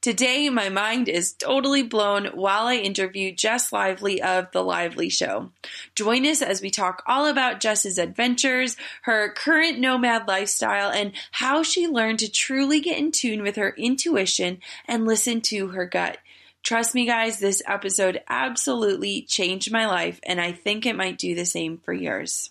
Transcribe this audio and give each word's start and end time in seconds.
Today, 0.00 0.48
my 0.48 0.68
mind 0.68 1.08
is 1.08 1.32
totally 1.32 1.82
blown 1.82 2.26
while 2.26 2.66
I 2.66 2.76
interview 2.76 3.32
Jess 3.32 3.72
Lively 3.72 4.22
of 4.22 4.50
The 4.52 4.62
Lively 4.62 5.08
Show. 5.08 5.50
Join 5.94 6.26
us 6.26 6.42
as 6.42 6.60
we 6.62 6.70
talk 6.70 7.02
all 7.06 7.26
about 7.26 7.60
Jess's 7.60 7.98
adventures, 7.98 8.76
her 9.02 9.32
current 9.32 9.78
nomad 9.78 10.28
lifestyle, 10.28 10.90
and 10.90 11.12
how 11.32 11.62
she 11.62 11.86
learned 11.86 12.20
to 12.20 12.30
truly 12.30 12.80
get 12.80 12.98
in 12.98 13.12
tune 13.12 13.42
with 13.42 13.56
her 13.56 13.74
intuition 13.76 14.60
and 14.86 15.06
listen 15.06 15.40
to 15.42 15.68
her 15.68 15.86
gut. 15.86 16.18
Trust 16.62 16.94
me, 16.96 17.06
guys, 17.06 17.38
this 17.38 17.62
episode 17.64 18.22
absolutely 18.28 19.22
changed 19.22 19.70
my 19.70 19.86
life, 19.86 20.18
and 20.24 20.40
I 20.40 20.50
think 20.50 20.84
it 20.84 20.96
might 20.96 21.16
do 21.16 21.34
the 21.34 21.44
same 21.44 21.78
for 21.78 21.92
yours. 21.92 22.50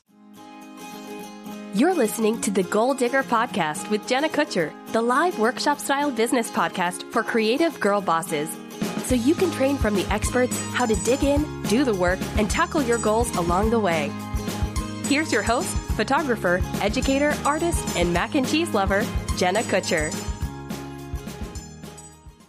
You're 1.75 1.93
listening 1.93 2.39
to 2.39 2.51
the 2.51 2.63
Goal 2.63 2.93
Digger 2.93 3.21
Podcast 3.21 3.89
with 3.89 4.07
Jenna 4.07 4.29
Kutcher, 4.29 4.71
the 4.93 5.01
live 5.01 5.37
workshop 5.37 5.77
style 5.77 6.09
business 6.09 6.49
podcast 6.49 7.11
for 7.11 7.21
creative 7.21 7.77
girl 7.81 7.99
bosses. 7.99 8.49
So 9.07 9.15
you 9.15 9.35
can 9.35 9.51
train 9.51 9.75
from 9.75 9.93
the 9.93 10.05
experts 10.05 10.57
how 10.71 10.85
to 10.85 10.95
dig 11.03 11.25
in, 11.25 11.63
do 11.63 11.83
the 11.83 11.93
work, 11.93 12.19
and 12.37 12.49
tackle 12.49 12.81
your 12.81 12.97
goals 12.97 13.29
along 13.35 13.71
the 13.71 13.79
way. 13.79 14.09
Here's 15.07 15.33
your 15.33 15.43
host, 15.43 15.67
photographer, 15.97 16.61
educator, 16.79 17.33
artist, 17.43 17.97
and 17.97 18.13
mac 18.13 18.35
and 18.35 18.47
cheese 18.47 18.73
lover, 18.73 19.05
Jenna 19.35 19.59
Kutcher. 19.63 20.13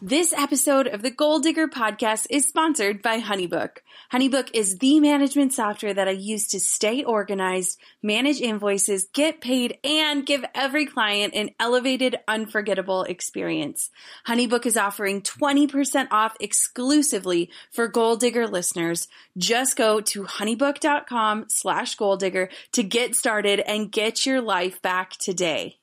This 0.08 0.32
episode 0.32 0.86
of 0.86 1.02
the 1.02 1.10
Goal 1.10 1.40
Digger 1.40 1.66
podcast 1.66 2.28
is 2.30 2.46
sponsored 2.46 3.02
by 3.02 3.20
Honeybook. 3.20 3.78
Honeybook 4.12 4.50
is 4.54 4.78
the 4.78 5.00
management 5.00 5.52
software 5.52 5.94
that 5.94 6.06
I 6.06 6.12
use 6.12 6.46
to 6.50 6.60
stay 6.60 7.02
organized, 7.02 7.80
manage 8.04 8.40
invoices, 8.40 9.08
get 9.12 9.40
paid, 9.40 9.78
and 9.82 10.24
give 10.24 10.44
every 10.54 10.86
client 10.86 11.34
an 11.34 11.50
elevated, 11.58 12.14
unforgettable 12.28 13.02
experience. 13.02 13.90
Honeybook 14.28 14.64
is 14.64 14.76
offering 14.76 15.22
20% 15.22 16.06
off 16.12 16.36
exclusively 16.38 17.50
for 17.72 17.88
Goal 17.88 18.14
Digger 18.14 18.46
listeners. 18.46 19.08
Just 19.36 19.74
go 19.74 20.00
to 20.02 20.22
honeybook.com 20.22 21.46
slash 21.48 21.96
goal 21.96 22.16
digger 22.16 22.48
to 22.74 22.84
get 22.84 23.16
started 23.16 23.58
and 23.58 23.90
get 23.90 24.24
your 24.24 24.40
life 24.40 24.80
back 24.80 25.16
today. 25.16 25.80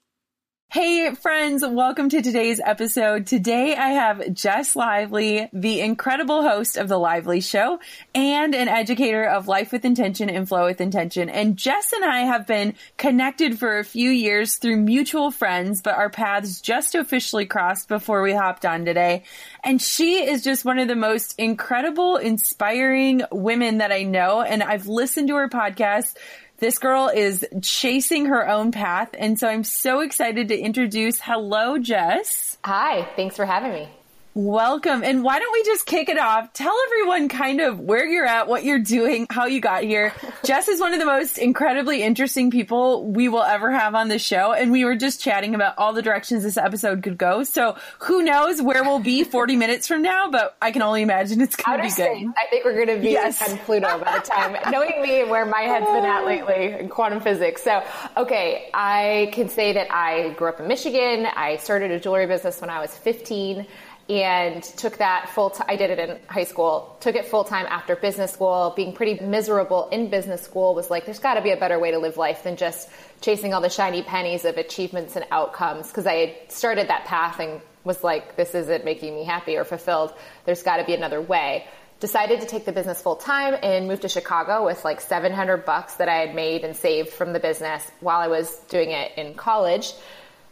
Hey 0.74 1.14
friends, 1.14 1.64
welcome 1.64 2.10
to 2.10 2.24
today's 2.24 2.60
episode. 2.60 3.28
Today 3.28 3.76
I 3.76 3.90
have 3.90 4.34
Jess 4.34 4.76
Lively, 4.76 5.48
the 5.54 5.82
incredible 5.82 6.42
host 6.42 6.78
of 6.78 6.88
The 6.88 6.98
Lively 6.98 7.42
Show 7.42 7.80
and 8.16 8.56
an 8.56 8.68
educator 8.68 9.24
of 9.24 9.48
Life 9.48 9.72
with 9.72 9.86
Intention 9.86 10.32
and 10.32 10.48
Flow 10.48 10.66
with 10.66 10.82
Intention. 10.82 11.30
And 11.30 11.58
Jess 11.58 11.94
and 11.94 12.04
I 12.04 12.22
have 12.22 12.48
been 12.48 12.74
connected 12.98 13.60
for 13.60 13.78
a 13.78 13.86
few 13.86 14.10
years 14.10 14.56
through 14.56 14.78
mutual 14.78 15.30
friends, 15.30 15.84
but 15.84 15.94
our 15.94 16.10
paths 16.10 16.60
just 16.60 16.96
officially 16.96 17.46
crossed 17.46 17.88
before 17.88 18.24
we 18.24 18.34
hopped 18.34 18.66
on 18.66 18.84
today. 18.84 19.26
And 19.64 19.80
she 19.80 20.26
is 20.28 20.44
just 20.44 20.66
one 20.66 20.80
of 20.80 20.88
the 20.88 20.96
most 20.96 21.36
incredible, 21.38 22.18
inspiring 22.18 23.22
women 23.32 23.78
that 23.78 23.92
I 23.92 24.02
know. 24.02 24.42
And 24.42 24.64
I've 24.64 24.88
listened 24.88 25.28
to 25.28 25.36
her 25.36 25.50
podcast 25.50 26.16
this 26.64 26.80
girl 26.80 27.10
is 27.14 27.46
chasing 27.62 28.28
her 28.28 28.48
own 28.48 28.72
path. 28.72 29.10
And 29.20 29.38
so 29.38 29.50
I'm 29.50 29.66
so 29.66 30.00
excited 30.00 30.48
to 30.48 30.58
introduce 30.58 31.20
Hello, 31.20 31.78
Jess. 31.78 32.58
Hi, 32.64 33.06
thanks 33.18 33.36
for 33.36 33.46
having 33.46 33.74
me. 33.74 33.90
Welcome. 34.36 35.04
And 35.04 35.24
why 35.24 35.38
don't 35.38 35.54
we 35.54 35.64
just 35.64 35.86
kick 35.86 36.10
it 36.10 36.18
off? 36.18 36.54
Tell 36.54 36.76
everyone 36.88 37.30
kind 37.30 37.62
of 37.62 37.80
where 37.80 38.04
you're 38.04 38.26
at, 38.26 38.48
what 38.48 38.64
you're 38.64 38.80
doing, 38.80 39.28
how 39.30 39.46
you 39.46 39.62
got 39.62 39.84
here. 39.84 40.12
Jess 40.44 40.68
is 40.70 40.80
one 40.80 40.92
of 40.92 41.00
the 41.00 41.06
most 41.06 41.38
incredibly 41.38 42.02
interesting 42.02 42.50
people 42.50 43.06
we 43.06 43.30
will 43.30 43.44
ever 43.44 43.70
have 43.70 43.94
on 43.94 44.08
the 44.08 44.18
show. 44.18 44.52
And 44.52 44.72
we 44.72 44.86
were 44.86 44.96
just 44.96 45.22
chatting 45.22 45.54
about 45.54 45.78
all 45.78 45.94
the 45.94 46.02
directions 46.02 46.42
this 46.42 46.58
episode 46.58 47.04
could 47.04 47.16
go. 47.16 47.44
So 47.44 47.78
who 48.00 48.24
knows 48.24 48.60
where 48.60 48.84
we'll 48.84 48.98
be 48.98 49.24
40 49.34 49.56
minutes 49.56 49.88
from 49.88 50.02
now, 50.02 50.32
but 50.32 50.58
I 50.60 50.72
can 50.72 50.82
only 50.82 51.04
imagine 51.04 51.40
it's 51.40 51.56
going 51.56 51.78
to 51.78 51.84
be 51.84 51.94
good. 51.94 52.34
I 52.36 52.48
think 52.50 52.66
we're 52.66 52.74
going 52.74 52.98
to 52.98 53.04
be 53.04 53.12
yes. 53.12 53.48
on 53.48 53.60
Pluto 53.60 54.00
by 54.00 54.18
the 54.18 54.26
time, 54.26 54.58
knowing 54.72 55.00
me 55.04 55.22
and 55.22 55.30
where 55.30 55.46
my 55.46 55.62
head's 55.62 55.86
been 55.86 56.06
at 56.06 56.24
oh. 56.24 56.26
lately 56.26 56.74
in 56.80 56.90
quantum 56.90 57.22
physics. 57.22 57.62
So, 57.62 57.84
okay, 58.18 58.72
I 58.74 59.30
can 59.32 59.48
say 59.48 59.74
that 59.74 59.92
I 59.92 60.32
grew 60.32 60.50
up 60.50 60.60
in 60.60 60.68
Michigan. 60.68 61.28
I 61.28 61.58
started 61.58 61.92
a 61.92 62.00
jewelry 62.00 62.26
business 62.26 62.60
when 62.62 62.72
I 62.72 62.80
was 62.80 62.98
15 62.98 63.68
and 64.10 64.62
took 64.62 64.98
that 64.98 65.30
full. 65.30 65.56
I 65.68 65.76
did 65.76 65.90
it 65.90 66.00
in 66.00 66.20
high 66.28 66.44
school, 66.44 66.98
took 67.00 67.16
it 67.16 67.26
full 67.26 67.44
time 67.44 67.66
after 67.68 67.96
business 67.96 68.32
school. 68.32 68.74
Being 68.76 68.94
pretty 68.94 69.24
miserable 69.24 69.88
in 69.90 70.10
business 70.10 70.42
school 70.42 70.76
was 70.76 70.90
like, 70.90 71.06
there's 71.06 71.20
got 71.20 71.36
to 71.36 71.42
be 71.42 71.52
a 71.52 71.58
better 71.58 71.80
way 71.80 71.92
to 71.92 72.00
live 72.00 72.18
life 72.18 72.44
than 72.44 72.58
just 72.58 72.90
chasing 73.22 73.54
all 73.54 73.62
the 73.62 73.70
shiny 73.70 74.04
pennies 74.04 74.44
of 74.44 74.58
achievements 74.58 75.16
and 75.16 75.26
outcomes. 75.32 75.88
Because 75.88 76.06
I 76.06 76.16
had 76.16 76.52
started 76.52 76.90
that 76.90 77.06
path 77.06 77.40
and 77.40 77.62
was 77.86 78.04
like, 78.04 78.36
this 78.36 78.54
isn't 78.56 78.84
making 78.84 79.16
me 79.16 79.24
happy 79.24 79.56
or 79.56 79.64
fulfilled. 79.64 80.14
There's 80.46 80.64
got 80.64 80.78
to 80.78 80.84
be 80.84 80.94
another 80.94 81.22
way. 81.22 81.66
Decided 82.02 82.42
to 82.42 82.48
take 82.48 82.66
the 82.66 82.74
business 82.74 83.02
full 83.02 83.16
time 83.16 83.56
and 83.64 83.88
moved 83.88 84.02
to 84.02 84.10
Chicago 84.10 84.66
with 84.66 84.84
like 84.84 85.00
700 85.00 85.64
bucks 85.66 85.96
that 85.96 86.10
I 86.10 86.16
had 86.16 86.36
made 86.36 86.66
and 86.66 86.76
saved 86.76 87.10
from 87.10 87.32
the 87.32 87.40
business 87.40 87.90
while 88.02 88.20
I 88.20 88.28
was 88.28 88.54
doing 88.68 88.92
it 88.92 89.14
in 89.18 89.36
college 89.36 89.94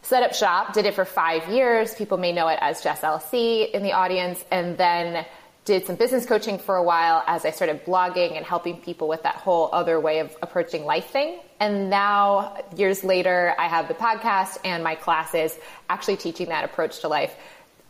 set 0.01 0.23
up 0.23 0.34
shop, 0.34 0.73
did 0.73 0.85
it 0.85 0.94
for 0.94 1.06
five 1.06 1.47
years. 1.50 1.94
People 1.95 2.17
may 2.17 2.31
know 2.31 2.47
it 2.47 2.59
as 2.62 2.81
Jess 2.81 3.01
LC 3.01 3.72
in 3.72 3.84
the 3.84 3.94
audience, 3.94 4.44
and 4.51 4.78
then 4.78 5.25
did 5.64 5.85
some 5.85 5.96
business 5.96 6.26
coaching 6.26 6.58
for 6.58 6.76
a 6.76 6.84
while 6.84 7.23
as 7.28 7.46
I 7.46 7.52
started 7.52 7.85
blogging 7.85 8.35
and 8.35 8.43
helping 8.43 8.78
people 8.81 9.08
with 9.08 9.23
that 9.23 9.35
whole 9.35 9.70
other 9.72 9.99
way 9.99 10.20
of 10.20 10.35
approaching 10.41 10.85
life 10.85 11.11
thing. 11.11 11.40
And 11.59 11.90
now, 11.90 12.58
years 12.76 13.03
later, 13.03 13.53
I 13.59 13.67
have 13.67 13.87
the 13.87 13.93
podcast 13.93 14.58
and 14.66 14.84
my 14.84 14.96
classes 14.96 15.58
actually 15.87 16.17
teaching 16.17 16.49
that 16.49 16.66
approach 16.66 17.02
to 17.02 17.08
life. 17.08 17.35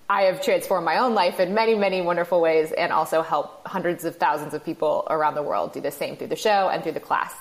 I 0.10 0.24
have 0.24 0.44
transformed 0.44 0.84
my 0.84 0.98
own 0.98 1.14
life 1.14 1.40
in 1.40 1.54
many, 1.54 1.76
many 1.76 2.02
wonderful 2.02 2.42
ways 2.42 2.74
and 2.74 2.92
also 2.92 3.22
help 3.22 3.66
hundreds 3.66 4.04
of 4.04 4.18
thousands 4.18 4.54
of 4.54 4.66
people 4.66 5.08
around 5.10 5.36
the 5.36 5.44
world 5.44 5.72
do 5.72 5.80
the 5.80 5.92
same 5.92 6.18
through 6.18 6.28
the 6.28 6.36
show 6.36 6.68
and 6.68 6.84
through 6.84 6.92
the 6.92 7.00
class. 7.00 7.34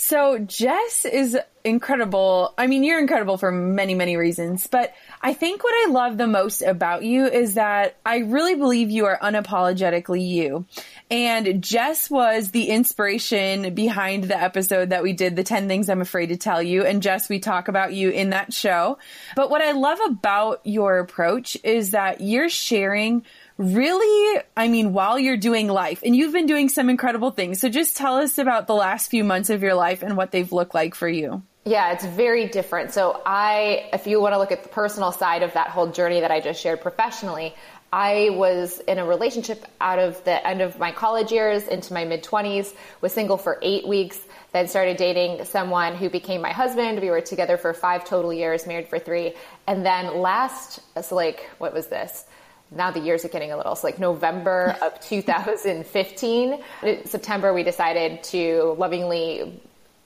So 0.00 0.38
Jess 0.38 1.04
is 1.04 1.36
incredible. 1.64 2.54
I 2.56 2.68
mean, 2.68 2.84
you're 2.84 3.00
incredible 3.00 3.36
for 3.36 3.50
many, 3.50 3.96
many 3.96 4.16
reasons, 4.16 4.68
but 4.68 4.94
I 5.20 5.34
think 5.34 5.64
what 5.64 5.74
I 5.74 5.90
love 5.90 6.16
the 6.16 6.28
most 6.28 6.62
about 6.62 7.02
you 7.02 7.26
is 7.26 7.54
that 7.54 7.96
I 8.06 8.18
really 8.18 8.54
believe 8.54 8.92
you 8.92 9.06
are 9.06 9.18
unapologetically 9.20 10.26
you. 10.26 10.66
And 11.10 11.62
Jess 11.64 12.08
was 12.08 12.52
the 12.52 12.68
inspiration 12.68 13.74
behind 13.74 14.24
the 14.24 14.40
episode 14.40 14.90
that 14.90 15.02
we 15.02 15.14
did, 15.14 15.34
the 15.34 15.42
10 15.42 15.66
things 15.66 15.88
I'm 15.88 16.00
afraid 16.00 16.26
to 16.26 16.36
tell 16.36 16.62
you. 16.62 16.84
And 16.84 17.02
Jess, 17.02 17.28
we 17.28 17.40
talk 17.40 17.66
about 17.66 17.92
you 17.92 18.10
in 18.10 18.30
that 18.30 18.52
show. 18.52 18.98
But 19.34 19.50
what 19.50 19.62
I 19.62 19.72
love 19.72 19.98
about 20.06 20.60
your 20.62 21.00
approach 21.00 21.56
is 21.64 21.90
that 21.90 22.20
you're 22.20 22.48
sharing 22.48 23.24
really, 23.58 24.40
I 24.56 24.68
mean, 24.68 24.92
while 24.92 25.18
you're 25.18 25.36
doing 25.36 25.68
life 25.68 26.02
and 26.04 26.16
you've 26.16 26.32
been 26.32 26.46
doing 26.46 26.68
some 26.68 26.88
incredible 26.88 27.32
things. 27.32 27.60
So 27.60 27.68
just 27.68 27.96
tell 27.96 28.16
us 28.16 28.38
about 28.38 28.66
the 28.66 28.74
last 28.74 29.10
few 29.10 29.24
months 29.24 29.50
of 29.50 29.62
your 29.62 29.74
life 29.74 30.02
and 30.02 30.16
what 30.16 30.30
they've 30.30 30.50
looked 30.50 30.74
like 30.74 30.94
for 30.94 31.08
you. 31.08 31.42
Yeah, 31.64 31.92
it's 31.92 32.06
very 32.06 32.48
different. 32.48 32.92
So 32.92 33.20
I, 33.26 33.90
if 33.92 34.06
you 34.06 34.22
want 34.22 34.32
to 34.32 34.38
look 34.38 34.52
at 34.52 34.62
the 34.62 34.70
personal 34.70 35.12
side 35.12 35.42
of 35.42 35.52
that 35.52 35.68
whole 35.68 35.88
journey 35.88 36.20
that 36.20 36.30
I 36.30 36.40
just 36.40 36.62
shared 36.62 36.80
professionally, 36.80 37.54
I 37.92 38.30
was 38.32 38.80
in 38.80 38.98
a 38.98 39.04
relationship 39.04 39.66
out 39.80 39.98
of 39.98 40.22
the 40.24 40.46
end 40.46 40.62
of 40.62 40.78
my 40.78 40.92
college 40.92 41.32
years 41.32 41.66
into 41.66 41.92
my 41.92 42.04
mid 42.04 42.22
20s, 42.22 42.74
was 43.00 43.12
single 43.12 43.36
for 43.36 43.58
eight 43.60 43.86
weeks, 43.86 44.18
then 44.52 44.68
started 44.68 44.96
dating 44.96 45.44
someone 45.44 45.94
who 45.96 46.08
became 46.08 46.40
my 46.40 46.52
husband. 46.52 47.00
We 47.00 47.10
were 47.10 47.20
together 47.20 47.56
for 47.56 47.74
five 47.74 48.04
total 48.04 48.32
years, 48.32 48.66
married 48.66 48.88
for 48.88 48.98
three. 48.98 49.34
And 49.66 49.84
then 49.84 50.20
last, 50.20 50.80
so 51.02 51.14
like, 51.14 51.48
what 51.58 51.74
was 51.74 51.88
this? 51.88 52.24
Now 52.70 52.90
the 52.90 53.00
years 53.00 53.24
are 53.24 53.28
getting 53.28 53.52
a 53.52 53.56
little 53.56 53.74
so 53.74 53.86
like 53.86 53.98
november 53.98 54.76
of 54.82 54.98
2015 55.08 56.62
september 57.04 57.52
we 57.52 57.62
decided 57.62 58.22
to 58.22 58.74
lovingly 58.78 59.60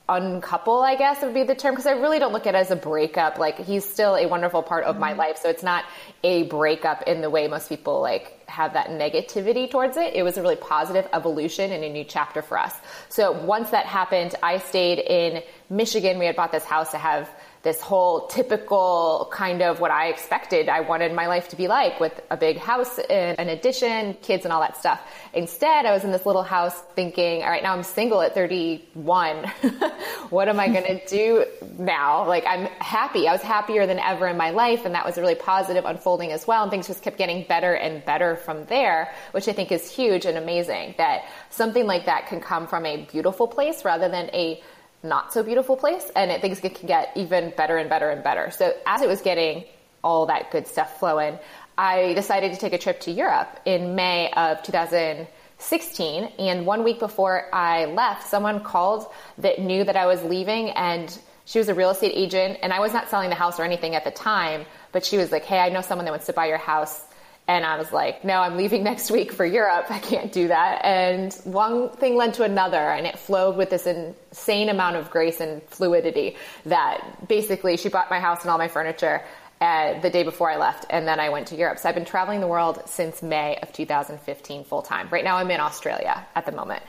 uncouple 0.09 0.83
i 0.83 0.97
guess 0.97 1.23
would 1.23 1.35
be 1.35 1.43
the 1.45 1.55
term 1.55 1.73
because 1.73 1.87
i 1.87 1.93
really 1.93 2.19
don't 2.19 2.33
look 2.33 2.47
at 2.47 2.55
it 2.55 2.59
as 2.59 2.71
a 2.71 2.77
breakup. 2.77 3.39
Like 3.39 3.59
he's 3.59 3.89
still 3.89 4.15
a 4.17 4.27
wonderful 4.27 4.63
part 4.63 4.85
of 4.85 4.99
my 4.99 5.11
mm-hmm. 5.11 5.19
life 5.19 5.39
so 5.39 5.49
it's 5.49 5.63
not 5.63 5.85
a 6.23 6.45
breakup 6.45 7.03
in 7.03 7.21
the 7.21 7.31
way 7.31 7.49
most 7.49 7.69
people 7.69 8.01
like 8.01 8.49
have 8.49 8.75
that 8.75 8.89
negativity 8.89 9.71
towards 9.71 9.97
it. 9.97 10.15
It 10.15 10.23
was 10.23 10.37
a 10.37 10.43
really 10.43 10.57
positive 10.57 11.09
evolution 11.13 11.73
and 11.73 11.83
a 11.83 11.89
new 11.89 12.05
chapter 12.05 12.43
for 12.43 12.59
us. 12.59 12.75
So 13.09 13.33
once 13.33 13.71
that 13.71 13.87
happened 13.87 14.35
i 14.43 14.59
stayed 14.59 14.99
in 14.99 15.43
michigan. 15.71 16.19
We 16.19 16.27
had 16.27 16.37
bought 16.37 16.53
this 16.53 16.65
house 16.65 16.91
to 16.93 16.99
have 16.99 17.29
this 17.63 17.81
whole 17.81 18.27
typical 18.27 19.29
kind 19.33 19.63
of 19.63 19.79
what 19.79 19.93
I 19.93 20.09
expected 20.09 20.69
I 20.69 20.81
wanted 20.81 21.13
my 21.13 21.27
life 21.27 21.49
to 21.51 21.57
be 21.57 21.69
like 21.69 22.01
with 22.01 22.21
a 22.31 22.37
big 22.37 22.59
house 22.59 22.99
and 22.99 23.39
an 23.39 23.49
addition, 23.49 24.15
kids 24.15 24.45
and 24.45 24.53
all 24.53 24.61
that 24.61 24.77
stuff. 24.77 25.01
Instead, 25.33 25.87
I 25.87 25.93
was 25.93 26.03
in 26.03 26.11
this 26.11 26.27
little 26.27 26.43
house 26.43 26.79
thinking, 26.95 27.43
all 27.43 27.51
right, 27.51 27.63
now 27.63 27.73
I'm 27.73 27.85
single 27.85 28.21
at 28.21 28.35
31. 28.35 29.45
what 30.31 30.49
am 30.49 30.59
I 30.59 30.69
going 30.69 30.85
to 31.01 31.07
do 31.07 31.45
now? 31.79 32.27
Like 32.27 32.45
I'm 32.47 32.67
happy. 32.81 33.29
I 33.29 33.33
was 33.33 33.43
happier 33.43 33.87
than 33.87 33.99
ever 34.01 34.27
in 34.27 34.37
my 34.37 34.51
life. 34.51 34.85
And 34.85 34.95
that 34.95 35.07
was 35.07 35.17
a 35.17 35.21
really 35.21 35.37
positive 35.37 35.85
unfolding 35.85 36.33
as 36.33 36.47
well. 36.47 36.63
And 36.63 36.71
things 36.71 36.89
just 36.89 37.03
kept 37.03 37.17
getting 37.17 37.47
better 37.47 37.75
and 37.75 38.05
better 38.05 38.37
from 38.37 38.65
there, 38.67 39.15
which 39.31 39.47
I 39.47 39.53
think 39.53 39.71
is 39.71 39.89
huge 39.89 40.27
and 40.27 40.37
amazing 40.37 40.95
that 40.99 41.27
something 41.51 41.87
like 41.87 42.07
that 42.07 42.27
can 42.27 42.41
come 42.41 42.67
from 42.67 42.87
a 42.87 43.05
beautiful 43.05 43.47
place 43.47 43.85
rather 43.85 44.09
than 44.09 44.31
a 44.35 44.61
not 45.03 45.33
so 45.33 45.43
beautiful 45.43 45.77
place 45.77 46.11
and 46.15 46.31
it, 46.31 46.41
things 46.41 46.61
can 46.61 46.87
get 46.87 47.13
even 47.17 47.53
better 47.57 47.77
and 47.77 47.91
better 47.91 48.11
and 48.11 48.23
better. 48.23 48.51
So 48.51 48.73
as 48.87 49.03
it 49.03 49.09
was 49.09 49.21
getting 49.21 49.65
all 50.05 50.27
that 50.27 50.51
good 50.51 50.67
stuff 50.67 50.99
flowing, 50.99 51.39
I 51.77 52.13
decided 52.15 52.53
to 52.53 52.59
take 52.59 52.73
a 52.73 52.79
trip 52.79 53.01
to 53.01 53.11
Europe 53.11 53.61
in 53.65 53.95
May 53.95 54.31
of 54.33 54.63
2016. 54.63 56.25
And 56.39 56.67
one 56.67 56.85
week 56.85 56.99
before 56.99 57.53
I 57.55 57.87
left, 57.87 58.29
someone 58.29 58.63
called 58.63 59.07
that 59.39 59.59
knew 59.59 59.85
that 59.85 59.97
I 59.97 60.07
was 60.07 60.23
leaving 60.23 60.71
and 60.71 61.17
she 61.45 61.59
was 61.59 61.69
a 61.69 61.75
real 61.75 61.91
estate 61.91 62.13
agent 62.15 62.59
and 62.63 62.73
I 62.73 62.81
was 62.81 62.93
not 62.93 63.09
selling 63.09 63.29
the 63.29 63.35
house 63.35 63.59
or 63.59 63.65
anything 63.65 63.95
at 63.95 64.05
the 64.05 64.11
time, 64.11 64.65
but 64.93 65.05
she 65.05 65.17
was 65.17 65.33
like, 65.33 65.45
Hey, 65.45 65.59
I 65.59 65.71
know 65.71 65.81
someone 65.81 66.05
that 66.05 66.13
wants 66.13 66.27
to 66.27 66.33
buy 66.33 66.47
your 66.47 66.59
house 66.59 67.05
and 67.49 67.65
I 67.65 67.77
was 67.77 67.93
like, 67.93 68.25
no, 68.25 68.35
I'm 68.41 68.57
leaving 68.57 68.83
next 68.91 69.11
week 69.11 69.33
for 69.33 69.45
Europe. 69.45 69.87
I 69.91 69.99
can't 69.99 70.33
do 70.33 70.49
that. 70.49 70.85
And 70.85 71.33
one 71.45 71.91
thing 71.91 72.17
led 72.17 72.35
to 72.35 72.45
another, 72.45 72.79
and 72.79 73.07
it 73.07 73.19
flowed 73.19 73.57
with 73.57 73.71
this 73.71 73.87
insane 73.87 74.69
amount 74.69 74.97
of 74.97 75.11
grace 75.11 75.41
and 75.41 75.63
fluidity 75.65 76.37
that 76.67 77.29
basically 77.29 77.77
she 77.77 77.89
bought 77.89 78.11
my 78.11 78.21
house 78.21 78.43
and 78.43 78.51
all 78.51 78.59
my 78.59 78.69
furniture 78.69 79.23
uh, 79.61 80.01
the 80.01 80.11
day 80.11 80.25
before 80.25 80.51
I 80.51 80.57
left, 80.57 80.87
and 80.91 81.07
then 81.07 81.21
I 81.21 81.29
went 81.29 81.47
to 81.49 81.57
Europe. 81.57 81.79
So 81.79 81.89
I've 81.89 81.95
been 81.95 82.05
traveling 82.05 82.41
the 82.41 82.49
world 82.49 82.83
since 82.87 83.23
May 83.23 83.59
of 83.63 83.73
2015 83.73 84.65
full 84.65 84.83
time. 84.83 85.09
Right 85.11 85.23
now 85.23 85.37
I'm 85.37 85.51
in 85.53 85.61
Australia 85.61 86.27
at 86.35 86.47
the 86.47 86.53
moment. 86.53 86.83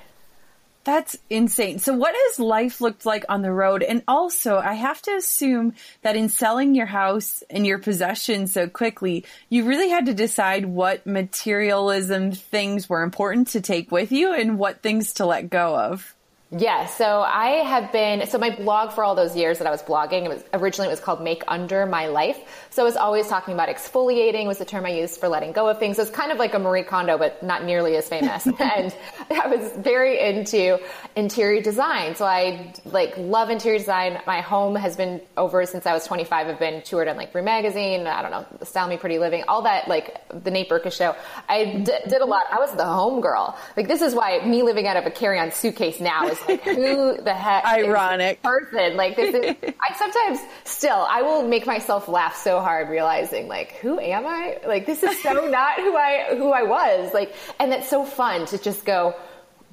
That's 0.84 1.18
insane. 1.30 1.80
So 1.80 1.94
what 1.94 2.14
has 2.14 2.40
life 2.40 2.82
looked 2.82 3.06
like 3.06 3.24
on 3.30 3.42
the 3.42 3.54
road? 3.54 3.84
And 3.84 4.04
also, 4.08 4.58
I 4.58 4.74
have 4.74 5.02
to 5.04 5.16
assume 5.16 5.74
that 6.02 6.18
in 6.18 6.28
selling 6.28 6.76
your 6.76 6.88
house 6.88 7.42
and 7.50 7.66
your 7.66 7.80
possessions 7.80 8.52
so 8.52 8.68
quickly, 8.68 9.26
you 9.50 9.66
really 9.66 9.90
had 9.90 10.08
to 10.08 10.14
decide 10.14 10.66
what 10.66 11.06
materialism 11.06 12.34
things 12.34 12.90
were 12.90 13.04
important 13.04 13.50
to 13.50 13.62
take 13.62 13.92
with 13.92 14.12
you 14.12 14.34
and 14.34 14.60
what 14.60 14.82
things 14.82 15.14
to 15.14 15.26
let 15.26 15.50
go 15.50 15.76
of. 15.78 16.14
Yeah, 16.56 16.86
so 16.86 17.22
I 17.22 17.64
have 17.66 17.92
been 17.92 18.28
so 18.28 18.38
my 18.38 18.52
blog 18.52 18.92
for 18.92 19.04
all 19.04 19.16
those 19.16 19.36
years 19.36 19.58
that 19.58 19.66
I 19.66 19.72
was 19.72 19.82
blogging. 19.82 20.26
It 20.26 20.30
was 20.30 20.44
originally 20.54 20.88
it 20.88 20.92
was 20.92 21.00
called 21.00 21.20
Make 21.20 21.44
Under 21.48 21.88
My 21.88 22.06
Life. 22.08 22.38
So 22.70 22.84
I 22.84 22.86
was 22.86 22.96
always 22.96 23.28
talking 23.28 23.56
about 23.56 23.70
exfoliating 23.70 24.46
was 24.46 24.60
the 24.60 24.66
term 24.66 24.86
I 24.86 24.90
used 24.90 25.20
for 25.20 25.28
letting 25.28 25.52
go 25.52 25.68
of 25.68 25.80
things. 25.80 25.98
It's 25.98 26.12
kind 26.12 26.32
of 26.32 26.38
like 26.38 26.54
a 26.54 26.60
Marie 26.60 26.84
Kondo, 26.84 27.18
but 27.18 27.42
not 27.42 27.64
nearly 27.64 27.96
as 27.96 28.08
famous. 28.08 28.46
and 28.60 28.96
I 29.32 29.48
was 29.48 29.72
very 29.78 30.20
into 30.20 30.80
interior 31.16 31.60
design. 31.60 32.16
So 32.16 32.26
I 32.26 32.72
like 32.86 33.18
love 33.18 33.50
interior 33.50 33.80
design. 33.80 34.22
My 34.28 34.42
home 34.42 34.76
has 34.76 34.96
been 34.96 35.22
over 35.36 35.66
since 35.66 35.88
I 35.88 35.94
was 35.94 36.06
25. 36.06 36.50
I've 36.50 36.60
been 36.60 36.84
toured 36.84 37.08
on 37.08 37.18
like 37.18 37.34
Rue 37.34 37.42
Magazine. 37.42 38.06
I 38.06 38.22
don't 38.22 38.30
know, 38.30 38.46
Style 38.64 38.88
Me 38.88 38.98
Pretty 38.98 39.18
Living, 39.18 39.44
all 39.48 39.64
that 39.64 39.88
like 39.88 40.22
the 40.44 40.52
Nate 40.52 40.70
Berkus 40.70 40.94
show. 40.96 41.16
I 41.50 41.66
d- 41.84 41.98
did 42.08 42.22
a 42.22 42.26
lot. 42.26 42.46
I 42.52 42.60
was 42.60 42.76
the 42.76 42.86
home 42.86 43.22
girl. 43.22 43.58
Like 43.76 43.88
this 43.88 44.04
is 44.04 44.14
why 44.14 44.40
me 44.46 44.62
living 44.62 44.86
out 44.86 44.98
of 44.98 45.08
a 45.08 45.12
carry-on 45.12 45.52
suitcase 45.52 46.00
now 46.00 46.28
is 46.28 46.43
like, 46.48 46.62
who 46.64 47.22
the 47.22 47.34
heck? 47.34 47.66
Ironic 47.66 48.42
person. 48.42 48.96
Like 48.96 49.16
this 49.16 49.34
is. 49.34 49.74
I 49.82 49.96
sometimes 49.96 50.40
still 50.64 51.06
I 51.10 51.22
will 51.22 51.44
make 51.44 51.66
myself 51.66 52.08
laugh 52.08 52.36
so 52.36 52.60
hard 52.60 52.90
realizing 52.90 53.48
like 53.48 53.74
who 53.74 54.00
am 54.00 54.26
I? 54.26 54.60
Like 54.66 54.86
this 54.86 55.04
is 55.04 55.22
so 55.22 55.34
not 55.50 55.76
who 55.76 55.96
I 55.96 56.36
who 56.36 56.52
I 56.52 56.64
was. 56.64 57.14
Like 57.14 57.36
and 57.60 57.74
it's 57.74 57.90
so 57.90 58.06
fun 58.06 58.46
to 58.48 58.58
just 58.58 58.86
go. 58.86 59.16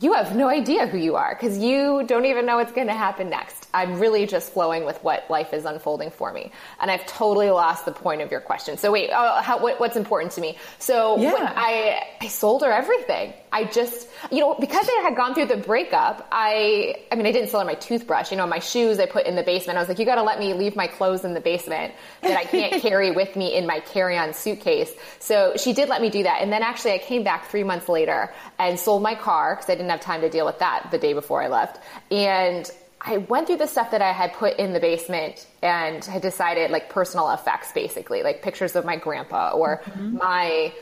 You 0.01 0.15
have 0.15 0.35
no 0.35 0.49
idea 0.49 0.87
who 0.87 0.97
you 0.97 1.17
are 1.17 1.35
because 1.35 1.59
you 1.59 2.05
don't 2.07 2.25
even 2.25 2.47
know 2.47 2.57
what's 2.57 2.73
going 2.73 2.87
to 2.87 2.95
happen 2.95 3.29
next. 3.29 3.60
I'm 3.73 3.99
really 3.99 4.27
just 4.27 4.53
flowing 4.53 4.85
with 4.85 5.03
what 5.05 5.31
life 5.31 5.53
is 5.53 5.65
unfolding 5.65 6.11
for 6.11 6.33
me. 6.33 6.53
And 6.81 6.91
I've 6.91 7.07
totally 7.07 7.51
lost 7.51 7.85
the 7.85 7.93
point 7.93 8.21
of 8.21 8.31
your 8.31 8.41
question. 8.41 8.77
So 8.79 8.91
wait, 8.93 9.11
uh, 9.11 9.43
how, 9.43 9.59
what, 9.61 9.79
what's 9.79 9.97
important 9.97 10.33
to 10.33 10.41
me? 10.41 10.59
So 10.79 11.19
yeah. 11.19 11.33
when 11.33 11.47
I, 11.47 12.03
I 12.21 12.29
sold 12.29 12.63
her 12.63 12.71
everything. 12.71 13.33
I 13.53 13.65
just, 13.65 14.09
you 14.31 14.39
know, 14.39 14.55
because 14.55 14.89
I 14.89 15.03
had 15.03 15.17
gone 15.17 15.35
through 15.35 15.47
the 15.47 15.57
breakup, 15.57 16.29
I, 16.31 16.97
I 17.11 17.17
mean, 17.17 17.27
I 17.27 17.33
didn't 17.33 17.49
sell 17.49 17.61
her 17.61 17.67
my 17.67 17.75
toothbrush, 17.75 18.31
you 18.31 18.37
know, 18.37 18.47
my 18.47 18.61
shoes 18.61 19.01
I 19.01 19.07
put 19.07 19.27
in 19.27 19.35
the 19.35 19.43
basement. 19.43 19.77
I 19.77 19.83
was 19.83 19.89
like, 19.89 19.99
you 19.99 20.05
got 20.05 20.17
to 20.17 20.23
let 20.23 20.39
me 20.39 20.55
leave 20.55 20.77
my 20.77 20.87
clothes 20.87 21.25
in 21.25 21.35
the 21.35 21.41
basement 21.41 21.93
that 22.23 22.37
I 22.37 22.45
can't 22.45 22.81
carry 22.83 23.11
with 23.11 23.35
me 23.35 23.57
in 23.57 23.67
my 23.67 23.81
carry-on 23.81 24.35
suitcase. 24.35 24.93
So 25.19 25.55
she 25.57 25.73
did 25.73 25.89
let 25.89 26.01
me 26.01 26.11
do 26.11 26.23
that. 26.23 26.43
And 26.43 26.53
then 26.53 26.63
actually 26.63 26.93
I 26.93 26.99
came 26.99 27.25
back 27.25 27.51
three 27.51 27.65
months 27.65 27.89
later 27.89 28.33
and 28.59 28.79
sold 28.79 29.03
my 29.03 29.17
car 29.17 29.57
because 29.57 29.69
I 29.69 29.75
didn't 29.75 29.91
have 29.91 30.01
time 30.01 30.21
to 30.21 30.31
deal 30.31 30.47
with 30.47 30.61
that 30.61 30.89
the 30.91 30.99
day 30.99 31.13
before 31.13 31.43
I 31.43 31.49
left. 31.49 31.81
And 32.11 32.71
I 33.01 33.17
went 33.17 33.47
through 33.47 33.57
the 33.57 33.67
stuff 33.67 33.93
that 33.93 34.03
I 34.03 34.13
had 34.13 34.35
put 34.35 34.59
in 34.59 34.73
the 34.73 34.81
basement 34.81 35.47
and 35.63 36.05
had 36.05 36.21
decided 36.21 36.71
like 36.71 36.91
personal 36.91 37.31
effects 37.31 37.73
basically, 37.73 38.23
like 38.23 38.43
pictures 38.43 38.77
of 38.77 38.85
my 38.85 38.97
grandpa 38.97 39.53
or 39.53 39.83
mm-hmm. 39.85 40.19
my 40.19 40.75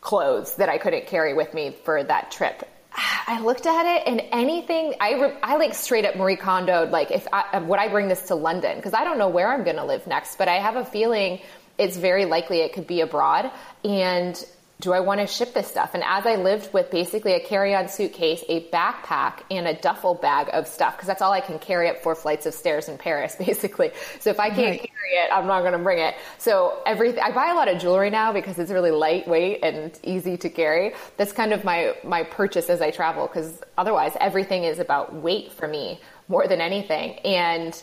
clothes 0.00 0.56
that 0.56 0.68
I 0.68 0.78
couldn't 0.78 1.06
carry 1.06 1.34
with 1.34 1.52
me 1.52 1.76
for 1.84 2.02
that 2.02 2.30
trip. 2.30 2.66
I 3.26 3.40
looked 3.40 3.66
at 3.66 3.84
it 3.84 4.04
and 4.06 4.22
anything 4.32 4.94
I 5.00 5.12
re, 5.14 5.32
I 5.42 5.56
like 5.56 5.74
straight 5.74 6.06
up 6.06 6.16
Marie 6.16 6.36
Kondo 6.36 6.88
like 6.88 7.10
if 7.10 7.26
I, 7.32 7.58
would 7.58 7.78
I 7.78 7.88
bring 7.88 8.08
this 8.08 8.22
to 8.28 8.34
London 8.34 8.76
because 8.76 8.94
I 8.94 9.04
don't 9.04 9.18
know 9.18 9.28
where 9.28 9.52
I'm 9.52 9.64
going 9.64 9.76
to 9.76 9.84
live 9.84 10.06
next 10.06 10.36
but 10.36 10.48
I 10.48 10.54
have 10.54 10.76
a 10.76 10.84
feeling 10.84 11.40
it's 11.76 11.96
very 11.96 12.24
likely 12.24 12.60
it 12.60 12.72
could 12.72 12.86
be 12.86 13.02
abroad 13.02 13.50
and 13.84 14.42
do 14.80 14.92
I 14.92 15.00
want 15.00 15.20
to 15.20 15.26
ship 15.26 15.54
this 15.54 15.66
stuff? 15.66 15.94
And 15.94 16.04
as 16.04 16.24
I 16.24 16.36
lived 16.36 16.72
with 16.72 16.88
basically 16.90 17.32
a 17.32 17.40
carry-on 17.40 17.88
suitcase, 17.88 18.44
a 18.48 18.68
backpack, 18.68 19.40
and 19.50 19.66
a 19.66 19.74
duffel 19.74 20.14
bag 20.14 20.50
of 20.52 20.68
stuff, 20.68 20.96
because 20.96 21.08
that's 21.08 21.20
all 21.20 21.32
I 21.32 21.40
can 21.40 21.58
carry 21.58 21.88
up 21.90 22.00
four 22.00 22.14
flights 22.14 22.46
of 22.46 22.54
stairs 22.54 22.88
in 22.88 22.96
Paris, 22.96 23.34
basically. 23.38 23.90
So 24.20 24.30
if 24.30 24.38
I 24.38 24.50
can't 24.50 24.58
right. 24.58 24.78
carry 24.78 25.24
it, 25.24 25.32
I'm 25.32 25.48
not 25.48 25.62
going 25.62 25.72
to 25.72 25.80
bring 25.80 25.98
it. 25.98 26.14
So 26.38 26.80
everything, 26.86 27.22
I 27.24 27.32
buy 27.32 27.50
a 27.50 27.54
lot 27.54 27.66
of 27.66 27.80
jewelry 27.80 28.10
now 28.10 28.32
because 28.32 28.56
it's 28.58 28.70
really 28.70 28.92
lightweight 28.92 29.64
and 29.64 29.98
easy 30.04 30.36
to 30.36 30.48
carry. 30.48 30.94
That's 31.16 31.32
kind 31.32 31.52
of 31.52 31.64
my, 31.64 31.96
my 32.04 32.22
purchase 32.22 32.70
as 32.70 32.80
I 32.80 32.92
travel, 32.92 33.26
because 33.26 33.60
otherwise 33.76 34.12
everything 34.20 34.62
is 34.62 34.78
about 34.78 35.12
weight 35.12 35.52
for 35.52 35.66
me 35.66 36.00
more 36.28 36.46
than 36.46 36.60
anything. 36.60 37.18
And 37.20 37.80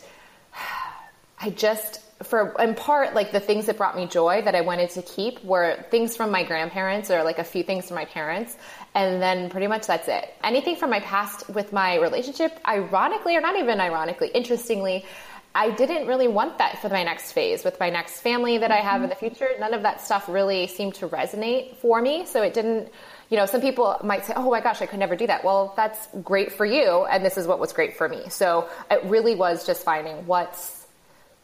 I 1.42 1.50
just, 1.50 2.00
for 2.24 2.56
in 2.60 2.76
part 2.76 3.14
like 3.14 3.32
the 3.34 3.40
things 3.40 3.66
that 3.66 3.78
brought 3.78 3.96
me 3.96 4.06
joy 4.06 4.42
that 4.42 4.56
I 4.56 4.62
wanted 4.62 4.90
to 4.92 5.02
keep 5.02 5.44
were 5.44 5.86
things 5.92 6.16
from 6.16 6.32
my 6.32 6.44
grandparents 6.44 7.12
or 7.12 7.24
like 7.24 7.40
a 7.40 7.44
few 7.44 7.62
things 7.62 7.88
from 7.88 7.96
my 7.96 8.06
parents 8.06 8.56
and 8.94 9.22
then 9.22 9.50
pretty 9.50 9.68
much 9.68 9.86
that's 9.86 10.08
it. 10.08 10.34
Anything 10.42 10.78
from 10.78 10.90
my 10.90 11.02
past 11.02 11.50
with 11.50 11.74
my 11.74 11.98
relationship 12.00 12.58
ironically 12.66 13.36
or 13.36 13.42
not 13.42 13.58
even 13.58 13.82
ironically 13.82 14.30
interestingly 14.30 15.06
I 15.56 15.72
didn't 15.72 16.06
really 16.06 16.28
want 16.28 16.58
that 16.58 16.82
for 16.82 16.90
my 16.90 17.04
next 17.04 17.32
phase 17.32 17.64
with 17.64 17.80
my 17.80 17.90
next 17.90 18.20
family 18.20 18.58
that 18.58 18.72
I 18.72 18.78
have 18.82 19.02
in 19.04 19.10
the 19.10 19.16
mm-hmm. 19.16 19.28
future. 19.28 19.50
None 19.58 19.74
of 19.74 19.84
that 19.84 20.02
stuff 20.02 20.28
really 20.28 20.68
seemed 20.68 20.96
to 20.96 21.08
resonate 21.08 21.78
for 21.78 22.02
me. 22.02 22.26
So 22.26 22.44
it 22.44 22.54
didn't, 22.54 22.90
you 23.30 23.38
know, 23.38 23.46
some 23.46 23.62
people 23.62 23.96
might 24.04 24.26
say, 24.26 24.34
oh 24.36 24.52
my 24.52 24.60
gosh, 24.60 24.82
I 24.82 24.86
could 24.86 25.00
never 25.00 25.16
do 25.16 25.28
that. 25.28 25.46
Well, 25.46 25.74
that's 25.78 26.10
great 26.22 26.52
for 26.52 26.66
you. 26.66 27.06
And 27.06 27.24
this 27.24 27.38
is 27.38 27.48
what 27.48 27.60
was 27.60 27.72
great 27.72 27.96
for 27.96 28.10
me. 28.10 28.28
So 28.28 28.68
it 28.92 29.02
really 29.06 29.34
was 29.34 29.66
just 29.66 29.86
finding 29.86 30.28
what's 30.28 30.85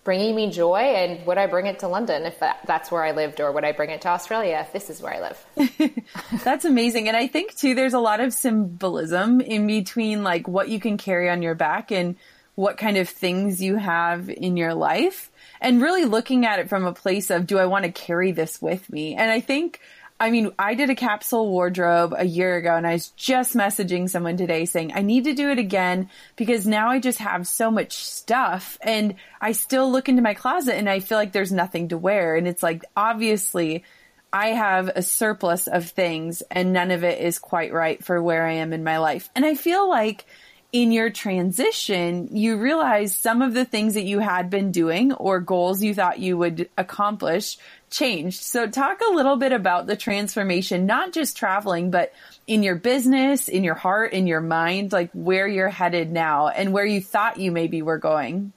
bringing 0.03 0.35
me 0.35 0.49
joy 0.49 0.79
and 0.79 1.25
would 1.27 1.37
I 1.37 1.45
bring 1.47 1.67
it 1.67 1.79
to 1.79 1.87
London 1.87 2.23
if 2.23 2.39
that, 2.39 2.61
that's 2.65 2.91
where 2.91 3.03
I 3.03 3.11
lived 3.11 3.39
or 3.39 3.51
would 3.51 3.63
I 3.63 3.71
bring 3.71 3.91
it 3.91 4.01
to 4.01 4.07
Australia 4.09 4.65
if 4.65 4.73
this 4.73 4.89
is 4.89 5.01
where 5.01 5.13
I 5.13 5.19
live? 5.19 5.93
that's 6.43 6.65
amazing. 6.65 7.07
And 7.07 7.15
I 7.15 7.27
think 7.27 7.55
too, 7.55 7.75
there's 7.75 7.93
a 7.93 7.99
lot 7.99 8.19
of 8.19 8.33
symbolism 8.33 9.41
in 9.41 9.67
between 9.67 10.23
like 10.23 10.47
what 10.47 10.69
you 10.69 10.79
can 10.79 10.97
carry 10.97 11.29
on 11.29 11.41
your 11.41 11.55
back 11.55 11.91
and 11.91 12.15
what 12.55 12.77
kind 12.77 12.97
of 12.97 13.07
things 13.07 13.61
you 13.61 13.75
have 13.75 14.29
in 14.29 14.57
your 14.57 14.73
life 14.73 15.31
and 15.61 15.81
really 15.81 16.05
looking 16.05 16.45
at 16.45 16.59
it 16.59 16.69
from 16.69 16.85
a 16.85 16.93
place 16.93 17.29
of, 17.29 17.45
do 17.45 17.59
I 17.59 17.65
want 17.67 17.85
to 17.85 17.91
carry 17.91 18.31
this 18.31 18.61
with 18.61 18.89
me? 18.89 19.15
And 19.15 19.29
I 19.31 19.39
think, 19.39 19.79
I 20.21 20.29
mean, 20.29 20.51
I 20.59 20.75
did 20.75 20.91
a 20.91 20.95
capsule 20.95 21.49
wardrobe 21.49 22.13
a 22.15 22.23
year 22.23 22.55
ago 22.55 22.75
and 22.75 22.85
I 22.85 22.93
was 22.93 23.07
just 23.09 23.55
messaging 23.55 24.07
someone 24.07 24.37
today 24.37 24.65
saying 24.65 24.91
I 24.93 25.01
need 25.01 25.23
to 25.23 25.33
do 25.33 25.49
it 25.49 25.57
again 25.57 26.11
because 26.35 26.67
now 26.67 26.89
I 26.89 26.99
just 26.99 27.17
have 27.17 27.47
so 27.47 27.71
much 27.71 27.93
stuff 27.93 28.77
and 28.81 29.15
I 29.41 29.53
still 29.53 29.91
look 29.91 30.09
into 30.09 30.21
my 30.21 30.35
closet 30.35 30.75
and 30.75 30.87
I 30.87 30.99
feel 30.99 31.17
like 31.17 31.31
there's 31.31 31.51
nothing 31.51 31.87
to 31.87 31.97
wear. 31.97 32.35
And 32.35 32.47
it's 32.47 32.61
like, 32.61 32.85
obviously, 32.95 33.83
I 34.31 34.49
have 34.49 34.89
a 34.89 35.01
surplus 35.01 35.65
of 35.65 35.89
things 35.89 36.43
and 36.51 36.71
none 36.71 36.91
of 36.91 37.03
it 37.03 37.19
is 37.19 37.39
quite 37.39 37.73
right 37.73 38.03
for 38.05 38.21
where 38.21 38.45
I 38.45 38.53
am 38.53 38.73
in 38.73 38.83
my 38.83 38.99
life. 38.99 39.27
And 39.35 39.43
I 39.43 39.55
feel 39.55 39.89
like 39.89 40.27
in 40.71 40.93
your 40.93 41.09
transition, 41.09 42.29
you 42.31 42.55
realize 42.57 43.13
some 43.13 43.41
of 43.41 43.53
the 43.53 43.65
things 43.65 43.95
that 43.95 44.05
you 44.05 44.19
had 44.19 44.49
been 44.49 44.71
doing 44.71 45.11
or 45.13 45.41
goals 45.41 45.83
you 45.83 45.93
thought 45.93 46.19
you 46.19 46.37
would 46.37 46.69
accomplish 46.77 47.57
changed. 47.89 48.41
So 48.41 48.67
talk 48.67 49.01
a 49.01 49.13
little 49.13 49.35
bit 49.35 49.51
about 49.51 49.85
the 49.85 49.97
transformation, 49.97 50.85
not 50.85 51.11
just 51.11 51.35
traveling, 51.35 51.91
but 51.91 52.13
in 52.47 52.63
your 52.63 52.75
business, 52.75 53.49
in 53.49 53.65
your 53.65 53.75
heart, 53.75 54.13
in 54.13 54.27
your 54.27 54.39
mind, 54.39 54.93
like 54.93 55.09
where 55.13 55.47
you're 55.47 55.67
headed 55.67 56.09
now 56.09 56.47
and 56.47 56.71
where 56.71 56.85
you 56.85 57.01
thought 57.01 57.37
you 57.37 57.51
maybe 57.51 57.81
were 57.81 57.97
going. 57.97 58.53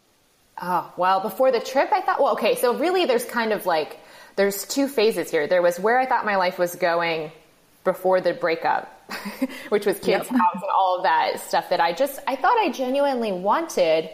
Oh, 0.62 0.92
well, 0.97 1.18
before 1.18 1.50
the 1.50 1.59
trip, 1.59 1.90
I 1.92 2.00
thought, 2.00 2.21
well, 2.21 2.35
okay, 2.35 2.54
so 2.54 2.78
really 2.78 3.06
there's 3.06 3.25
kind 3.25 3.52
of 3.52 3.66
like, 3.66 3.99
there's 4.37 4.64
two 4.66 4.87
phases 4.87 5.33
here. 5.33 5.49
There 5.49 5.62
was 5.62 5.80
where 5.80 5.99
I 5.99 6.06
thought 6.06 6.25
my 6.25 6.37
life 6.37 6.61
was 6.61 6.76
going 6.76 7.33
before 7.85 8.21
the 8.21 8.33
breakup 8.33 8.91
which 9.69 9.87
was 9.87 9.97
kids 9.99 10.26
yep. 10.31 10.41
house 10.41 10.55
and 10.55 10.71
all 10.75 10.99
of 10.99 11.03
that 11.03 11.41
stuff 11.41 11.69
that 11.71 11.81
I 11.81 11.93
just 11.93 12.19
I 12.26 12.37
thought 12.37 12.59
I 12.59 12.71
genuinely 12.71 13.33
wanted. 13.33 14.11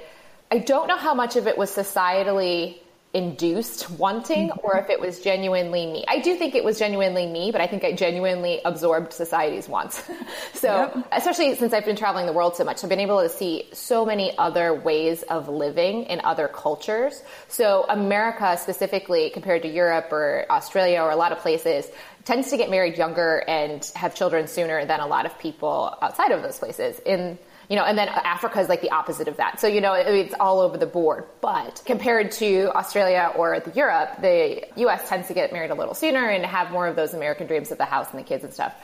I 0.51 0.59
don't 0.59 0.89
know 0.89 0.97
how 0.97 1.15
much 1.15 1.37
of 1.37 1.47
it 1.47 1.57
was 1.57 1.71
societally 1.71 2.79
induced 3.13 3.91
wanting 3.91 4.51
mm-hmm. 4.51 4.61
or 4.63 4.79
if 4.79 4.89
it 4.89 5.01
was 5.01 5.21
genuinely 5.21 5.87
me. 5.87 6.05
I 6.07 6.21
do 6.21 6.37
think 6.37 6.55
it 6.55 6.63
was 6.63 6.79
genuinely 6.79 7.27
me, 7.27 7.51
but 7.51 7.61
I 7.61 7.67
think 7.67 7.83
I 7.83 7.93
genuinely 7.93 8.61
absorbed 8.65 9.13
society's 9.13 9.69
wants. 9.69 10.03
so, 10.55 10.93
yep. 10.95 11.09
especially 11.11 11.55
since 11.57 11.73
I've 11.73 11.85
been 11.85 11.97
traveling 11.97 12.27
the 12.27 12.33
world 12.33 12.55
so 12.55 12.63
much, 12.63 12.85
I've 12.85 12.91
been 12.91 13.01
able 13.01 13.21
to 13.21 13.29
see 13.29 13.69
so 13.73 14.07
many 14.07 14.37
other 14.39 14.73
ways 14.73 15.23
of 15.25 15.49
living 15.49 16.05
in 16.05 16.21
other 16.23 16.47
cultures. 16.47 17.23
So, 17.49 17.85
America 17.89 18.57
specifically 18.57 19.31
compared 19.31 19.63
to 19.63 19.69
Europe 19.69 20.13
or 20.13 20.47
Australia 20.49 21.03
or 21.03 21.11
a 21.11 21.17
lot 21.17 21.33
of 21.33 21.39
places 21.39 21.89
tends 22.25 22.51
to 22.51 22.57
get 22.57 22.71
married 22.71 22.97
younger 22.97 23.43
and 23.49 23.91
have 23.97 24.15
children 24.15 24.47
sooner 24.47 24.85
than 24.85 25.01
a 25.01 25.07
lot 25.07 25.27
of 25.27 25.37
people 25.39 25.97
outside 26.01 26.31
of 26.31 26.43
those 26.43 26.59
places. 26.59 27.01
In 27.05 27.39
you 27.71 27.77
know, 27.77 27.85
and 27.85 27.97
then 27.97 28.09
Africa 28.09 28.59
is 28.59 28.69
like 28.69 28.83
the 28.83 28.91
opposite 28.91 29.29
of 29.29 29.37
that. 29.37 29.61
So, 29.61 29.69
you 29.69 29.81
know, 29.81 29.93
it's 29.93 30.35
all 30.41 30.59
over 30.59 30.77
the 30.77 30.87
board. 30.87 31.25
But 31.41 31.83
compared 31.87 32.33
to 32.33 32.73
Australia 32.75 33.33
or 33.37 33.61
the 33.61 33.71
Europe, 33.71 34.21
the 34.21 34.67
US 34.83 35.09
tends 35.09 35.29
to 35.29 35.35
get 35.35 35.53
married 35.53 35.71
a 35.71 35.77
little 35.77 35.95
sooner 35.95 36.29
and 36.29 36.45
have 36.45 36.73
more 36.73 36.89
of 36.89 36.97
those 36.97 37.15
American 37.15 37.47
dreams 37.47 37.71
of 37.71 37.79
the 37.79 37.85
house 37.85 38.09
and 38.11 38.19
the 38.19 38.25
kids 38.25 38.43
and 38.43 38.53
stuff. 38.53 38.75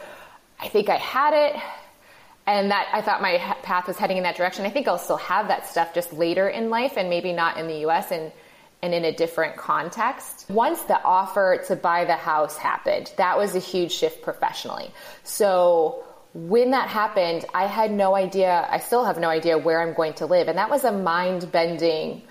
I 0.60 0.68
think 0.68 0.88
I 0.88 0.98
had 0.98 1.34
it 1.34 1.60
and 2.46 2.70
that 2.70 2.86
I 2.92 3.02
thought 3.02 3.20
my 3.20 3.38
path 3.64 3.88
was 3.88 3.96
heading 3.96 4.18
in 4.18 4.22
that 4.22 4.36
direction. 4.36 4.64
I 4.64 4.70
think 4.70 4.86
I'll 4.86 4.98
still 4.98 5.16
have 5.16 5.48
that 5.48 5.66
stuff 5.66 5.92
just 5.92 6.12
later 6.12 6.48
in 6.48 6.70
life 6.70 6.92
and 6.96 7.10
maybe 7.10 7.32
not 7.32 7.56
in 7.56 7.66
the 7.66 7.86
US 7.86 8.12
and 8.12 8.30
and 8.82 8.94
in 8.94 9.04
a 9.04 9.12
different 9.12 9.56
context. 9.56 10.48
Once 10.48 10.80
the 10.82 11.02
offer 11.02 11.64
to 11.66 11.74
buy 11.74 12.04
the 12.04 12.14
house 12.14 12.56
happened, 12.56 13.10
that 13.16 13.36
was 13.36 13.56
a 13.56 13.58
huge 13.58 13.90
shift 13.90 14.22
professionally. 14.22 14.92
So 15.24 16.04
when 16.36 16.72
that 16.72 16.88
happened, 16.88 17.46
I 17.54 17.64
had 17.66 17.90
no 17.90 18.14
idea, 18.14 18.68
I 18.70 18.78
still 18.78 19.06
have 19.06 19.18
no 19.18 19.30
idea 19.30 19.56
where 19.56 19.80
I'm 19.80 19.94
going 19.94 20.12
to 20.14 20.26
live. 20.26 20.48
And 20.48 20.58
that 20.58 20.68
was 20.68 20.84
a 20.84 20.92
mind 20.92 21.50
bending 21.50 22.22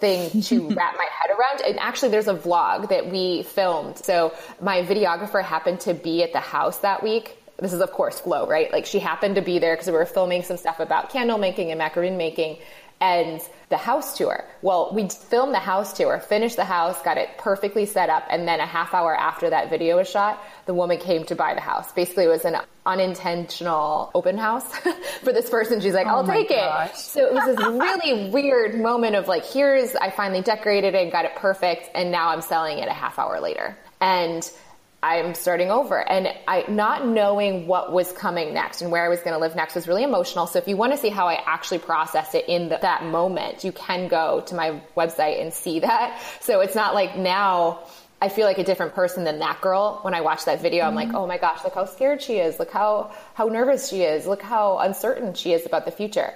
thing 0.00 0.42
to 0.42 0.68
wrap 0.68 0.94
my 0.98 1.08
head 1.10 1.30
around. 1.30 1.62
And 1.66 1.78
actually, 1.80 2.10
there's 2.10 2.28
a 2.28 2.34
vlog 2.34 2.90
that 2.90 3.10
we 3.10 3.42
filmed. 3.42 3.96
So 3.96 4.34
my 4.60 4.82
videographer 4.82 5.42
happened 5.42 5.80
to 5.80 5.94
be 5.94 6.22
at 6.22 6.34
the 6.34 6.40
house 6.40 6.78
that 6.78 7.02
week. 7.02 7.38
This 7.58 7.72
is, 7.72 7.80
of 7.80 7.90
course, 7.90 8.20
flow, 8.20 8.46
right? 8.46 8.70
Like 8.70 8.84
she 8.84 8.98
happened 8.98 9.36
to 9.36 9.40
be 9.40 9.58
there 9.58 9.74
because 9.74 9.86
we 9.86 9.94
were 9.94 10.04
filming 10.04 10.42
some 10.42 10.58
stuff 10.58 10.78
about 10.78 11.08
candle 11.08 11.38
making 11.38 11.70
and 11.70 11.78
macaroon 11.78 12.18
making 12.18 12.58
and 13.00 13.40
the 13.68 13.76
house 13.76 14.16
tour. 14.16 14.44
Well, 14.62 14.90
we 14.94 15.08
filmed 15.08 15.52
the 15.52 15.58
house 15.58 15.92
tour, 15.92 16.18
finished 16.20 16.56
the 16.56 16.64
house, 16.64 17.00
got 17.02 17.18
it 17.18 17.36
perfectly 17.38 17.86
set 17.86 18.08
up, 18.08 18.24
and 18.30 18.46
then 18.46 18.60
a 18.60 18.66
half 18.66 18.94
hour 18.94 19.14
after 19.14 19.50
that 19.50 19.68
video 19.68 19.96
was 19.96 20.08
shot, 20.08 20.42
the 20.66 20.74
woman 20.74 20.98
came 20.98 21.24
to 21.24 21.34
buy 21.34 21.54
the 21.54 21.60
house. 21.60 21.92
Basically, 21.92 22.24
it 22.24 22.28
was 22.28 22.44
an 22.44 22.56
unintentional 22.86 24.10
open 24.14 24.38
house 24.38 24.64
for 25.22 25.32
this 25.32 25.50
person. 25.50 25.80
She's 25.80 25.94
like, 25.94 26.06
oh 26.06 26.10
I'll 26.10 26.30
oh 26.30 26.32
take 26.32 26.50
gosh. 26.50 26.90
it. 26.90 26.96
So 26.96 27.26
it 27.26 27.34
was 27.34 27.56
this 27.56 27.66
really 27.66 28.30
weird 28.32 28.80
moment 28.80 29.16
of 29.16 29.28
like, 29.28 29.44
here's, 29.44 29.94
I 29.96 30.10
finally 30.10 30.42
decorated 30.42 30.94
it 30.94 31.02
and 31.02 31.12
got 31.12 31.24
it 31.24 31.34
perfect, 31.36 31.90
and 31.94 32.10
now 32.10 32.28
I'm 32.28 32.42
selling 32.42 32.78
it 32.78 32.88
a 32.88 32.92
half 32.92 33.18
hour 33.18 33.40
later. 33.40 33.76
And 34.00 34.48
I'm 35.04 35.34
starting 35.34 35.70
over. 35.70 36.00
And 36.08 36.28
I 36.48 36.64
not 36.66 37.06
knowing 37.06 37.66
what 37.66 37.92
was 37.92 38.10
coming 38.12 38.54
next 38.54 38.80
and 38.80 38.90
where 38.90 39.04
I 39.04 39.08
was 39.08 39.20
going 39.20 39.34
to 39.34 39.38
live 39.38 39.54
next 39.54 39.74
was 39.74 39.86
really 39.86 40.02
emotional. 40.02 40.46
So 40.46 40.58
if 40.58 40.66
you 40.66 40.78
want 40.78 40.92
to 40.92 40.98
see 40.98 41.10
how 41.10 41.28
I 41.28 41.42
actually 41.44 41.80
process 41.80 42.34
it 42.34 42.48
in 42.48 42.70
the, 42.70 42.78
that 42.80 43.04
moment, 43.04 43.64
you 43.64 43.72
can 43.72 44.08
go 44.08 44.40
to 44.46 44.54
my 44.54 44.80
website 44.96 45.42
and 45.42 45.52
see 45.52 45.80
that. 45.80 46.18
So 46.40 46.60
it's 46.60 46.74
not 46.74 46.94
like 46.94 47.18
now 47.18 47.80
I 48.22 48.30
feel 48.30 48.46
like 48.46 48.56
a 48.56 48.64
different 48.64 48.94
person 48.94 49.24
than 49.24 49.40
that 49.40 49.60
girl. 49.60 49.98
When 50.00 50.14
I 50.14 50.22
watch 50.22 50.46
that 50.46 50.62
video, 50.62 50.86
I'm 50.86 50.94
like, 50.94 51.08
mm-hmm. 51.08 51.16
oh 51.16 51.26
my 51.26 51.36
gosh, 51.36 51.62
look 51.64 51.74
how 51.74 51.84
scared 51.84 52.22
she 52.22 52.38
is. 52.38 52.58
Look 52.58 52.70
how, 52.70 53.12
how 53.34 53.48
nervous 53.48 53.90
she 53.90 54.04
is. 54.04 54.26
Look 54.26 54.40
how 54.40 54.78
uncertain 54.78 55.34
she 55.34 55.52
is 55.52 55.66
about 55.66 55.84
the 55.84 55.90
future. 55.90 56.32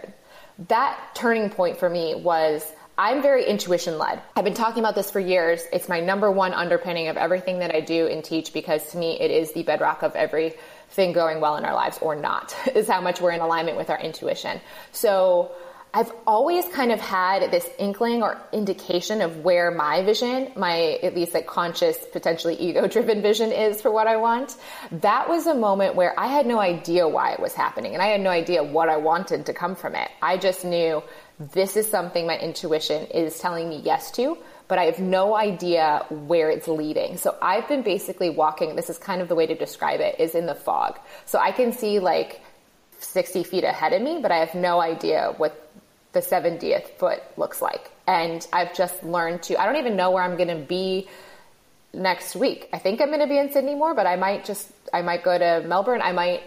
That 0.68 0.98
turning 1.14 1.48
point 1.48 1.78
for 1.78 1.88
me 1.88 2.16
was 2.16 2.70
I'm 3.00 3.22
very 3.22 3.44
intuition 3.46 3.96
led. 3.96 4.20
I've 4.34 4.42
been 4.42 4.54
talking 4.54 4.80
about 4.80 4.96
this 4.96 5.08
for 5.08 5.20
years. 5.20 5.62
It's 5.72 5.88
my 5.88 6.00
number 6.00 6.32
one 6.32 6.52
underpinning 6.52 7.06
of 7.06 7.16
everything 7.16 7.60
that 7.60 7.72
I 7.72 7.80
do 7.80 8.08
and 8.08 8.24
teach 8.24 8.52
because 8.52 8.90
to 8.90 8.98
me 8.98 9.20
it 9.20 9.30
is 9.30 9.52
the 9.52 9.62
bedrock 9.62 10.02
of 10.02 10.16
everything 10.16 11.12
going 11.12 11.40
well 11.40 11.56
in 11.56 11.64
our 11.64 11.74
lives 11.74 12.00
or 12.02 12.16
not, 12.16 12.56
is 12.74 12.88
how 12.88 13.00
much 13.00 13.20
we're 13.20 13.30
in 13.30 13.40
alignment 13.40 13.76
with 13.76 13.88
our 13.88 14.00
intuition. 14.00 14.60
So 14.90 15.52
I've 15.94 16.10
always 16.26 16.66
kind 16.68 16.90
of 16.90 17.00
had 17.00 17.52
this 17.52 17.70
inkling 17.78 18.22
or 18.22 18.36
indication 18.52 19.22
of 19.22 19.38
where 19.38 19.70
my 19.70 20.02
vision, 20.02 20.52
my 20.56 20.98
at 21.00 21.14
least 21.14 21.34
like 21.34 21.46
conscious, 21.46 21.96
potentially 22.12 22.56
ego 22.56 22.88
driven 22.88 23.22
vision 23.30 23.52
is 23.52 23.80
for 23.80 23.92
what 23.92 24.08
I 24.08 24.16
want. 24.16 24.56
That 24.90 25.28
was 25.28 25.46
a 25.46 25.54
moment 25.54 25.94
where 25.94 26.18
I 26.18 26.26
had 26.26 26.46
no 26.46 26.58
idea 26.58 27.06
why 27.06 27.30
it 27.32 27.38
was 27.38 27.54
happening 27.54 27.94
and 27.94 28.02
I 28.02 28.08
had 28.08 28.20
no 28.20 28.30
idea 28.30 28.64
what 28.64 28.88
I 28.88 28.96
wanted 28.96 29.46
to 29.46 29.54
come 29.54 29.76
from 29.76 29.94
it. 29.94 30.10
I 30.20 30.36
just 30.36 30.64
knew 30.64 31.02
this 31.38 31.76
is 31.76 31.88
something 31.88 32.26
my 32.26 32.38
intuition 32.38 33.06
is 33.06 33.38
telling 33.38 33.68
me 33.68 33.80
yes 33.84 34.10
to, 34.12 34.36
but 34.66 34.78
I 34.78 34.84
have 34.84 34.98
no 34.98 35.34
idea 35.34 36.04
where 36.10 36.50
it's 36.50 36.68
leading. 36.68 37.16
So 37.16 37.36
I've 37.40 37.68
been 37.68 37.82
basically 37.82 38.30
walking, 38.30 38.76
this 38.76 38.90
is 38.90 38.98
kind 38.98 39.22
of 39.22 39.28
the 39.28 39.34
way 39.34 39.46
to 39.46 39.54
describe 39.54 40.00
it, 40.00 40.18
is 40.18 40.34
in 40.34 40.46
the 40.46 40.54
fog. 40.54 40.98
So 41.26 41.38
I 41.38 41.52
can 41.52 41.72
see 41.72 42.00
like 42.00 42.40
60 42.98 43.44
feet 43.44 43.64
ahead 43.64 43.92
of 43.92 44.02
me, 44.02 44.18
but 44.20 44.32
I 44.32 44.38
have 44.38 44.54
no 44.54 44.80
idea 44.80 45.32
what 45.36 45.70
the 46.12 46.20
70th 46.20 46.88
foot 46.98 47.22
looks 47.36 47.62
like. 47.62 47.90
And 48.06 48.46
I've 48.52 48.74
just 48.74 49.02
learned 49.04 49.42
to, 49.44 49.60
I 49.60 49.66
don't 49.66 49.76
even 49.76 49.96
know 49.96 50.10
where 50.10 50.22
I'm 50.22 50.36
going 50.36 50.48
to 50.48 50.66
be 50.66 51.08
next 51.92 52.34
week. 52.34 52.68
I 52.72 52.78
think 52.78 53.00
I'm 53.00 53.08
going 53.08 53.20
to 53.20 53.26
be 53.26 53.38
in 53.38 53.52
Sydney 53.52 53.74
more, 53.74 53.94
but 53.94 54.06
I 54.06 54.16
might 54.16 54.44
just, 54.44 54.70
I 54.92 55.02
might 55.02 55.22
go 55.22 55.36
to 55.38 55.66
Melbourne. 55.66 56.02
I 56.02 56.12
might, 56.12 56.42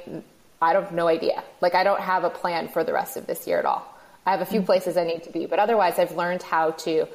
I 0.61 0.73
don't 0.73 0.83
have 0.83 0.93
no 0.93 1.07
idea. 1.07 1.43
Like 1.61 1.75
I 1.75 1.83
don't 1.83 2.01
have 2.01 2.23
a 2.23 2.29
plan 2.29 2.67
for 2.67 2.83
the 2.83 2.93
rest 2.93 3.17
of 3.17 3.25
this 3.25 3.47
year 3.47 3.59
at 3.59 3.65
all. 3.65 3.90
I 4.25 4.31
have 4.31 4.41
a 4.41 4.45
few 4.45 4.61
places 4.61 4.97
I 4.97 5.03
need 5.03 5.23
to 5.23 5.31
be, 5.31 5.45
but 5.45 5.59
otherwise 5.59 5.97
I've 5.97 6.15
learned 6.15 6.43
how 6.43 6.71
to 6.71 7.07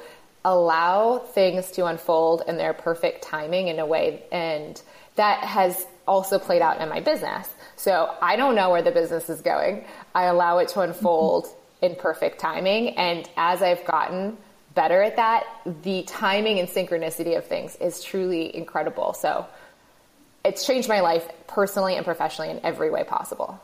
allow 0.43 1.19
things 1.19 1.71
to 1.71 1.85
unfold 1.85 2.43
in 2.47 2.57
their 2.57 2.73
perfect 2.73 3.21
timing 3.23 3.67
in 3.67 3.79
a 3.79 3.85
way. 3.85 4.23
And 4.31 4.81
that 5.15 5.43
has 5.43 5.85
also 6.07 6.39
played 6.39 6.61
out 6.61 6.79
in 6.81 6.89
my 6.89 7.01
business. 7.01 7.47
So 7.75 8.15
I 8.21 8.35
don't 8.35 8.55
know 8.55 8.69
where 8.69 8.81
the 8.81 8.91
business 8.91 9.29
is 9.29 9.41
going. 9.41 9.85
I 10.15 10.25
allow 10.25 10.59
it 10.59 10.69
to 10.69 10.81
unfold 10.81 11.45
mm-hmm. 11.45 11.85
in 11.85 11.95
perfect 11.95 12.39
timing. 12.39 12.97
And 12.97 13.29
as 13.35 13.61
I've 13.61 13.83
gotten 13.85 14.37
better 14.73 15.01
at 15.01 15.15
that, 15.15 15.45
the 15.83 16.03
timing 16.03 16.59
and 16.59 16.69
synchronicity 16.69 17.37
of 17.37 17.45
things 17.45 17.75
is 17.77 18.01
truly 18.01 18.55
incredible. 18.55 19.13
So 19.13 19.45
it's 20.45 20.65
changed 20.65 20.87
my 20.87 21.01
life 21.01 21.27
personally 21.47 21.95
and 21.95 22.05
professionally 22.05 22.51
in 22.51 22.61
every 22.63 22.89
way 22.89 23.03
possible. 23.03 23.59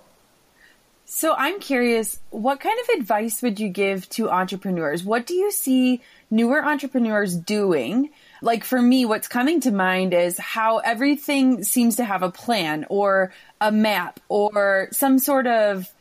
So 1.05 1.35
I'm 1.37 1.59
curious, 1.59 2.19
what 2.29 2.59
kind 2.59 2.79
of 2.79 2.99
advice 2.99 3.41
would 3.41 3.59
you 3.59 3.69
give 3.69 4.09
to 4.09 4.29
entrepreneurs? 4.29 5.03
What 5.03 5.25
do 5.25 5.33
you 5.33 5.51
see 5.51 6.01
newer 6.31 6.63
entrepreneurs 6.63 7.35
doing? 7.35 8.09
Like 8.41 8.63
for 8.63 8.81
me, 8.81 9.05
what's 9.05 9.27
coming 9.27 9.59
to 9.61 9.71
mind 9.71 10.13
is 10.13 10.37
how 10.37 10.77
everything 10.77 11.63
seems 11.63 11.97
to 11.97 12.05
have 12.05 12.23
a 12.23 12.31
plan 12.31 12.85
or 12.89 13.33
a 13.59 13.71
map 13.71 14.21
or 14.29 14.87
some 14.91 15.19
sort 15.19 15.45
of 15.45 15.93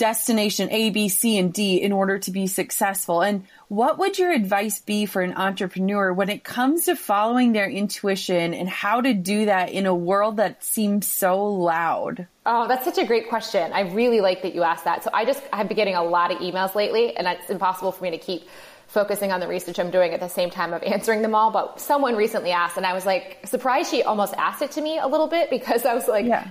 destination 0.00 0.70
A, 0.72 0.88
B, 0.88 1.10
C, 1.10 1.36
and 1.36 1.52
D 1.52 1.76
in 1.76 1.92
order 1.92 2.18
to 2.18 2.30
be 2.30 2.46
successful. 2.46 3.20
And 3.20 3.44
what 3.68 3.98
would 3.98 4.18
your 4.18 4.32
advice 4.32 4.80
be 4.80 5.04
for 5.04 5.20
an 5.20 5.34
entrepreneur 5.34 6.10
when 6.10 6.30
it 6.30 6.42
comes 6.42 6.86
to 6.86 6.96
following 6.96 7.52
their 7.52 7.68
intuition 7.68 8.54
and 8.54 8.66
how 8.66 9.02
to 9.02 9.12
do 9.12 9.44
that 9.44 9.70
in 9.70 9.84
a 9.84 9.94
world 9.94 10.38
that 10.38 10.64
seems 10.64 11.06
so 11.06 11.46
loud? 11.46 12.26
Oh, 12.46 12.66
that's 12.66 12.86
such 12.86 12.96
a 12.96 13.04
great 13.04 13.28
question. 13.28 13.74
I 13.74 13.80
really 13.92 14.22
like 14.22 14.40
that 14.42 14.54
you 14.54 14.62
asked 14.62 14.84
that. 14.84 15.04
So 15.04 15.10
I 15.12 15.26
just 15.26 15.42
have 15.52 15.68
been 15.68 15.76
getting 15.76 15.96
a 15.96 16.02
lot 16.02 16.32
of 16.32 16.38
emails 16.38 16.74
lately 16.74 17.14
and 17.14 17.26
it's 17.26 17.50
impossible 17.50 17.92
for 17.92 18.02
me 18.02 18.10
to 18.10 18.18
keep 18.18 18.48
focusing 18.90 19.30
on 19.30 19.38
the 19.38 19.46
research 19.46 19.78
I'm 19.78 19.90
doing 19.90 20.12
at 20.12 20.20
the 20.20 20.28
same 20.28 20.50
time 20.50 20.72
of 20.72 20.82
answering 20.82 21.22
them 21.22 21.34
all. 21.34 21.50
But 21.52 21.80
someone 21.80 22.16
recently 22.16 22.50
asked, 22.50 22.76
and 22.76 22.84
I 22.84 22.92
was 22.92 23.06
like 23.06 23.38
surprised 23.44 23.90
she 23.90 24.02
almost 24.02 24.34
asked 24.34 24.62
it 24.62 24.72
to 24.72 24.80
me 24.80 24.98
a 24.98 25.06
little 25.06 25.28
bit 25.28 25.48
because 25.48 25.84
I 25.84 25.94
was 25.94 26.08
like, 26.08 26.26
yeah. 26.26 26.48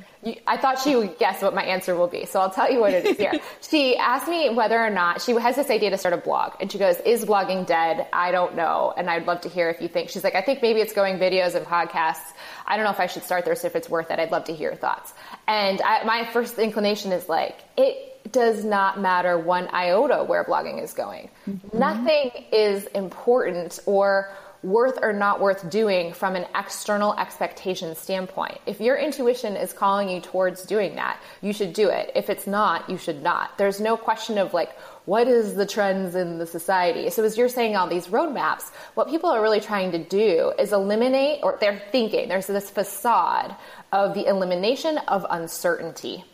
I 0.47 0.57
thought 0.57 0.79
she 0.79 0.95
would 0.95 1.17
guess 1.17 1.41
what 1.41 1.53
my 1.53 1.63
answer 1.63 1.95
will 1.95 2.07
be. 2.07 2.25
So 2.25 2.39
I'll 2.39 2.49
tell 2.49 2.71
you 2.71 2.79
what 2.79 2.93
it 2.93 3.05
is 3.05 3.17
here. 3.17 3.33
she 3.61 3.97
asked 3.97 4.27
me 4.27 4.49
whether 4.49 4.77
or 4.79 4.89
not 4.89 5.21
she 5.21 5.33
has 5.33 5.55
this 5.55 5.69
idea 5.69 5.89
to 5.91 5.97
start 5.97 6.13
a 6.13 6.17
blog. 6.17 6.53
And 6.59 6.71
she 6.71 6.77
goes, 6.77 6.97
Is 7.05 7.25
blogging 7.25 7.65
dead? 7.65 8.07
I 8.13 8.31
don't 8.31 8.55
know. 8.55 8.93
And 8.95 9.09
I'd 9.09 9.27
love 9.27 9.41
to 9.41 9.49
hear 9.49 9.69
if 9.69 9.81
you 9.81 9.87
think. 9.87 10.09
She's 10.09 10.23
like, 10.23 10.35
I 10.35 10.41
think 10.41 10.61
maybe 10.61 10.79
it's 10.79 10.93
going 10.93 11.19
videos 11.19 11.55
and 11.55 11.65
podcasts. 11.65 12.33
I 12.65 12.75
don't 12.75 12.85
know 12.85 12.91
if 12.91 12.99
I 12.99 13.07
should 13.07 13.23
start 13.23 13.45
this, 13.45 13.65
if 13.65 13.75
it's 13.75 13.89
worth 13.89 14.11
it. 14.11 14.19
I'd 14.19 14.31
love 14.31 14.45
to 14.45 14.53
hear 14.53 14.69
your 14.69 14.77
thoughts. 14.77 15.13
And 15.47 15.81
I, 15.81 16.03
my 16.03 16.25
first 16.31 16.57
inclination 16.57 17.11
is 17.11 17.27
like, 17.27 17.57
it 17.77 18.08
does 18.31 18.63
not 18.63 18.99
matter 18.99 19.37
one 19.37 19.67
iota 19.73 20.23
where 20.23 20.43
blogging 20.43 20.83
is 20.83 20.93
going. 20.93 21.29
Mm-hmm. 21.47 21.77
Nothing 21.77 22.31
is 22.51 22.85
important 22.87 23.79
or 23.85 24.31
worth 24.61 24.99
or 25.01 25.13
not 25.13 25.39
worth 25.39 25.69
doing 25.69 26.11
from 26.11 26.35
an 26.35 26.45
external 26.53 27.13
expectation 27.17 27.95
standpoint. 27.95 28.57
If 28.65 28.81
your 28.81 28.97
intuition 28.97 29.55
is 29.55 29.71
calling 29.71 30.09
you 30.09 30.19
towards 30.19 30.63
doing 30.63 30.95
that, 30.95 31.19
you 31.41 31.53
should 31.53 31.71
do 31.71 31.87
it. 31.87 32.11
If 32.13 32.29
it's 32.29 32.45
not, 32.45 32.89
you 32.89 32.97
should 32.97 33.23
not. 33.23 33.57
There's 33.57 33.79
no 33.79 33.95
question 33.95 34.37
of 34.37 34.53
like, 34.53 34.77
what 35.05 35.29
is 35.29 35.55
the 35.55 35.65
trends 35.65 36.13
in 36.13 36.39
the 36.39 36.45
society? 36.45 37.09
So 37.09 37.23
as 37.23 37.37
you're 37.37 37.47
saying 37.47 37.77
all 37.77 37.87
these 37.87 38.07
roadmaps, 38.07 38.69
what 38.95 39.09
people 39.09 39.29
are 39.29 39.41
really 39.41 39.61
trying 39.61 39.91
to 39.93 40.03
do 40.03 40.51
is 40.59 40.73
eliminate, 40.73 41.39
or 41.41 41.57
they're 41.61 41.81
thinking, 41.91 42.27
there's 42.27 42.47
this 42.47 42.69
facade 42.69 43.55
of 43.93 44.13
the 44.13 44.27
elimination 44.27 44.97
of 45.07 45.25
uncertainty 45.29 46.25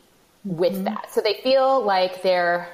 with 0.45 0.73
mm-hmm. 0.73 0.83
that. 0.85 1.11
So 1.11 1.21
they 1.21 1.39
feel 1.43 1.83
like 1.83 2.21
they're 2.21 2.69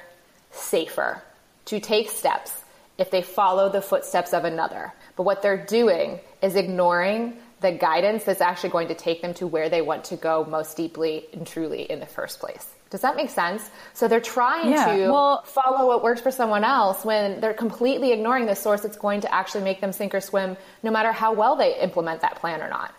safer 0.52 1.22
to 1.64 1.80
take 1.80 2.10
steps 2.10 2.52
if 2.98 3.10
they 3.10 3.22
follow 3.22 3.68
the 3.70 3.82
footsteps 3.82 4.32
of 4.32 4.44
another. 4.44 4.92
But 5.16 5.24
what 5.24 5.42
they're 5.42 5.64
doing 5.64 6.20
is 6.42 6.54
ignoring 6.54 7.36
the 7.60 7.72
guidance 7.72 8.24
that's 8.24 8.40
actually 8.40 8.70
going 8.70 8.88
to 8.88 8.94
take 8.94 9.22
them 9.22 9.34
to 9.34 9.46
where 9.46 9.68
they 9.68 9.80
want 9.80 10.04
to 10.04 10.16
go 10.16 10.44
most 10.44 10.76
deeply 10.76 11.24
and 11.32 11.46
truly 11.46 11.82
in 11.82 12.00
the 12.00 12.06
first 12.06 12.40
place. 12.40 12.68
Does 12.90 13.00
that 13.00 13.16
make 13.16 13.30
sense? 13.30 13.70
So 13.94 14.06
they're 14.06 14.20
trying 14.20 14.70
yeah, 14.70 14.94
to 14.94 15.10
well, 15.10 15.42
follow 15.42 15.86
what 15.86 16.02
works 16.02 16.20
for 16.20 16.30
someone 16.30 16.62
else 16.62 17.04
when 17.04 17.40
they're 17.40 17.54
completely 17.54 18.12
ignoring 18.12 18.44
the 18.44 18.54
source 18.54 18.82
that's 18.82 18.98
going 18.98 19.22
to 19.22 19.34
actually 19.34 19.64
make 19.64 19.80
them 19.80 19.92
sink 19.92 20.14
or 20.14 20.20
swim 20.20 20.58
no 20.82 20.90
matter 20.90 21.10
how 21.10 21.32
well 21.32 21.56
they 21.56 21.80
implement 21.80 22.20
that 22.20 22.36
plan 22.36 22.60
or 22.60 22.68
not. 22.68 22.94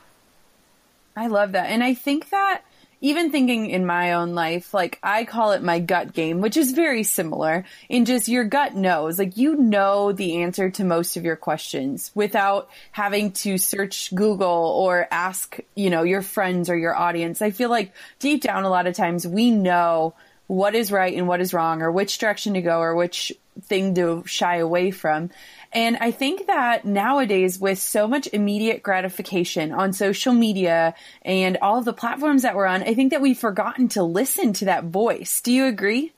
I 1.16 1.28
love 1.28 1.52
that. 1.52 1.70
And 1.70 1.84
I 1.84 1.94
think 1.94 2.30
that 2.32 2.64
even 3.04 3.32
thinking 3.32 3.70
in 3.70 3.86
my 3.86 4.14
own 4.14 4.34
life, 4.34 4.74
like 4.74 4.98
I 5.04 5.26
call 5.26 5.52
it 5.52 5.62
my 5.62 5.80
gut 5.80 6.14
game, 6.14 6.40
which 6.40 6.56
is 6.56 6.72
very 6.72 7.04
similar 7.04 7.66
in 7.90 8.06
just 8.06 8.30
your 8.30 8.46
gut 8.46 8.76
knows, 8.76 9.20
like 9.20 9.36
you 9.36 9.58
know 9.58 10.14
the 10.14 10.42
answer 10.42 10.70
to 10.70 10.86
most 10.86 11.18
of 11.18 11.26
your 11.26 11.36
questions 11.36 12.12
without 12.16 12.70
having 12.94 13.34
to 13.34 13.58
search 13.58 14.16
Google 14.16 14.48
or 14.48 15.06
ask, 15.12 15.60
you 15.76 15.90
know, 15.90 16.04
your 16.04 16.22
friends 16.22 16.70
or 16.70 16.78
your 16.78 16.96
audience. 16.96 17.42
I 17.42 17.52
feel 17.52 17.70
like 17.70 17.92
deep 18.20 18.42
down 18.42 18.64
a 18.64 18.70
lot 18.70 18.88
of 18.88 18.96
times 18.96 19.28
we 19.28 19.52
know 19.52 20.14
what 20.48 20.74
is 20.74 20.90
right 20.90 21.14
and 21.14 21.28
what 21.28 21.42
is 21.42 21.54
wrong 21.54 21.82
or 21.82 21.92
which 21.92 22.18
direction 22.20 22.54
to 22.54 22.62
go 22.62 22.80
or 22.80 22.96
which 22.96 23.34
thing 23.64 23.96
to 23.96 24.24
shy 24.26 24.58
away 24.58 24.92
from. 24.92 25.30
And 25.74 25.98
I 25.98 26.12
think 26.12 26.48
that 26.48 26.86
nowadays 26.86 27.60
with 27.60 27.80
so 27.80 28.08
much 28.08 28.28
immediate 28.32 28.84
gratification 28.84 29.72
on 29.72 29.92
social 29.92 30.34
media 30.34 30.94
and 31.24 31.58
all 31.62 31.80
of 31.80 31.86
the 31.86 31.94
platforms 31.94 32.44
that 32.44 32.56
we're 32.56 32.68
on, 32.68 32.84
I 32.84 32.94
think 32.94 33.12
that 33.12 33.22
we've 33.22 33.38
forgotten 33.38 33.88
to 33.90 34.04
listen 34.04 34.54
to 34.54 34.66
that 34.66 34.86
voice. 34.86 35.42
Do 35.42 35.52
you 35.52 35.66
agree? 35.66 36.14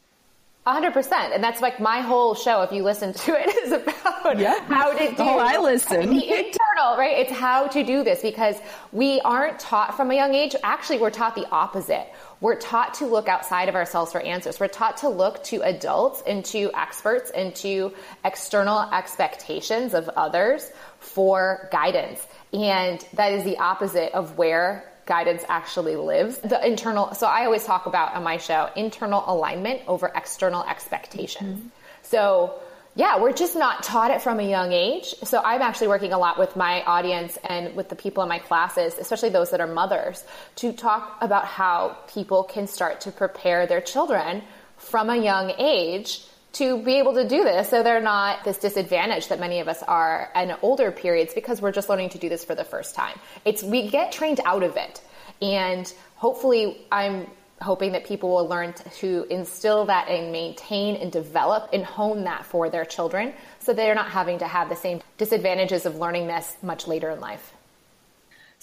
Hundred 0.73 0.93
percent. 0.93 1.33
And 1.33 1.43
that's 1.43 1.61
like 1.61 1.79
my 1.79 2.01
whole 2.01 2.33
show, 2.33 2.61
if 2.63 2.71
you 2.71 2.83
listen 2.83 3.13
to 3.13 3.39
it, 3.39 3.55
is 3.65 3.71
about 3.71 4.39
yeah. 4.39 4.63
how 4.65 4.91
to 4.91 5.09
do 5.09 5.15
Oh, 5.19 5.37
I 5.37 5.59
listen. 5.59 6.09
The 6.09 6.23
internal, 6.23 6.97
right? 6.97 7.19
It's 7.19 7.31
how 7.31 7.67
to 7.67 7.83
do 7.83 8.03
this 8.03 8.21
because 8.21 8.55
we 8.91 9.21
aren't 9.21 9.59
taught 9.59 9.95
from 9.95 10.11
a 10.11 10.15
young 10.15 10.33
age. 10.33 10.55
Actually, 10.63 10.99
we're 10.99 11.11
taught 11.11 11.35
the 11.35 11.47
opposite. 11.49 12.07
We're 12.41 12.59
taught 12.59 12.95
to 12.95 13.05
look 13.05 13.27
outside 13.27 13.69
of 13.69 13.75
ourselves 13.75 14.11
for 14.11 14.19
answers. 14.21 14.59
We're 14.59 14.67
taught 14.67 14.97
to 14.97 15.09
look 15.09 15.43
to 15.45 15.61
adults 15.61 16.23
and 16.25 16.43
to 16.45 16.71
experts 16.73 17.31
and 17.31 17.55
to 17.57 17.93
external 18.23 18.81
expectations 18.91 19.93
of 19.93 20.09
others 20.09 20.69
for 20.99 21.69
guidance. 21.71 22.25
And 22.53 23.05
that 23.13 23.33
is 23.33 23.43
the 23.43 23.57
opposite 23.57 24.13
of 24.13 24.37
where 24.37 24.91
guidance 25.05 25.43
actually 25.47 25.95
lives. 25.95 26.37
The 26.37 26.65
internal, 26.65 27.13
so 27.13 27.27
I 27.27 27.45
always 27.45 27.63
talk 27.63 27.85
about 27.85 28.13
on 28.15 28.23
my 28.23 28.37
show, 28.37 28.69
internal 28.75 29.23
alignment 29.27 29.81
over 29.87 30.11
external 30.15 30.63
expectations. 30.63 31.59
Mm-hmm. 31.59 31.67
So 32.03 32.59
yeah, 32.95 33.19
we're 33.19 33.33
just 33.33 33.55
not 33.57 33.83
taught 33.83 34.09
it 34.09 34.21
from 34.21 34.39
a 34.39 34.49
young 34.49 34.71
age. 34.71 35.13
So 35.23 35.41
I'm 35.43 35.61
actually 35.61 35.89
working 35.89 36.13
a 36.13 36.17
lot 36.17 36.39
with 36.39 36.55
my 36.55 36.81
audience 36.83 37.37
and 37.43 37.75
with 37.75 37.89
the 37.89 37.95
people 37.95 38.23
in 38.23 38.29
my 38.29 38.39
classes, 38.39 38.95
especially 38.97 39.29
those 39.29 39.51
that 39.51 39.59
are 39.59 39.67
mothers, 39.67 40.23
to 40.57 40.71
talk 40.71 41.17
about 41.19 41.45
how 41.45 41.97
people 42.07 42.43
can 42.43 42.67
start 42.67 43.01
to 43.01 43.11
prepare 43.11 43.67
their 43.67 43.81
children 43.81 44.43
from 44.77 45.09
a 45.09 45.17
young 45.17 45.51
age 45.57 46.25
to 46.55 46.81
be 46.83 46.99
able 46.99 47.13
to 47.13 47.27
do 47.27 47.43
this 47.43 47.69
so 47.69 47.83
they're 47.83 48.01
not 48.01 48.43
this 48.43 48.57
disadvantage 48.57 49.27
that 49.27 49.39
many 49.39 49.59
of 49.59 49.67
us 49.67 49.83
are 49.83 50.31
in 50.35 50.53
older 50.61 50.91
periods 50.91 51.33
because 51.33 51.61
we're 51.61 51.71
just 51.71 51.89
learning 51.89 52.09
to 52.09 52.17
do 52.17 52.29
this 52.29 52.45
for 52.45 52.55
the 52.55 52.63
first 52.63 52.95
time. 52.95 53.17
It's 53.43 53.63
we 53.63 53.89
get 53.89 54.11
trained 54.11 54.39
out 54.45 54.63
of 54.63 54.77
it. 54.77 55.01
And 55.41 55.91
hopefully 56.15 56.85
I'm 56.91 57.27
hoping 57.61 57.93
that 57.93 58.05
people 58.05 58.29
will 58.29 58.47
learn 58.47 58.73
to 58.73 59.25
instill 59.29 59.85
that 59.85 60.07
and 60.07 60.31
maintain 60.31 60.95
and 60.97 61.11
develop 61.11 61.69
and 61.73 61.83
hone 61.83 62.23
that 62.25 62.45
for 62.45 62.69
their 62.69 62.85
children 62.85 63.33
so 63.59 63.73
they're 63.73 63.95
not 63.95 64.09
having 64.09 64.39
to 64.39 64.47
have 64.47 64.69
the 64.69 64.75
same 64.75 65.01
disadvantages 65.17 65.85
of 65.85 65.95
learning 65.95 66.27
this 66.27 66.55
much 66.61 66.87
later 66.87 67.09
in 67.09 67.19
life. 67.19 67.54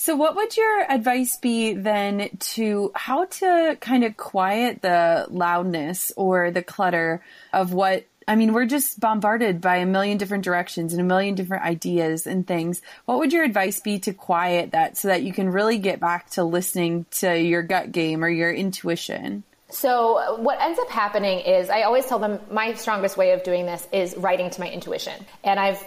So, 0.02 0.16
what 0.16 0.34
would 0.34 0.56
your 0.56 0.82
advice 0.90 1.36
be 1.36 1.74
then 1.74 2.30
to 2.56 2.90
how 2.92 3.26
to 3.26 3.78
kind 3.80 4.02
of 4.02 4.16
quiet 4.16 4.82
the 4.82 5.28
loudness 5.30 6.10
or 6.16 6.50
the 6.50 6.60
clutter 6.60 7.22
of 7.52 7.72
what? 7.72 8.04
I 8.26 8.34
mean, 8.34 8.52
we're 8.52 8.66
just 8.66 8.98
bombarded 8.98 9.60
by 9.60 9.76
a 9.76 9.86
million 9.86 10.18
different 10.18 10.42
directions 10.42 10.92
and 10.92 11.00
a 11.00 11.04
million 11.04 11.36
different 11.36 11.62
ideas 11.62 12.26
and 12.26 12.44
things. 12.44 12.82
What 13.04 13.20
would 13.20 13.32
your 13.32 13.44
advice 13.44 13.78
be 13.78 14.00
to 14.00 14.12
quiet 14.12 14.72
that 14.72 14.96
so 14.96 15.06
that 15.06 15.22
you 15.22 15.32
can 15.32 15.48
really 15.48 15.78
get 15.78 16.00
back 16.00 16.30
to 16.30 16.42
listening 16.42 17.06
to 17.20 17.40
your 17.40 17.62
gut 17.62 17.92
game 17.92 18.24
or 18.24 18.28
your 18.28 18.52
intuition? 18.52 19.44
So 19.70 20.34
what 20.40 20.60
ends 20.60 20.80
up 20.80 20.90
happening 20.90 21.38
is 21.38 21.70
I 21.70 21.82
always 21.82 22.06
tell 22.06 22.18
them 22.18 22.40
my 22.50 22.74
strongest 22.74 23.16
way 23.16 23.34
of 23.34 23.44
doing 23.44 23.66
this 23.66 23.86
is 23.92 24.16
writing 24.16 24.50
to 24.50 24.60
my 24.60 24.68
intuition. 24.68 25.24
And 25.44 25.60
I've 25.60 25.80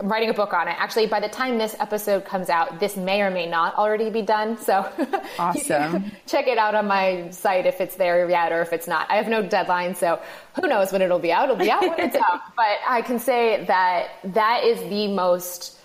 writing 0.00 0.28
a 0.28 0.34
book 0.34 0.52
on 0.52 0.66
it. 0.68 0.74
Actually, 0.78 1.06
by 1.06 1.20
the 1.20 1.28
time 1.28 1.56
this 1.58 1.76
episode 1.78 2.24
comes 2.24 2.50
out, 2.50 2.80
this 2.80 2.96
may 2.96 3.22
or 3.22 3.30
may 3.30 3.46
not 3.46 3.76
already 3.76 4.10
be 4.10 4.22
done. 4.22 4.58
So 4.64 4.90
awesome. 5.38 6.10
check 6.26 6.46
it 6.46 6.56
out 6.56 6.74
on 6.74 6.86
my 6.86 7.28
site 7.30 7.66
if 7.66 7.80
it's 7.80 7.96
there 7.96 8.28
yet 8.28 8.50
or 8.50 8.62
if 8.62 8.72
it's 8.72 8.88
not. 8.88 9.10
I 9.10 9.16
have 9.16 9.28
no 9.28 9.42
deadline, 9.42 9.94
so 9.94 10.20
who 10.54 10.66
knows 10.66 10.90
when 10.90 11.02
it'll 11.02 11.18
be 11.18 11.32
out. 11.32 11.44
It'll 11.44 11.56
be 11.56 11.70
out 11.70 11.82
when 11.82 12.00
it's 12.00 12.16
out. 12.30 12.40
But 12.56 12.78
I 12.88 13.02
can 13.02 13.18
say 13.18 13.64
that 13.66 14.08
that 14.24 14.64
is 14.64 14.80
the 14.88 15.08
most 15.08 15.78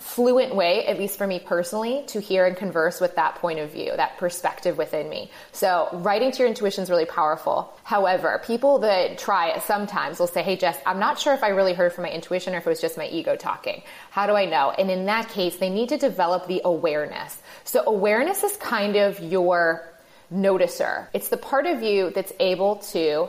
fluent 0.00 0.54
way, 0.54 0.86
at 0.86 0.98
least 0.98 1.18
for 1.18 1.26
me 1.26 1.38
personally, 1.38 2.02
to 2.08 2.20
hear 2.20 2.46
and 2.46 2.56
converse 2.56 3.00
with 3.00 3.14
that 3.16 3.36
point 3.36 3.58
of 3.58 3.70
view, 3.70 3.92
that 3.96 4.16
perspective 4.16 4.76
within 4.78 5.08
me. 5.08 5.30
So 5.52 5.88
writing 5.92 6.32
to 6.32 6.38
your 6.38 6.48
intuition 6.48 6.82
is 6.82 6.90
really 6.90 7.04
powerful. 7.04 7.72
However, 7.84 8.40
people 8.44 8.78
that 8.80 9.18
try 9.18 9.50
it 9.50 9.62
sometimes 9.62 10.18
will 10.18 10.26
say, 10.26 10.42
Hey, 10.42 10.56
Jess, 10.56 10.78
I'm 10.86 10.98
not 10.98 11.18
sure 11.18 11.34
if 11.34 11.44
I 11.44 11.48
really 11.48 11.74
heard 11.74 11.92
from 11.92 12.04
my 12.04 12.10
intuition 12.10 12.54
or 12.54 12.58
if 12.58 12.66
it 12.66 12.70
was 12.70 12.80
just 12.80 12.96
my 12.96 13.08
ego 13.08 13.36
talking. 13.36 13.82
How 14.10 14.26
do 14.26 14.32
I 14.32 14.46
know? 14.46 14.70
And 14.70 14.90
in 14.90 15.06
that 15.06 15.28
case, 15.28 15.56
they 15.56 15.70
need 15.70 15.90
to 15.90 15.98
develop 15.98 16.46
the 16.46 16.62
awareness. 16.64 17.36
So 17.64 17.84
awareness 17.86 18.42
is 18.42 18.56
kind 18.56 18.96
of 18.96 19.20
your 19.20 19.86
noticer. 20.32 21.08
It's 21.12 21.28
the 21.28 21.36
part 21.36 21.66
of 21.66 21.82
you 21.82 22.10
that's 22.10 22.32
able 22.40 22.76
to 22.76 23.28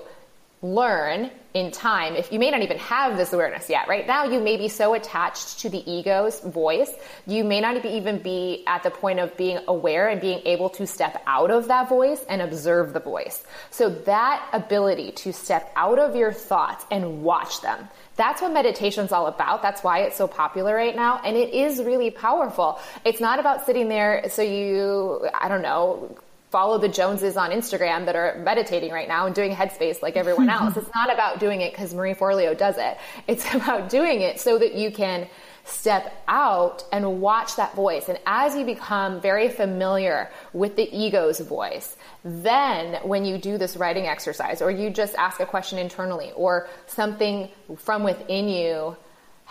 learn 0.61 1.29
in 1.53 1.71
time 1.71 2.15
if 2.15 2.31
you 2.31 2.39
may 2.39 2.49
not 2.49 2.61
even 2.61 2.77
have 2.77 3.17
this 3.17 3.33
awareness 3.33 3.69
yet 3.69 3.87
right 3.87 4.07
now 4.07 4.23
you 4.23 4.39
may 4.39 4.57
be 4.57 4.67
so 4.67 4.93
attached 4.93 5.59
to 5.59 5.69
the 5.69 5.91
ego's 5.91 6.39
voice 6.41 6.91
you 7.25 7.43
may 7.43 7.59
not 7.59 7.83
even 7.83 8.19
be 8.19 8.63
at 8.67 8.83
the 8.83 8.91
point 8.91 9.19
of 9.19 9.35
being 9.35 9.59
aware 9.67 10.07
and 10.07 10.21
being 10.21 10.39
able 10.45 10.69
to 10.69 10.85
step 10.87 11.21
out 11.25 11.51
of 11.51 11.67
that 11.67 11.89
voice 11.89 12.23
and 12.29 12.41
observe 12.41 12.93
the 12.93 12.99
voice 12.99 13.43
so 13.69 13.89
that 13.89 14.47
ability 14.53 15.11
to 15.11 15.33
step 15.33 15.71
out 15.75 15.99
of 15.99 16.15
your 16.15 16.31
thoughts 16.31 16.85
and 16.91 17.23
watch 17.23 17.59
them 17.61 17.89
that's 18.21 18.39
what 18.39 18.53
meditation's 18.53 19.11
all 19.11 19.25
about. 19.25 19.63
That's 19.63 19.83
why 19.83 19.99
it's 19.99 20.15
so 20.15 20.27
popular 20.27 20.75
right 20.75 20.95
now. 20.95 21.21
And 21.25 21.35
it 21.35 21.53
is 21.55 21.81
really 21.81 22.11
powerful. 22.11 22.79
It's 23.03 23.19
not 23.19 23.39
about 23.39 23.65
sitting 23.65 23.89
there 23.89 24.29
so 24.29 24.43
you, 24.43 25.27
I 25.33 25.47
don't 25.47 25.63
know, 25.63 26.15
follow 26.51 26.77
the 26.77 26.89
Joneses 26.89 27.37
on 27.37 27.51
Instagram 27.51 28.05
that 28.05 28.15
are 28.15 28.37
meditating 28.43 28.91
right 28.91 29.07
now 29.07 29.25
and 29.25 29.33
doing 29.33 29.55
headspace 29.55 30.01
like 30.01 30.17
everyone 30.17 30.49
else. 30.57 30.75
it's 30.75 30.93
not 30.93 31.11
about 31.11 31.39
doing 31.39 31.61
it 31.61 31.71
because 31.71 31.93
Marie 31.93 32.13
Forleo 32.13 32.55
does 32.55 32.77
it. 32.77 32.97
It's 33.27 33.51
about 33.55 33.89
doing 33.89 34.21
it 34.21 34.39
so 34.39 34.59
that 34.59 34.75
you 34.75 34.91
can 34.91 35.27
step 35.63 36.23
out 36.27 36.83
and 36.91 37.21
watch 37.21 37.55
that 37.55 37.73
voice. 37.75 38.09
And 38.09 38.19
as 38.25 38.55
you 38.55 38.65
become 38.65 39.21
very 39.21 39.47
familiar 39.47 40.29
with 40.53 40.75
the 40.75 40.89
ego's 40.91 41.39
voice, 41.39 41.95
then 42.25 42.95
when 43.03 43.25
you 43.25 43.37
do 43.37 43.57
this 43.57 43.77
writing 43.77 44.07
exercise 44.07 44.61
or 44.61 44.71
you 44.71 44.89
just 44.89 45.15
ask 45.15 45.39
a 45.39 45.45
question 45.45 45.79
internally 45.79 46.31
or 46.35 46.67
something 46.87 47.49
from 47.77 48.03
within 48.03 48.49
you 48.49 48.97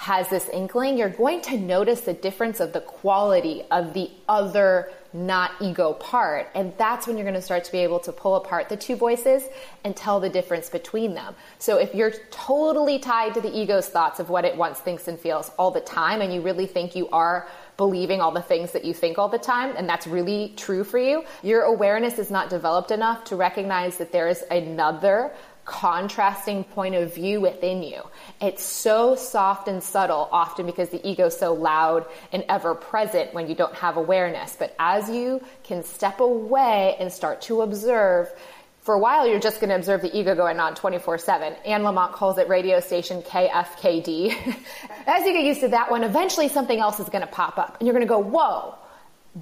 has 0.01 0.31
this 0.31 0.49
inkling, 0.49 0.97
you're 0.97 1.11
going 1.11 1.43
to 1.43 1.59
notice 1.59 2.01
the 2.01 2.15
difference 2.15 2.59
of 2.59 2.73
the 2.73 2.81
quality 2.81 3.63
of 3.71 3.93
the 3.93 4.11
other 4.31 4.91
not 5.13 5.51
ego 5.61 5.93
part. 5.93 6.49
And 6.55 6.73
that's 6.79 7.07
when 7.07 7.19
you're 7.19 7.25
going 7.25 7.35
to 7.35 7.43
start 7.43 7.65
to 7.65 7.73
be 7.73 7.81
able 7.81 8.01
to 8.01 8.13
pull 8.13 8.37
apart 8.37 8.71
the 8.71 8.79
two 8.79 8.97
voices 8.97 9.45
and 9.85 9.95
tell 9.95 10.19
the 10.19 10.31
difference 10.31 10.71
between 10.71 11.13
them. 11.13 11.35
So 11.59 11.77
if 11.77 11.95
you're 11.95 12.13
totally 12.31 12.99
tied 12.99 13.35
to 13.35 13.43
the 13.43 13.55
ego's 13.55 13.89
thoughts 13.89 14.21
of 14.21 14.31
what 14.31 14.47
it 14.47 14.57
wants, 14.57 14.81
thinks, 14.81 15.07
and 15.07 15.21
feels 15.21 15.51
all 15.59 15.71
the 15.71 15.83
time, 15.83 16.23
and 16.23 16.33
you 16.33 16.41
really 16.41 16.67
think 16.67 16.97
you 16.97 17.07
are 17.11 17.47
believing 17.77 18.23
all 18.23 18.33
the 18.33 18.41
things 18.41 18.73
that 18.73 18.87
you 18.87 18.95
think 18.95 19.19
all 19.19 19.29
the 19.29 19.39
time, 19.39 19.75
and 19.77 19.87
that's 19.87 20.07
really 20.07 20.55
true 20.57 20.83
for 20.83 20.99
you, 20.99 21.25
your 21.43 21.65
awareness 21.65 22.19
is 22.19 22.31
not 22.31 22.49
developed 22.49 22.91
enough 22.91 23.25
to 23.25 23.37
recognize 23.37 23.99
that 23.99 24.13
there 24.13 24.29
is 24.29 24.45
another 24.51 25.31
contrasting 25.65 26.65
point 26.65 26.95
of 26.95 27.15
view 27.15 27.41
within 27.41 27.83
you. 27.83 28.03
It's 28.41 28.65
so 28.65 29.15
soft 29.15 29.69
and 29.69 29.83
subtle 29.83 30.29
often 30.33 30.67
because 30.67 30.89
the 30.89 31.07
ego 31.09 31.27
is 31.27 31.37
so 31.37 31.55
loud 31.55 32.07
and 32.33 32.45
ever 32.49 32.75
present 32.75 33.35
when 33.35 33.49
you 33.49 33.55
don't 33.55 33.75
have 33.75 33.97
awareness. 33.97 34.57
But 34.59 34.75
as 34.79 35.09
you 35.09 35.43
can 35.65 35.85
step 35.85 36.21
away 36.21 36.97
and 36.99 37.13
start 37.13 37.43
to 37.43 37.63
observe, 37.63 38.33
for 38.83 38.95
a 38.95 38.99
while 38.99 39.27
you're 39.27 39.41
just 39.41 39.61
going 39.61 39.69
to 39.69 39.77
observe 39.77 40.01
the 40.01 40.19
ego 40.19 40.35
going 40.35 40.59
on 40.59 40.75
24-7 40.75 41.55
anne 41.67 41.83
lamott 41.83 42.13
calls 42.13 42.39
it 42.39 42.49
radio 42.49 42.81
station 42.81 43.21
kfkd 43.23 44.35
as 45.07 45.27
you 45.27 45.33
get 45.35 45.45
used 45.45 45.61
to 45.61 45.69
that 45.69 45.91
one 45.91 46.03
eventually 46.03 46.49
something 46.49 46.81
else 46.81 46.99
is 46.99 47.09
going 47.11 47.21
to 47.21 47.31
pop 47.31 47.59
up 47.59 47.77
and 47.79 47.87
you're 47.87 47.93
going 47.93 48.07
to 48.07 48.09
go 48.09 48.19
whoa 48.19 48.75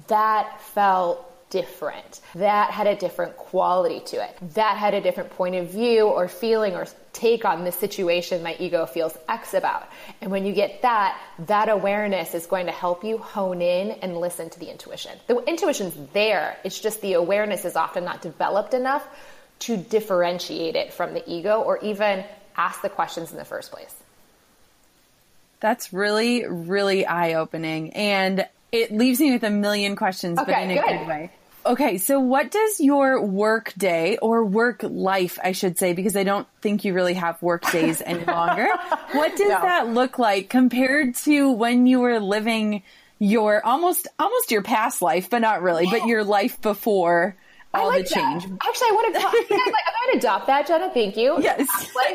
that 0.07 0.61
felt 0.61 1.28
different. 1.49 2.21
That 2.35 2.71
had 2.71 2.87
a 2.87 2.95
different 2.95 3.37
quality 3.37 4.01
to 4.07 4.23
it. 4.23 4.37
That 4.53 4.77
had 4.77 4.93
a 4.93 5.01
different 5.01 5.31
point 5.31 5.55
of 5.55 5.69
view 5.69 6.07
or 6.07 6.27
feeling 6.27 6.75
or 6.75 6.87
take 7.13 7.45
on 7.45 7.63
the 7.63 7.71
situation 7.71 8.43
my 8.43 8.55
ego 8.59 8.85
feels 8.85 9.17
X 9.27 9.53
about. 9.53 9.89
And 10.21 10.31
when 10.31 10.45
you 10.45 10.53
get 10.53 10.83
that, 10.83 11.19
that 11.47 11.69
awareness 11.69 12.35
is 12.35 12.45
going 12.45 12.67
to 12.67 12.71
help 12.71 13.03
you 13.03 13.17
hone 13.17 13.61
in 13.61 13.91
and 13.91 14.17
listen 14.17 14.49
to 14.51 14.59
the 14.59 14.71
intuition. 14.71 15.17
The 15.27 15.37
intuition's 15.45 15.95
there. 16.13 16.57
It's 16.63 16.79
just 16.79 17.01
the 17.01 17.13
awareness 17.13 17.65
is 17.65 17.75
often 17.75 18.05
not 18.05 18.21
developed 18.21 18.73
enough 18.73 19.07
to 19.59 19.75
differentiate 19.77 20.75
it 20.75 20.93
from 20.93 21.13
the 21.13 21.29
ego 21.29 21.61
or 21.61 21.79
even 21.79 22.23
ask 22.55 22.81
the 22.81 22.89
questions 22.89 23.31
in 23.31 23.37
the 23.37 23.45
first 23.45 23.71
place. 23.71 23.93
That's 25.59 25.91
really, 25.91 26.45
really 26.47 27.05
eye 27.05 27.33
opening. 27.33 27.91
And 27.91 28.47
it 28.71 28.91
leaves 28.91 29.19
me 29.19 29.31
with 29.31 29.43
a 29.43 29.49
million 29.49 29.95
questions, 29.95 30.39
okay, 30.39 30.51
but 30.51 30.61
in 30.63 30.71
a 30.71 30.75
good. 30.75 30.99
good 30.99 31.07
way. 31.07 31.31
Okay, 31.65 31.97
so 31.97 32.19
what 32.19 32.51
does 32.51 32.79
your 32.79 33.23
work 33.23 33.73
day 33.77 34.17
or 34.17 34.45
work 34.45 34.81
life, 34.83 35.37
I 35.43 35.51
should 35.51 35.77
say, 35.77 35.93
because 35.93 36.15
I 36.15 36.23
don't 36.23 36.47
think 36.61 36.85
you 36.85 36.93
really 36.93 37.13
have 37.15 37.41
work 37.41 37.69
days 37.71 38.01
any 38.05 38.23
longer. 38.25 38.67
what 39.11 39.35
does 39.35 39.49
no. 39.49 39.61
that 39.61 39.87
look 39.87 40.17
like 40.17 40.49
compared 40.49 41.15
to 41.15 41.51
when 41.51 41.85
you 41.85 41.99
were 41.99 42.19
living 42.19 42.83
your 43.19 43.65
almost 43.65 44.07
almost 44.17 44.51
your 44.51 44.61
past 44.61 45.01
life, 45.01 45.29
but 45.29 45.39
not 45.39 45.61
really, 45.61 45.85
but 45.85 46.07
your 46.07 46.23
life 46.23 46.61
before 46.61 47.35
all 47.73 47.87
like 47.87 48.07
the 48.07 48.15
change? 48.15 48.43
Actually, 48.43 48.87
I 48.87 48.91
want 48.91 49.13
to 49.13 49.21
talk. 49.21 49.33
like, 49.33 49.51
I'm 49.51 50.07
going 50.07 50.13
to 50.13 50.17
adopt 50.17 50.47
that, 50.47 50.67
Jenna. 50.67 50.89
Thank 50.91 51.17
you. 51.17 51.39
Yes, 51.49 51.67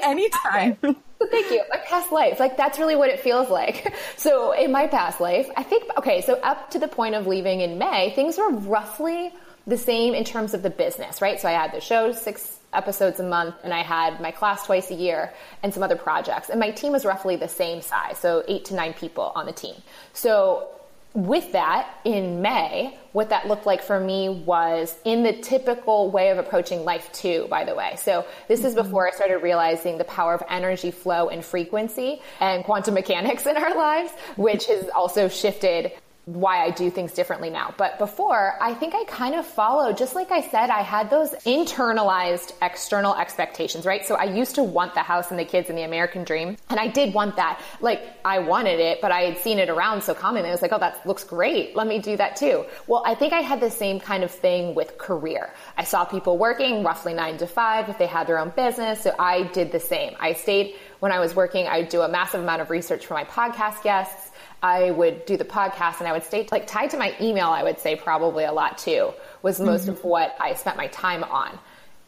anytime. 0.02 0.76
Thank 1.30 1.50
you. 1.50 1.62
My 1.70 1.78
past 1.78 2.12
life. 2.12 2.38
Like 2.38 2.56
that's 2.56 2.78
really 2.78 2.96
what 2.96 3.08
it 3.08 3.20
feels 3.20 3.48
like. 3.48 3.94
So 4.16 4.52
in 4.52 4.72
my 4.72 4.86
past 4.86 5.20
life, 5.20 5.50
I 5.56 5.62
think, 5.62 5.84
okay, 5.98 6.22
so 6.22 6.34
up 6.40 6.70
to 6.70 6.78
the 6.78 6.88
point 6.88 7.14
of 7.14 7.26
leaving 7.26 7.60
in 7.60 7.78
May, 7.78 8.12
things 8.14 8.38
were 8.38 8.50
roughly 8.50 9.32
the 9.66 9.76
same 9.76 10.14
in 10.14 10.24
terms 10.24 10.54
of 10.54 10.62
the 10.62 10.70
business, 10.70 11.20
right? 11.20 11.38
So 11.40 11.48
I 11.48 11.52
had 11.52 11.72
the 11.72 11.80
show 11.80 12.12
six 12.12 12.58
episodes 12.72 13.20
a 13.20 13.22
month 13.22 13.54
and 13.62 13.72
I 13.72 13.82
had 13.82 14.20
my 14.20 14.30
class 14.30 14.66
twice 14.66 14.90
a 14.90 14.94
year 14.94 15.32
and 15.62 15.74
some 15.74 15.82
other 15.82 15.96
projects. 15.96 16.48
And 16.48 16.58
my 16.60 16.70
team 16.70 16.92
was 16.92 17.04
roughly 17.04 17.36
the 17.36 17.48
same 17.48 17.82
size. 17.82 18.18
So 18.18 18.44
eight 18.48 18.66
to 18.66 18.74
nine 18.74 18.94
people 18.94 19.32
on 19.34 19.46
the 19.46 19.52
team. 19.52 19.74
So 20.12 20.68
with 21.14 21.52
that, 21.52 21.88
in 22.04 22.42
May, 22.42 22.98
what 23.12 23.30
that 23.30 23.46
looked 23.46 23.66
like 23.66 23.82
for 23.82 24.00
me 24.00 24.28
was 24.28 24.96
in 25.04 25.22
the 25.22 25.32
typical 25.32 26.10
way 26.10 26.30
of 26.30 26.38
approaching 26.38 26.84
life 26.84 27.10
too, 27.12 27.46
by 27.48 27.64
the 27.64 27.74
way. 27.74 27.94
So 27.96 28.26
this 28.48 28.64
is 28.64 28.74
mm-hmm. 28.74 28.82
before 28.82 29.06
I 29.06 29.12
started 29.12 29.38
realizing 29.38 29.96
the 29.96 30.04
power 30.04 30.34
of 30.34 30.42
energy 30.50 30.90
flow 30.90 31.28
and 31.28 31.44
frequency 31.44 32.20
and 32.40 32.64
quantum 32.64 32.94
mechanics 32.94 33.46
in 33.46 33.56
our 33.56 33.74
lives, 33.76 34.10
which 34.36 34.66
has 34.66 34.88
also 34.88 35.28
shifted 35.28 35.92
why 36.26 36.64
I 36.64 36.70
do 36.70 36.90
things 36.90 37.12
differently 37.12 37.50
now. 37.50 37.74
But 37.76 37.98
before, 37.98 38.54
I 38.60 38.72
think 38.74 38.94
I 38.94 39.04
kind 39.04 39.34
of 39.34 39.44
followed, 39.44 39.98
just 39.98 40.14
like 40.14 40.30
I 40.30 40.40
said, 40.40 40.70
I 40.70 40.80
had 40.80 41.10
those 41.10 41.32
internalized 41.44 42.52
external 42.62 43.14
expectations, 43.14 43.84
right? 43.84 44.04
So 44.06 44.14
I 44.14 44.24
used 44.24 44.54
to 44.54 44.62
want 44.62 44.94
the 44.94 45.00
house 45.00 45.30
and 45.30 45.38
the 45.38 45.44
kids 45.44 45.68
and 45.68 45.76
the 45.76 45.82
American 45.82 46.24
dream. 46.24 46.56
And 46.70 46.80
I 46.80 46.88
did 46.88 47.12
want 47.12 47.36
that. 47.36 47.60
Like, 47.80 48.02
I 48.24 48.38
wanted 48.38 48.80
it, 48.80 49.00
but 49.02 49.12
I 49.12 49.22
had 49.22 49.38
seen 49.38 49.58
it 49.58 49.68
around 49.68 50.02
so 50.02 50.14
commonly. 50.14 50.48
I 50.48 50.52
was 50.52 50.62
like, 50.62 50.72
oh, 50.72 50.78
that 50.78 51.06
looks 51.06 51.24
great. 51.24 51.76
Let 51.76 51.86
me 51.86 51.98
do 51.98 52.16
that 52.16 52.36
too. 52.36 52.64
Well, 52.86 53.02
I 53.04 53.14
think 53.14 53.34
I 53.34 53.40
had 53.40 53.60
the 53.60 53.70
same 53.70 54.00
kind 54.00 54.24
of 54.24 54.30
thing 54.30 54.74
with 54.74 54.96
career. 54.96 55.52
I 55.76 55.84
saw 55.84 56.06
people 56.06 56.38
working 56.38 56.84
roughly 56.84 57.12
nine 57.12 57.36
to 57.38 57.46
five 57.46 57.90
if 57.90 57.98
they 57.98 58.06
had 58.06 58.26
their 58.26 58.38
own 58.38 58.50
business. 58.56 59.02
So 59.02 59.14
I 59.18 59.42
did 59.42 59.72
the 59.72 59.80
same. 59.80 60.16
I 60.18 60.32
stayed 60.32 60.74
when 61.00 61.12
I 61.12 61.20
was 61.20 61.34
working, 61.34 61.66
I 61.66 61.80
would 61.80 61.90
do 61.90 62.00
a 62.00 62.08
massive 62.08 62.40
amount 62.40 62.62
of 62.62 62.70
research 62.70 63.04
for 63.04 63.12
my 63.12 63.24
podcast 63.24 63.82
guests. 63.82 64.23
I 64.64 64.92
would 64.92 65.26
do 65.26 65.36
the 65.36 65.44
podcast 65.44 65.98
and 65.98 66.08
I 66.08 66.12
would 66.12 66.24
stay 66.24 66.48
like 66.50 66.66
tied 66.66 66.88
to 66.92 66.96
my 66.96 67.14
email, 67.20 67.48
I 67.48 67.62
would 67.62 67.78
say 67.78 67.96
probably 67.96 68.44
a 68.44 68.52
lot 68.52 68.78
too, 68.78 69.12
was 69.42 69.60
most 69.60 69.82
mm-hmm. 69.82 69.90
of 69.90 70.04
what 70.04 70.34
I 70.40 70.54
spent 70.54 70.78
my 70.78 70.86
time 70.86 71.22
on. 71.22 71.58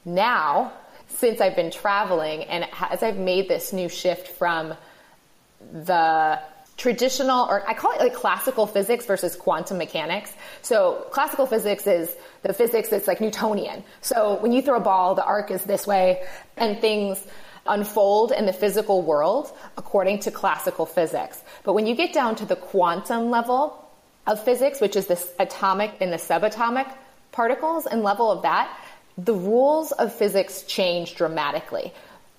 Now, 0.06 0.72
since 1.08 1.42
I've 1.42 1.54
been 1.54 1.70
traveling 1.70 2.44
and 2.44 2.66
as 2.80 3.02
I've 3.02 3.18
made 3.18 3.46
this 3.46 3.74
new 3.74 3.90
shift 3.90 4.28
from 4.28 4.74
the 5.70 6.40
traditional, 6.78 7.44
or 7.44 7.62
I 7.68 7.74
call 7.74 7.92
it 7.92 7.98
like 7.98 8.14
classical 8.14 8.66
physics 8.66 9.04
versus 9.04 9.36
quantum 9.36 9.76
mechanics. 9.76 10.32
So 10.62 11.06
classical 11.10 11.44
physics 11.44 11.86
is 11.86 12.16
the 12.42 12.54
physics 12.54 12.88
that's 12.88 13.06
like 13.06 13.20
Newtonian. 13.20 13.84
So 14.00 14.38
when 14.40 14.52
you 14.52 14.62
throw 14.62 14.78
a 14.78 14.80
ball, 14.80 15.14
the 15.14 15.24
arc 15.24 15.50
is 15.50 15.62
this 15.64 15.86
way 15.86 16.22
and 16.56 16.80
things 16.80 17.22
unfold 17.68 18.32
in 18.32 18.46
the 18.46 18.52
physical 18.52 19.02
world 19.02 19.52
according 19.76 20.20
to 20.20 20.30
classical 20.30 20.86
physics. 20.86 21.42
But 21.64 21.74
when 21.74 21.86
you 21.86 21.94
get 21.94 22.12
down 22.12 22.36
to 22.36 22.46
the 22.46 22.56
quantum 22.56 23.30
level 23.30 23.82
of 24.26 24.42
physics, 24.44 24.80
which 24.80 24.96
is 24.96 25.06
this 25.06 25.32
atomic 25.38 25.94
and 26.00 26.12
the 26.12 26.16
subatomic 26.16 26.92
particles 27.32 27.86
and 27.86 28.02
level 28.02 28.30
of 28.30 28.42
that, 28.42 28.76
the 29.18 29.34
rules 29.34 29.92
of 29.92 30.14
physics 30.14 30.62
change 30.62 31.14
dramatically. 31.14 31.92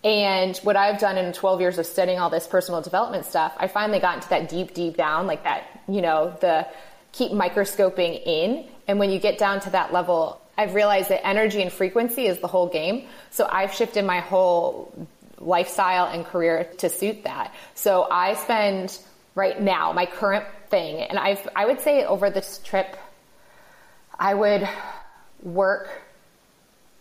And 0.04 0.56
what 0.58 0.76
I've 0.76 1.00
done 1.00 1.18
in 1.18 1.34
12 1.34 1.60
years 1.60 1.78
of 1.78 1.86
studying 1.86 2.20
all 2.20 2.30
this 2.30 2.48
personal 2.48 2.82
development 2.82 3.26
stuff, 3.26 3.54
I 3.58 3.68
finally 3.68 4.00
got 4.00 4.16
into 4.16 4.30
that 4.30 4.48
deep, 4.48 4.74
deep 4.74 4.96
down, 4.96 5.28
like 5.28 5.44
that, 5.44 5.82
you 5.88 6.02
know, 6.02 6.38
the 6.40 6.68
keep 7.12 7.32
microscoping 7.32 8.14
in. 8.14 8.68
And 8.88 9.00
when 9.00 9.10
you 9.10 9.20
get 9.20 9.38
down 9.38 9.60
to 9.62 9.72
that 9.72 9.92
level, 9.92 10.40
I've 10.58 10.76
realized 10.76 11.10
that 11.10 11.26
energy 11.26 11.62
and 11.62 11.72
frequency 11.72 12.28
is 12.28 12.40
the 12.40 12.48
whole 12.48 12.68
game. 12.68 13.08
So 13.32 13.48
I've 13.52 13.74
shifted 13.74 14.06
my 14.06 14.20
whole 14.20 15.08
lifestyle 15.40 16.06
and 16.06 16.26
career 16.26 16.66
to 16.80 16.90
suit 16.90 17.24
that. 17.24 17.54
So 17.76 18.08
I 18.10 18.34
spend 18.36 18.98
right 19.36 19.62
now 19.62 19.94
my 19.94 20.06
current 20.06 20.46
thing, 20.70 21.02
and 21.02 21.18
I've 21.18 21.48
I 21.56 21.66
would 21.66 21.82
say 21.82 22.04
over 22.06 22.30
this 22.30 22.60
trip, 22.60 22.98
I 24.18 24.34
would 24.34 24.68
work 25.44 25.90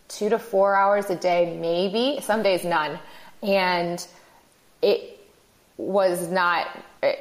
two 0.07 0.29
to 0.29 0.39
four 0.39 0.75
hours 0.75 1.09
a 1.09 1.15
day, 1.15 1.57
maybe 1.59 2.21
some 2.21 2.43
days 2.43 2.63
none, 2.63 2.99
and 3.43 4.05
it 4.81 5.17
was 5.77 6.29
not 6.29 6.67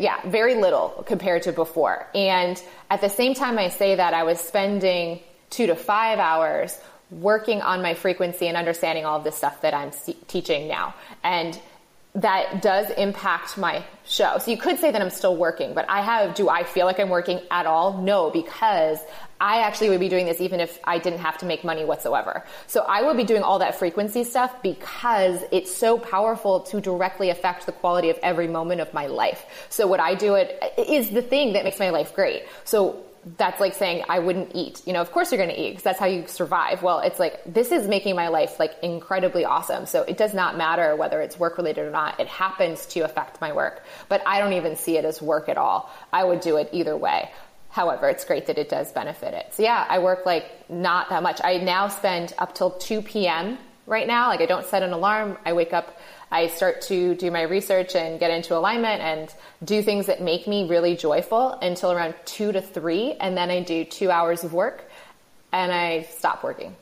yeah 0.01 0.19
very 0.27 0.55
little 0.55 1.05
compared 1.07 1.43
to 1.43 1.53
before 1.53 2.07
and 2.15 2.63
at 2.91 3.03
the 3.03 3.09
same 3.11 3.35
time 3.35 3.59
i 3.59 3.69
say 3.69 3.97
that 3.97 4.15
i 4.15 4.23
was 4.23 4.41
spending 4.41 5.21
two 5.51 5.67
to 5.67 5.77
five 5.77 6.19
hours 6.19 6.79
working 7.11 7.63
on 7.63 7.83
my 7.83 7.95
frequency 7.95 8.49
and 8.49 8.57
understanding 8.57 9.05
all 9.05 9.19
of 9.19 9.25
this 9.25 9.37
stuff 9.37 9.61
that 9.63 9.75
I'm 9.75 9.93
teaching 10.27 10.69
now. 10.69 10.95
And 11.23 11.59
that 12.17 12.63
does 12.63 12.89
impact 12.93 13.59
my 13.59 13.85
show. 14.07 14.39
So 14.39 14.51
you 14.51 14.57
could 14.57 14.79
say 14.79 14.91
that 14.91 15.03
I'm 15.03 15.11
still 15.11 15.37
working, 15.37 15.75
but 15.75 15.85
I 15.89 16.01
have, 16.01 16.35
do 16.35 16.49
I 16.49 16.65
feel 16.65 16.87
like 16.87 16.99
I'm 16.99 17.11
working 17.11 17.41
at 17.51 17.67
all? 17.67 18.01
No, 18.01 18.31
because 18.31 18.99
I 19.39 19.61
actually 19.61 19.91
would 19.91 20.01
be 20.01 20.09
doing 20.09 20.25
this 20.25 20.41
even 20.41 20.61
if 20.61 20.81
I 20.85 20.99
didn't 20.99 21.19
have 21.19 21.37
to 21.39 21.47
make 21.47 21.63
money 21.63 21.85
whatsoever. 21.85 22.43
So 22.69 22.81
I 22.89 23.03
would 23.03 23.19
be 23.19 23.25
doing 23.25 23.43
all 23.43 23.59
that 23.59 23.79
frequency 23.79 24.25
stuff 24.25 24.63
because 24.63 25.43
it's 25.53 25.75
so 25.75 25.99
powerful 25.99 26.61
to 26.61 26.81
directly 26.81 27.29
affect 27.29 27.67
the 27.67 27.73
quality 27.73 28.09
of 28.09 28.19
every 28.23 28.49
moment 28.49 28.81
of 28.81 28.95
my 28.95 29.09
life. 29.09 29.45
So 29.69 29.87
what 29.87 30.01
I 30.01 30.15
do 30.15 30.37
it 30.37 30.59
is 30.79 31.11
the 31.11 31.21
thing 31.21 31.53
that 31.53 31.65
makes 31.65 31.79
my 31.79 31.91
life 31.91 32.15
great. 32.15 32.45
So 32.65 33.05
that's 33.37 33.61
like 33.61 33.75
saying 33.75 34.05
I 34.09 34.21
wouldn't 34.21 34.53
eat. 34.55 34.83
You 34.87 34.93
know, 34.93 35.01
of 35.01 35.11
course 35.11 35.33
you're 35.33 35.45
going 35.45 35.55
to 35.55 35.61
eat 35.61 35.71
because 35.71 35.83
that's 35.83 35.99
how 35.99 36.07
you 36.07 36.27
survive. 36.29 36.83
Well, 36.83 37.01
it's 37.01 37.19
like 37.19 37.43
this 37.45 37.73
is 37.73 37.89
making 37.89 38.15
my 38.15 38.29
life 38.29 38.61
like 38.61 38.75
incredibly 38.83 39.45
awesome. 39.45 39.87
So 39.87 40.03
it 40.03 40.17
does 40.17 40.33
not 40.33 40.57
matter 40.57 40.95
whether 40.95 41.21
it's 41.21 41.39
work 41.39 41.59
related 41.59 41.87
or 41.87 41.91
not. 41.91 42.21
It 42.21 42.29
happens 42.29 42.87
to 42.87 43.01
affect 43.01 43.41
my 43.41 43.53
work, 43.53 43.85
but 44.09 44.23
I 44.27 44.39
don't 44.39 44.53
even 44.53 44.77
see 44.77 44.97
it 44.97 45.05
as 45.05 45.21
work 45.21 45.49
at 45.49 45.59
all. 45.59 45.91
I 46.13 46.23
would 46.23 46.41
do 46.41 46.57
it 46.57 46.69
either 46.73 46.97
way. 46.97 47.31
However, 47.69 48.09
it's 48.09 48.25
great 48.25 48.47
that 48.47 48.59
it 48.59 48.69
does 48.69 48.93
benefit 48.93 49.35
it. 49.35 49.53
So 49.53 49.65
yeah, 49.65 49.85
I 49.89 49.99
work 49.99 50.25
like 50.25 50.71
not 50.71 51.09
that 51.09 51.23
much. 51.23 51.41
I 51.43 51.59
now 51.59 51.89
spend 51.89 52.33
up 52.39 52.55
till 52.55 52.71
2 52.71 53.03
p.m. 53.03 53.59
right 53.87 54.07
now. 54.07 54.29
Like 54.29 54.41
I 54.41 54.47
don't 54.47 54.67
set 54.67 54.85
an 54.85 54.93
alarm. 54.93 55.37
I 55.45 55.53
wake 55.53 55.73
up 55.73 55.96
I 56.31 56.49
start 56.49 56.83
to 56.83 57.15
do 57.15 57.31
my 57.31 57.43
research 57.43 57.95
and 57.95 58.19
get 58.19 58.31
into 58.31 58.57
alignment 58.57 59.01
and 59.01 59.35
do 59.65 59.83
things 59.83 60.07
that 60.07 60.21
make 60.21 60.47
me 60.47 60.69
really 60.69 60.97
joyful 60.97 61.53
until 61.53 61.93
around 61.93 62.15
two 62.25 62.53
to 62.53 62.61
three. 62.61 63.15
And 63.15 63.37
then 63.37 63.51
I 63.51 63.63
do 63.63 63.85
two 63.85 64.11
hours 64.11 64.43
of 64.43 64.53
work 64.53 64.83
and 65.53 65.73
I 65.73 66.03
stop 66.03 66.43
working. 66.43 66.75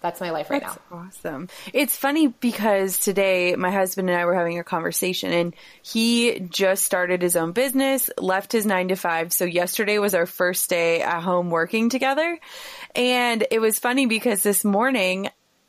That's 0.00 0.20
my 0.20 0.30
life 0.30 0.50
right 0.50 0.62
That's 0.62 0.78
now. 0.90 0.98
Awesome. 1.08 1.48
It's 1.74 1.94
funny 1.94 2.28
because 2.28 2.98
today 2.98 3.54
my 3.56 3.70
husband 3.70 4.08
and 4.08 4.18
I 4.18 4.24
were 4.24 4.34
having 4.34 4.58
a 4.58 4.64
conversation 4.64 5.30
and 5.30 5.54
he 5.82 6.40
just 6.40 6.84
started 6.84 7.20
his 7.20 7.36
own 7.36 7.52
business, 7.52 8.08
left 8.16 8.52
his 8.52 8.64
nine 8.64 8.88
to 8.88 8.96
five. 8.96 9.32
So 9.32 9.44
yesterday 9.44 9.98
was 9.98 10.14
our 10.14 10.24
first 10.24 10.70
day 10.70 11.02
at 11.02 11.20
home 11.22 11.50
working 11.50 11.90
together. 11.90 12.38
And 12.94 13.46
it 13.50 13.60
was 13.60 13.78
funny 13.78 14.06
because 14.06 14.42
this 14.42 14.64
morning 14.64 15.28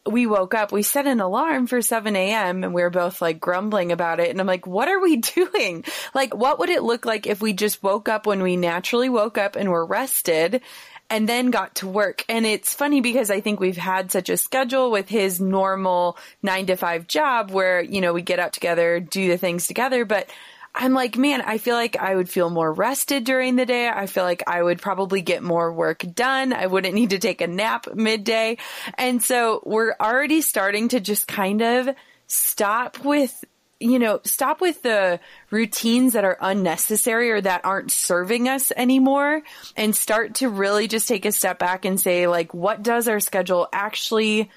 we 0.10 0.26
woke 0.26 0.54
up, 0.54 0.72
we 0.72 0.82
set 0.82 1.06
an 1.06 1.22
alarm 1.22 1.68
for 1.68 1.82
7 1.82 2.16
a.m. 2.16 2.64
and 2.64 2.74
we 2.74 2.82
were 2.82 2.90
both 2.90 3.22
like 3.22 3.40
grumbling 3.40 3.92
about 3.92 4.20
it. 4.20 4.30
And 4.30 4.40
I'm 4.40 4.48
like, 4.48 4.66
what 4.66 4.88
are 4.88 5.00
we 5.00 5.18
doing? 5.18 5.84
Like, 6.14 6.36
what 6.36 6.60
would 6.60 6.70
it 6.70 6.84
look 6.84 7.06
like 7.06 7.28
if 7.28 7.42
we 7.42 7.54
just 7.54 7.84
woke 7.84 8.10
up 8.10 8.26
when 8.26 8.42
we 8.42 8.58
naturally 8.58 9.10
woke 9.10 9.38
up 9.38 9.56
and 9.56 9.70
were 9.70 9.86
rested 9.86 10.62
and 11.10 11.30
then 11.30 11.52
got 11.52 11.76
to 11.76 11.88
work? 11.88 12.26
And 12.28 12.46
it's 12.46 12.74
funny 12.74 13.02
because 13.02 13.30
I 13.30 13.42
think 13.42 13.60
we've 13.60 13.78
had 13.78 14.12
such 14.12 14.30
a 14.30 14.38
schedule 14.38 14.90
with 14.90 15.08
his 15.08 15.40
normal 15.40 16.18
nine 16.42 16.66
to 16.68 16.76
five 16.76 17.08
job 17.08 17.52
where, 17.52 17.82
you 17.82 18.02
know, 18.02 18.14
we 18.14 18.24
get 18.24 18.40
out 18.40 18.54
together, 18.54 19.00
do 19.00 19.28
the 19.28 19.38
things 19.38 19.68
together, 19.68 20.06
but 20.06 20.30
I'm 20.74 20.94
like, 20.94 21.18
man, 21.18 21.42
I 21.42 21.58
feel 21.58 21.76
like 21.76 21.98
I 21.98 22.16
would 22.16 22.30
feel 22.30 22.50
more 22.50 22.72
rested 22.72 23.24
during 23.24 23.56
the 23.56 23.66
day. 23.66 23.90
I 23.90 24.06
feel 24.08 24.24
like 24.24 24.44
I 24.48 24.64
would 24.64 24.82
probably 24.82 25.22
get 25.22 25.44
more 25.44 25.72
work 25.72 26.04
done. 26.14 26.54
I 26.54 26.68
wouldn't 26.68 26.96
need 26.96 27.10
to 27.10 27.20
take 27.20 27.42
a 27.42 27.48
nap 27.48 27.88
midday. 27.94 28.58
And 28.98 29.22
so 29.22 29.62
we're 29.66 29.96
already 30.00 30.42
starting 30.42 30.88
to 30.90 31.00
just 31.00 31.28
kind 31.28 31.62
of 31.62 31.90
stop 32.28 33.04
with 33.04 33.44
you 33.82 33.98
know, 33.98 34.20
stop 34.24 34.62
with 34.62 34.84
the 34.84 35.20
routines 35.50 36.14
that 36.14 36.24
are 36.24 36.38
unnecessary 36.40 37.32
or 37.32 37.42
that 37.42 37.66
aren't 37.66 37.92
serving 37.92 38.48
us 38.48 38.72
anymore 38.78 39.42
and 39.76 39.96
start 39.96 40.36
to 40.36 40.50
really 40.50 40.88
just 40.88 41.08
take 41.08 41.26
a 41.26 41.32
step 41.32 41.58
back 41.58 41.84
and 41.84 42.00
say, 42.00 42.28
like, 42.28 42.54
what 42.54 42.84
does 42.84 43.08
our 43.08 43.20
schedule 43.20 43.68
actually 43.74 44.52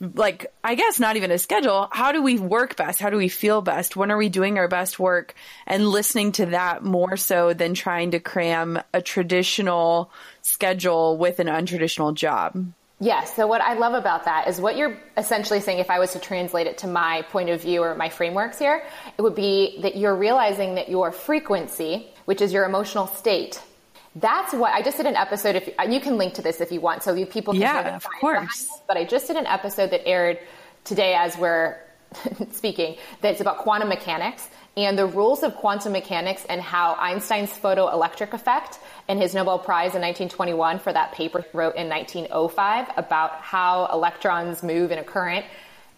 like 0.00 0.52
I 0.64 0.74
guess 0.74 0.98
not 0.98 1.16
even 1.16 1.30
a 1.30 1.38
schedule. 1.38 1.88
How 1.92 2.12
do 2.12 2.22
we 2.22 2.38
work 2.38 2.76
best? 2.76 3.00
How 3.00 3.10
do 3.10 3.16
we 3.16 3.28
feel 3.28 3.60
best? 3.60 3.96
When 3.96 4.10
are 4.10 4.16
we 4.16 4.28
doing 4.28 4.58
our 4.58 4.68
best 4.68 4.98
work? 4.98 5.34
And 5.66 5.88
listening 5.88 6.32
to 6.32 6.46
that 6.46 6.82
more 6.82 7.16
so 7.16 7.52
than 7.52 7.74
trying 7.74 8.12
to 8.12 8.20
cram 8.20 8.80
a 8.94 9.02
traditional 9.02 10.10
schedule 10.42 11.18
with 11.18 11.38
an 11.38 11.46
untraditional 11.46 12.14
job. 12.14 12.72
Yes. 13.02 13.34
So 13.34 13.46
what 13.46 13.62
I 13.62 13.74
love 13.74 13.94
about 13.94 14.24
that 14.24 14.46
is 14.46 14.60
what 14.60 14.76
you're 14.76 14.98
essentially 15.16 15.60
saying. 15.60 15.78
If 15.78 15.90
I 15.90 15.98
was 15.98 16.12
to 16.12 16.18
translate 16.18 16.66
it 16.66 16.78
to 16.78 16.86
my 16.86 17.22
point 17.30 17.48
of 17.48 17.62
view 17.62 17.82
or 17.82 17.94
my 17.94 18.10
frameworks 18.10 18.58
here, 18.58 18.84
it 19.16 19.22
would 19.22 19.34
be 19.34 19.78
that 19.80 19.96
you're 19.96 20.14
realizing 20.14 20.74
that 20.74 20.90
your 20.90 21.10
frequency, 21.10 22.08
which 22.26 22.42
is 22.42 22.52
your 22.52 22.64
emotional 22.64 23.06
state, 23.06 23.58
that's 24.16 24.52
what 24.52 24.72
I 24.72 24.82
just 24.82 24.96
did 24.96 25.06
an 25.06 25.16
episode. 25.16 25.56
If 25.56 25.68
you 25.88 26.00
can 26.00 26.18
link 26.18 26.34
to 26.34 26.42
this 26.42 26.60
if 26.60 26.72
you 26.72 26.80
want, 26.80 27.02
so 27.02 27.14
you 27.14 27.26
people 27.26 27.54
can 27.54 27.62
yeah, 27.62 27.96
of 27.96 28.06
course. 28.20 28.68
But 28.86 28.96
I 28.96 29.04
just 29.04 29.28
did 29.28 29.36
an 29.36 29.46
episode 29.46 29.90
that 29.90 30.06
aired 30.06 30.38
today 30.84 31.14
as 31.14 31.36
we're 31.38 31.76
speaking. 32.50 32.96
That's 33.20 33.40
about 33.40 33.58
quantum 33.58 33.88
mechanics 33.88 34.48
and 34.76 34.98
the 34.98 35.06
rules 35.06 35.42
of 35.42 35.54
quantum 35.56 35.92
mechanics 35.92 36.44
and 36.48 36.60
how 36.60 36.94
Einstein's 36.94 37.50
photoelectric 37.50 38.32
effect 38.32 38.78
and 39.08 39.20
his 39.20 39.34
Nobel 39.34 39.58
Prize 39.58 39.94
in 39.94 40.02
1921 40.02 40.78
for 40.78 40.92
that 40.92 41.12
paper 41.12 41.42
he 41.42 41.56
wrote 41.56 41.76
in 41.76 41.88
1905 41.88 42.88
about 42.96 43.32
how 43.40 43.88
electrons 43.92 44.62
move 44.62 44.90
in 44.90 44.98
a 44.98 45.04
current 45.04 45.44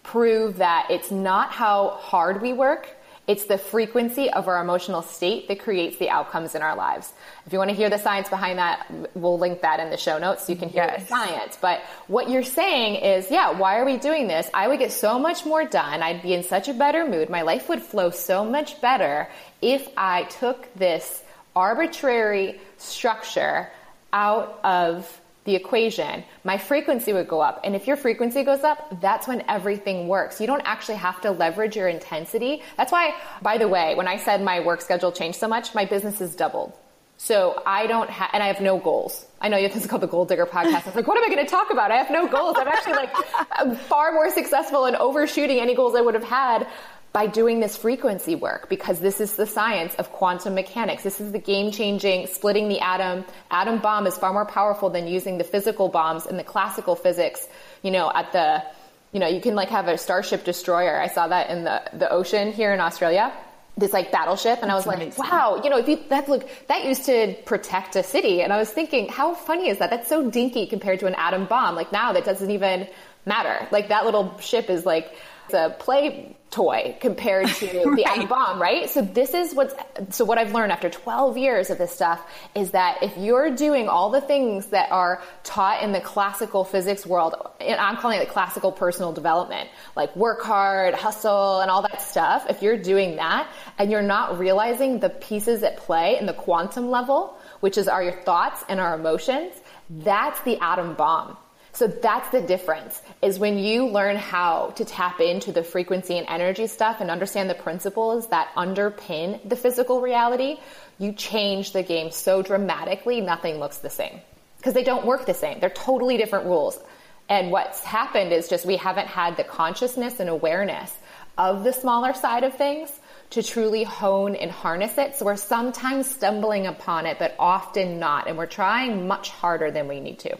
prove 0.03 0.57
that 0.57 0.87
it's 0.89 1.11
not 1.11 1.51
how 1.51 1.89
hard 1.91 2.41
we 2.41 2.51
work 2.51 2.89
it's 3.25 3.45
the 3.45 3.57
frequency 3.57 4.29
of 4.29 4.49
our 4.49 4.61
emotional 4.61 5.01
state 5.01 5.47
that 5.47 5.59
creates 5.59 5.97
the 5.97 6.09
outcomes 6.09 6.55
in 6.55 6.61
our 6.61 6.75
lives. 6.75 7.13
If 7.45 7.53
you 7.53 7.59
want 7.59 7.69
to 7.69 7.75
hear 7.75 7.89
the 7.89 7.97
science 7.97 8.27
behind 8.27 8.59
that, 8.59 8.85
we'll 9.15 9.39
link 9.39 9.61
that 9.61 9.79
in 9.79 9.89
the 9.89 9.97
show 9.97 10.17
notes 10.17 10.45
so 10.45 10.51
you 10.51 10.59
can 10.59 10.67
hear 10.67 10.83
yes. 10.83 11.03
the 11.03 11.07
science. 11.07 11.57
But 11.61 11.81
what 12.07 12.29
you're 12.29 12.43
saying 12.43 12.95
is, 12.95 13.31
yeah, 13.31 13.51
why 13.51 13.79
are 13.79 13.85
we 13.85 13.95
doing 13.95 14.27
this? 14.27 14.49
I 14.53 14.67
would 14.67 14.79
get 14.79 14.91
so 14.91 15.17
much 15.17 15.45
more 15.45 15.63
done. 15.63 16.03
I'd 16.03 16.21
be 16.21 16.33
in 16.33 16.43
such 16.43 16.67
a 16.67 16.73
better 16.73 17.07
mood. 17.07 17.29
My 17.29 17.43
life 17.43 17.69
would 17.69 17.81
flow 17.81 18.09
so 18.09 18.43
much 18.43 18.81
better 18.81 19.29
if 19.61 19.87
I 19.95 20.23
took 20.23 20.73
this 20.75 21.23
arbitrary 21.55 22.59
structure 22.77 23.69
out 24.11 24.59
of 24.65 25.21
the 25.45 25.55
equation, 25.55 26.23
my 26.43 26.57
frequency 26.57 27.11
would 27.11 27.27
go 27.27 27.41
up. 27.41 27.61
And 27.63 27.75
if 27.75 27.85
your 27.87 27.97
frequency 27.97 28.43
goes 28.43 28.63
up, 28.63 29.01
that's 29.01 29.27
when 29.27 29.43
everything 29.49 30.07
works. 30.07 30.39
You 30.39 30.47
don't 30.47 30.61
actually 30.65 30.95
have 30.95 31.19
to 31.21 31.31
leverage 31.31 31.75
your 31.75 31.87
intensity. 31.87 32.61
That's 32.77 32.91
why, 32.91 33.13
by 33.41 33.57
the 33.57 33.67
way, 33.67 33.95
when 33.95 34.07
I 34.07 34.17
said 34.17 34.41
my 34.41 34.61
work 34.61 34.81
schedule 34.81 35.11
changed 35.11 35.39
so 35.39 35.47
much, 35.47 35.75
my 35.75 35.85
business 35.85 36.19
has 36.19 36.35
doubled. 36.35 36.73
So 37.17 37.61
I 37.65 37.87
don't 37.87 38.09
have, 38.09 38.31
and 38.33 38.41
I 38.41 38.47
have 38.47 38.59
no 38.59 38.79
goals. 38.79 39.25
I 39.39 39.47
know 39.47 39.61
this 39.61 39.75
is 39.75 39.87
called 39.87 40.01
the 40.01 40.07
Goal 40.07 40.25
Digger 40.25 40.45
podcast. 40.45 40.93
Like, 40.95 41.07
what 41.07 41.17
am 41.17 41.23
I 41.23 41.33
going 41.33 41.45
to 41.45 41.49
talk 41.49 41.71
about? 41.71 41.91
I 41.91 41.95
have 41.95 42.09
no 42.09 42.27
goals. 42.27 42.55
I'm 42.57 42.67
actually 42.67 42.93
like 42.93 43.13
I'm 43.51 43.75
far 43.89 44.11
more 44.11 44.29
successful 44.31 44.85
in 44.87 44.95
overshooting 44.95 45.59
any 45.59 45.75
goals 45.75 45.95
I 45.95 46.01
would 46.01 46.15
have 46.15 46.23
had 46.23 46.67
by 47.13 47.27
doing 47.27 47.59
this 47.59 47.77
frequency 47.77 48.33
work 48.33 48.67
because 48.69 48.99
this 48.99 49.21
is 49.21 49.35
the 49.35 49.45
science 49.45 49.93
of 49.95 50.11
quantum 50.11 50.55
mechanics. 50.55 51.03
This 51.03 51.21
is 51.21 51.31
the 51.31 51.39
game 51.39 51.71
changing 51.71 52.25
splitting 52.27 52.67
the 52.69 52.79
atom. 52.79 53.23
Atom 53.51 53.77
bomb 53.79 54.07
is 54.07 54.17
far 54.17 54.33
more 54.33 54.45
powerful 54.45 54.89
than 54.89 55.07
using 55.07 55.37
the 55.37 55.43
physical 55.43 55.89
bombs 55.89 56.25
in 56.25 56.37
the 56.37 56.43
classical 56.43 56.95
physics, 56.95 57.47
you 57.83 57.91
know, 57.91 58.11
at 58.13 58.31
the, 58.31 58.63
you 59.11 59.19
know, 59.19 59.27
you 59.27 59.41
can 59.41 59.53
like 59.53 59.69
have 59.69 59.87
a 59.87 59.97
starship 59.97 60.43
destroyer. 60.43 60.99
I 60.99 61.07
saw 61.07 61.27
that 61.27 61.51
in 61.51 61.63
the, 61.63 61.83
the 61.93 62.11
ocean 62.11 62.51
here 62.51 62.73
in 62.73 62.79
Australia. 62.79 63.31
This 63.75 63.91
like 63.91 64.11
battleship, 64.11 64.59
and 64.61 64.69
That's 64.69 64.85
I 64.85 64.89
was 64.91 64.95
amazing. 65.01 65.23
like, 65.23 65.31
"Wow, 65.31 65.61
you 65.63 65.71
know, 65.71 65.79
if 65.79 65.87
you, 65.87 65.97
that 66.09 66.29
look 66.29 66.47
that 66.67 66.85
used 66.85 67.05
to 67.05 67.33
protect 67.43 67.95
a 67.95 68.03
city." 68.03 68.43
And 68.43 68.53
I 68.53 68.57
was 68.57 68.69
thinking, 68.69 69.07
how 69.07 69.33
funny 69.33 69.67
is 69.67 69.79
that? 69.79 69.89
That's 69.89 70.07
so 70.07 70.29
dinky 70.29 70.67
compared 70.67 70.99
to 70.99 71.07
an 71.07 71.15
atom 71.15 71.45
bomb. 71.47 71.73
Like 71.73 71.91
now, 71.91 72.13
that 72.13 72.23
doesn't 72.23 72.51
even 72.51 72.87
matter. 73.25 73.67
Like 73.71 73.87
that 73.87 74.05
little 74.05 74.37
ship 74.37 74.69
is 74.69 74.85
like 74.85 75.11
a 75.51 75.75
play 75.79 76.35
toy 76.53 76.95
compared 76.99 77.47
to 77.47 77.65
the 77.95 78.03
right. 78.05 78.29
bomb, 78.29 78.61
right? 78.61 78.89
So 78.89 79.01
this 79.01 79.33
is 79.33 79.53
what's, 79.55 79.73
so 80.15 80.23
what 80.23 80.37
I've 80.37 80.53
learned 80.53 80.71
after 80.71 80.89
12 80.89 81.37
years 81.37 81.69
of 81.69 81.79
this 81.79 81.91
stuff 81.91 82.21
is 82.55 82.71
that 82.71 83.01
if 83.01 83.17
you're 83.17 83.49
doing 83.49 83.89
all 83.89 84.11
the 84.11 84.21
things 84.21 84.67
that 84.67 84.91
are 84.91 85.21
taught 85.43 85.81
in 85.81 85.91
the 85.91 85.99
classical 85.99 86.63
physics 86.63 87.05
world, 87.05 87.35
and 87.59 87.79
I'm 87.79 87.97
calling 87.97 88.19
it 88.19 88.29
classical 88.29 88.71
personal 88.71 89.11
development, 89.11 89.69
like 89.95 90.15
work 90.15 90.43
hard, 90.43 90.93
hustle, 90.93 91.59
and 91.61 91.71
all 91.71 91.81
that 91.81 92.01
stuff, 92.01 92.45
if 92.49 92.61
you're 92.61 92.77
doing 92.77 93.15
that 93.15 93.49
and 93.79 93.91
you're 93.91 94.01
not 94.01 94.37
realizing 94.37 94.99
the 94.99 95.09
pieces 95.09 95.63
at 95.63 95.77
play 95.77 96.17
in 96.19 96.27
the 96.27 96.33
quantum 96.33 96.89
level, 96.91 97.37
which 97.61 97.77
is 97.77 97.87
are 97.87 98.03
your 98.03 98.13
thoughts 98.21 98.63
and 98.69 98.79
our 98.79 98.93
emotions, 98.93 99.53
that's 99.89 100.39
the 100.41 100.57
atom 100.59 100.93
bomb. 100.93 101.37
So 101.75 101.87
that's 101.87 102.29
the 102.29 102.41
difference 102.41 103.01
is 103.23 103.39
when 103.39 103.57
you 103.57 103.87
learn 103.87 104.15
how 104.15 104.69
to 104.75 104.85
tap 104.85 105.19
into 105.19 105.51
the 105.51 105.63
frequency 105.63 106.19
and 106.19 106.27
energy 106.27 106.67
stuff 106.67 107.01
and 107.01 107.09
understand 107.09 107.49
the 107.49 107.55
principles 107.55 108.27
that 108.27 108.53
underpin 108.55 109.47
the 109.49 109.55
physical 109.55 109.99
reality, 109.99 110.59
you 110.99 111.13
change 111.13 111.73
the 111.73 111.81
game 111.81 112.11
so 112.11 112.43
dramatically, 112.43 113.21
nothing 113.21 113.57
looks 113.57 113.79
the 113.79 113.89
same. 113.89 114.21
Because 114.57 114.75
they 114.75 114.83
don't 114.83 115.05
work 115.05 115.25
the 115.25 115.33
same. 115.33 115.59
They're 115.59 115.71
totally 115.71 116.17
different 116.17 116.45
rules. 116.45 116.79
And 117.27 117.51
what's 117.51 117.79
happened 117.83 118.31
is 118.31 118.47
just 118.47 118.65
we 118.67 118.77
haven't 118.77 119.07
had 119.07 119.35
the 119.35 119.43
consciousness 119.43 120.19
and 120.19 120.29
awareness 120.29 120.95
of 121.39 121.63
the 121.63 121.73
smaller 121.73 122.13
side 122.13 122.43
of 122.43 122.53
things 122.53 122.91
to 123.31 123.41
truly 123.41 123.83
hone 123.83 124.35
and 124.35 124.51
harness 124.51 124.99
it. 124.99 125.15
So 125.15 125.25
we're 125.25 125.37
sometimes 125.37 126.07
stumbling 126.07 126.67
upon 126.67 127.07
it, 127.07 127.17
but 127.17 127.35
often 127.39 127.97
not. 127.97 128.27
And 128.27 128.37
we're 128.37 128.45
trying 128.45 129.07
much 129.07 129.29
harder 129.29 129.71
than 129.71 129.87
we 129.87 129.99
need 129.99 130.19
to. 130.19 130.37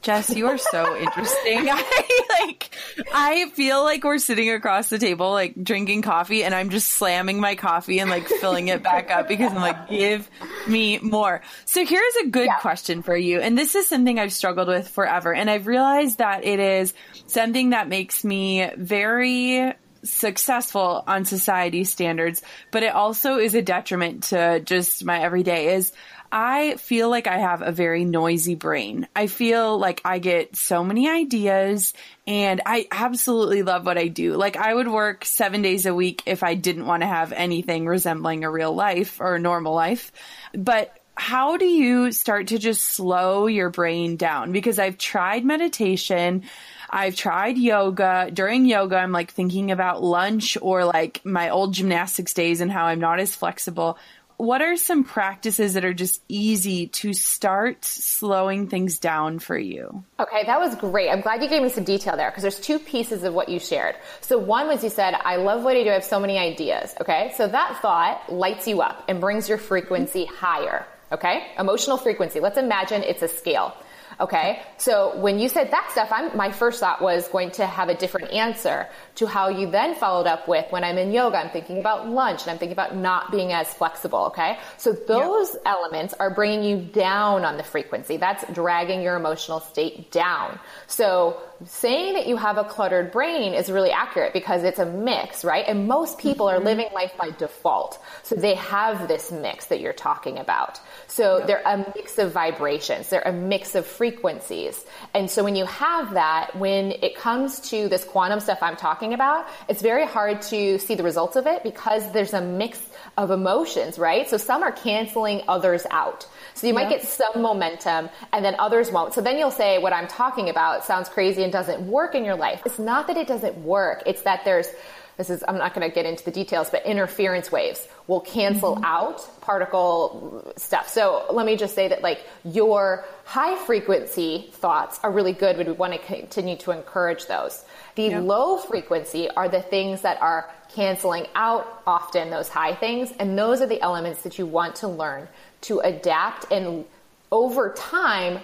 Jess, 0.00 0.34
you 0.34 0.46
are 0.46 0.58
so 0.58 0.96
interesting. 0.96 1.68
I 1.70 2.28
like 2.40 2.70
I 3.12 3.50
feel 3.50 3.82
like 3.82 4.04
we're 4.04 4.18
sitting 4.18 4.50
across 4.50 4.88
the 4.88 4.98
table 4.98 5.32
like 5.32 5.54
drinking 5.62 6.02
coffee 6.02 6.44
and 6.44 6.54
I'm 6.54 6.70
just 6.70 6.88
slamming 6.88 7.40
my 7.40 7.56
coffee 7.56 7.98
and 7.98 8.08
like 8.08 8.26
filling 8.26 8.68
it 8.68 8.82
back 8.82 9.10
up 9.10 9.28
because 9.28 9.52
I'm 9.52 9.60
like 9.60 9.88
give 9.88 10.30
me 10.68 10.98
more. 10.98 11.42
So 11.64 11.84
here's 11.84 12.16
a 12.22 12.26
good 12.28 12.46
yeah. 12.46 12.58
question 12.60 13.02
for 13.02 13.16
you. 13.16 13.40
And 13.40 13.58
this 13.58 13.74
is 13.74 13.88
something 13.88 14.18
I've 14.18 14.32
struggled 14.32 14.68
with 14.68 14.88
forever 14.88 15.34
and 15.34 15.50
I've 15.50 15.66
realized 15.66 16.18
that 16.18 16.44
it 16.44 16.60
is 16.60 16.94
something 17.26 17.70
that 17.70 17.88
makes 17.88 18.24
me 18.24 18.70
very 18.76 19.74
successful 20.04 21.02
on 21.06 21.24
society 21.24 21.84
standards, 21.84 22.42
but 22.70 22.82
it 22.82 22.94
also 22.94 23.38
is 23.38 23.54
a 23.54 23.62
detriment 23.62 24.24
to 24.24 24.60
just 24.60 25.04
my 25.04 25.20
everyday 25.20 25.74
is 25.74 25.92
I 26.30 26.76
feel 26.76 27.08
like 27.08 27.26
I 27.26 27.38
have 27.38 27.62
a 27.62 27.72
very 27.72 28.04
noisy 28.04 28.54
brain. 28.54 29.08
I 29.16 29.26
feel 29.28 29.78
like 29.78 30.02
I 30.04 30.18
get 30.18 30.56
so 30.56 30.84
many 30.84 31.08
ideas 31.08 31.94
and 32.26 32.60
I 32.66 32.86
absolutely 32.90 33.62
love 33.62 33.86
what 33.86 33.96
I 33.96 34.08
do. 34.08 34.34
Like 34.34 34.56
I 34.56 34.74
would 34.74 34.88
work 34.88 35.24
seven 35.24 35.62
days 35.62 35.86
a 35.86 35.94
week 35.94 36.22
if 36.26 36.42
I 36.42 36.54
didn't 36.54 36.86
want 36.86 37.02
to 37.02 37.06
have 37.06 37.32
anything 37.32 37.86
resembling 37.86 38.44
a 38.44 38.50
real 38.50 38.74
life 38.74 39.20
or 39.20 39.36
a 39.36 39.40
normal 39.40 39.74
life. 39.74 40.12
But 40.52 40.94
how 41.14 41.56
do 41.56 41.64
you 41.64 42.12
start 42.12 42.48
to 42.48 42.58
just 42.58 42.84
slow 42.84 43.46
your 43.46 43.70
brain 43.70 44.16
down? 44.16 44.52
Because 44.52 44.78
I've 44.78 44.98
tried 44.98 45.44
meditation. 45.44 46.44
I've 46.88 47.16
tried 47.16 47.58
yoga. 47.58 48.30
During 48.32 48.66
yoga, 48.66 48.96
I'm 48.96 49.12
like 49.12 49.32
thinking 49.32 49.70
about 49.70 50.02
lunch 50.02 50.56
or 50.62 50.84
like 50.84 51.24
my 51.24 51.50
old 51.50 51.74
gymnastics 51.74 52.34
days 52.34 52.60
and 52.60 52.70
how 52.70 52.84
I'm 52.84 53.00
not 53.00 53.18
as 53.18 53.34
flexible 53.34 53.98
what 54.38 54.62
are 54.62 54.76
some 54.76 55.02
practices 55.02 55.74
that 55.74 55.84
are 55.84 55.92
just 55.92 56.22
easy 56.28 56.86
to 56.86 57.12
start 57.12 57.84
slowing 57.84 58.68
things 58.68 59.00
down 59.00 59.40
for 59.40 59.58
you? 59.58 60.04
Okay, 60.18 60.44
that 60.46 60.60
was 60.60 60.76
great. 60.76 61.10
I'm 61.10 61.20
glad 61.20 61.42
you 61.42 61.48
gave 61.48 61.60
me 61.60 61.68
some 61.68 61.82
detail 61.82 62.16
there 62.16 62.30
because 62.30 62.42
there's 62.42 62.60
two 62.60 62.78
pieces 62.78 63.24
of 63.24 63.34
what 63.34 63.48
you 63.48 63.58
shared. 63.58 63.96
So 64.20 64.38
one 64.38 64.68
was 64.68 64.84
you 64.84 64.90
said, 64.90 65.14
I 65.14 65.36
love 65.36 65.64
what 65.64 65.76
I 65.76 65.82
do. 65.82 65.90
I 65.90 65.94
have 65.94 66.04
so 66.04 66.20
many 66.20 66.38
ideas. 66.38 66.94
Okay. 67.00 67.32
So 67.36 67.48
that 67.48 67.78
thought 67.82 68.32
lights 68.32 68.68
you 68.68 68.80
up 68.80 69.04
and 69.08 69.20
brings 69.20 69.48
your 69.48 69.58
frequency 69.58 70.24
higher. 70.24 70.86
Okay. 71.10 71.50
Emotional 71.58 71.96
frequency. 71.96 72.38
Let's 72.38 72.58
imagine 72.58 73.02
it's 73.02 73.22
a 73.22 73.28
scale. 73.28 73.74
Okay. 74.20 74.60
So 74.78 75.16
when 75.18 75.38
you 75.38 75.48
said 75.48 75.70
that 75.70 75.90
stuff, 75.92 76.08
I'm, 76.10 76.36
my 76.36 76.50
first 76.50 76.80
thought 76.80 77.00
was 77.00 77.28
going 77.28 77.52
to 77.52 77.66
have 77.66 77.88
a 77.88 77.94
different 77.94 78.32
answer 78.32 78.88
to 79.16 79.26
how 79.26 79.48
you 79.48 79.70
then 79.70 79.94
followed 79.94 80.26
up 80.26 80.48
with 80.48 80.66
when 80.70 80.82
I'm 80.82 80.98
in 80.98 81.12
yoga, 81.12 81.36
I'm 81.38 81.50
thinking 81.50 81.78
about 81.78 82.08
lunch 82.08 82.42
and 82.42 82.50
I'm 82.50 82.58
thinking 82.58 82.72
about 82.72 82.96
not 82.96 83.30
being 83.30 83.52
as 83.52 83.72
flexible. 83.72 84.26
Okay. 84.26 84.58
So 84.76 84.92
those 84.92 85.54
yep. 85.54 85.62
elements 85.66 86.14
are 86.14 86.30
bringing 86.30 86.64
you 86.64 86.78
down 86.78 87.44
on 87.44 87.56
the 87.56 87.62
frequency. 87.62 88.16
That's 88.16 88.44
dragging 88.52 89.02
your 89.02 89.14
emotional 89.14 89.60
state 89.60 90.10
down. 90.10 90.58
So 90.88 91.40
saying 91.64 92.14
that 92.14 92.26
you 92.26 92.36
have 92.36 92.58
a 92.58 92.64
cluttered 92.64 93.12
brain 93.12 93.54
is 93.54 93.70
really 93.70 93.90
accurate 93.90 94.32
because 94.32 94.64
it's 94.64 94.78
a 94.78 94.86
mix, 94.86 95.44
right? 95.44 95.64
And 95.66 95.86
most 95.86 96.18
people 96.18 96.48
are 96.48 96.56
mm-hmm. 96.56 96.66
living 96.66 96.88
life 96.92 97.12
by 97.16 97.30
default. 97.30 98.00
So 98.22 98.34
they 98.34 98.54
have 98.54 99.08
this 99.08 99.30
mix 99.30 99.66
that 99.66 99.80
you're 99.80 99.92
talking 99.92 100.38
about. 100.38 100.80
So 101.08 101.38
yep. 101.38 101.46
they're 101.46 101.62
a 101.64 101.78
mix 101.96 102.18
of 102.18 102.32
vibrations. 102.32 103.08
They're 103.08 103.22
a 103.22 103.32
mix 103.32 103.74
of 103.74 103.86
frequencies. 103.86 104.84
And 105.14 105.30
so 105.30 105.42
when 105.42 105.56
you 105.56 105.64
have 105.64 106.14
that, 106.14 106.54
when 106.54 106.92
it 106.92 107.16
comes 107.16 107.60
to 107.70 107.88
this 107.88 108.04
quantum 108.04 108.40
stuff 108.40 108.58
I'm 108.60 108.76
talking 108.76 109.14
about, 109.14 109.48
it's 109.68 109.80
very 109.80 110.06
hard 110.06 110.42
to 110.42 110.78
see 110.78 110.94
the 110.94 111.02
results 111.02 111.36
of 111.36 111.46
it 111.46 111.62
because 111.62 112.12
there's 112.12 112.34
a 112.34 112.42
mix 112.42 112.80
of 113.16 113.30
emotions, 113.30 113.98
right? 113.98 114.28
So 114.28 114.36
some 114.36 114.62
are 114.62 114.70
canceling 114.70 115.42
others 115.48 115.86
out. 115.90 116.26
So 116.54 116.66
you 116.66 116.74
might 116.74 116.90
get 116.90 117.02
some 117.02 117.40
momentum 117.40 118.10
and 118.32 118.44
then 118.44 118.54
others 118.58 118.92
won't. 118.92 119.14
So 119.14 119.22
then 119.22 119.38
you'll 119.38 119.50
say 119.50 119.78
what 119.78 119.94
I'm 119.94 120.08
talking 120.08 120.50
about 120.50 120.84
sounds 120.84 121.08
crazy 121.08 121.42
and 121.42 121.50
doesn't 121.50 121.80
work 121.88 122.14
in 122.14 122.24
your 122.24 122.36
life. 122.36 122.62
It's 122.66 122.78
not 122.78 123.06
that 123.06 123.16
it 123.16 123.26
doesn't 123.26 123.56
work. 123.58 124.02
It's 124.04 124.22
that 124.22 124.44
there's 124.44 124.68
this 125.16 125.30
is, 125.30 125.42
I'm 125.48 125.58
not 125.58 125.74
going 125.74 125.86
to 125.86 125.92
get 125.92 126.06
into 126.06 126.24
the 126.24 126.30
details, 126.30 126.70
but 126.70 126.86
interference 126.86 127.50
waves 127.50 127.88
will 128.08 128.20
cancel 128.20 128.74
mm-hmm. 128.74 128.84
out 128.84 129.40
particle 129.40 130.52
stuff. 130.56 130.88
So 130.88 131.26
let 131.30 131.46
me 131.46 131.56
just 131.56 131.74
say 131.74 131.88
that 131.88 132.02
like 132.02 132.26
your 132.42 133.04
high 133.24 133.56
frequency 133.64 134.48
thoughts 134.54 134.98
are 135.04 135.12
really 135.12 135.34
good. 135.34 135.58
We 135.58 135.70
want 135.72 135.92
to 135.92 135.98
continue 136.00 136.56
to 136.56 136.72
encourage 136.72 137.26
those. 137.26 137.64
The 137.94 138.18
low 138.18 138.56
frequency 138.56 139.28
are 139.30 139.48
the 139.48 139.60
things 139.60 140.02
that 140.02 140.20
are 140.22 140.50
canceling 140.74 141.26
out 141.34 141.82
often 141.86 142.30
those 142.30 142.48
high 142.48 142.74
things. 142.74 143.12
And 143.18 143.38
those 143.38 143.60
are 143.60 143.66
the 143.66 143.80
elements 143.80 144.22
that 144.22 144.38
you 144.38 144.46
want 144.46 144.76
to 144.76 144.88
learn 144.88 145.28
to 145.62 145.80
adapt 145.80 146.50
and 146.50 146.84
over 147.30 147.74
time 147.74 148.40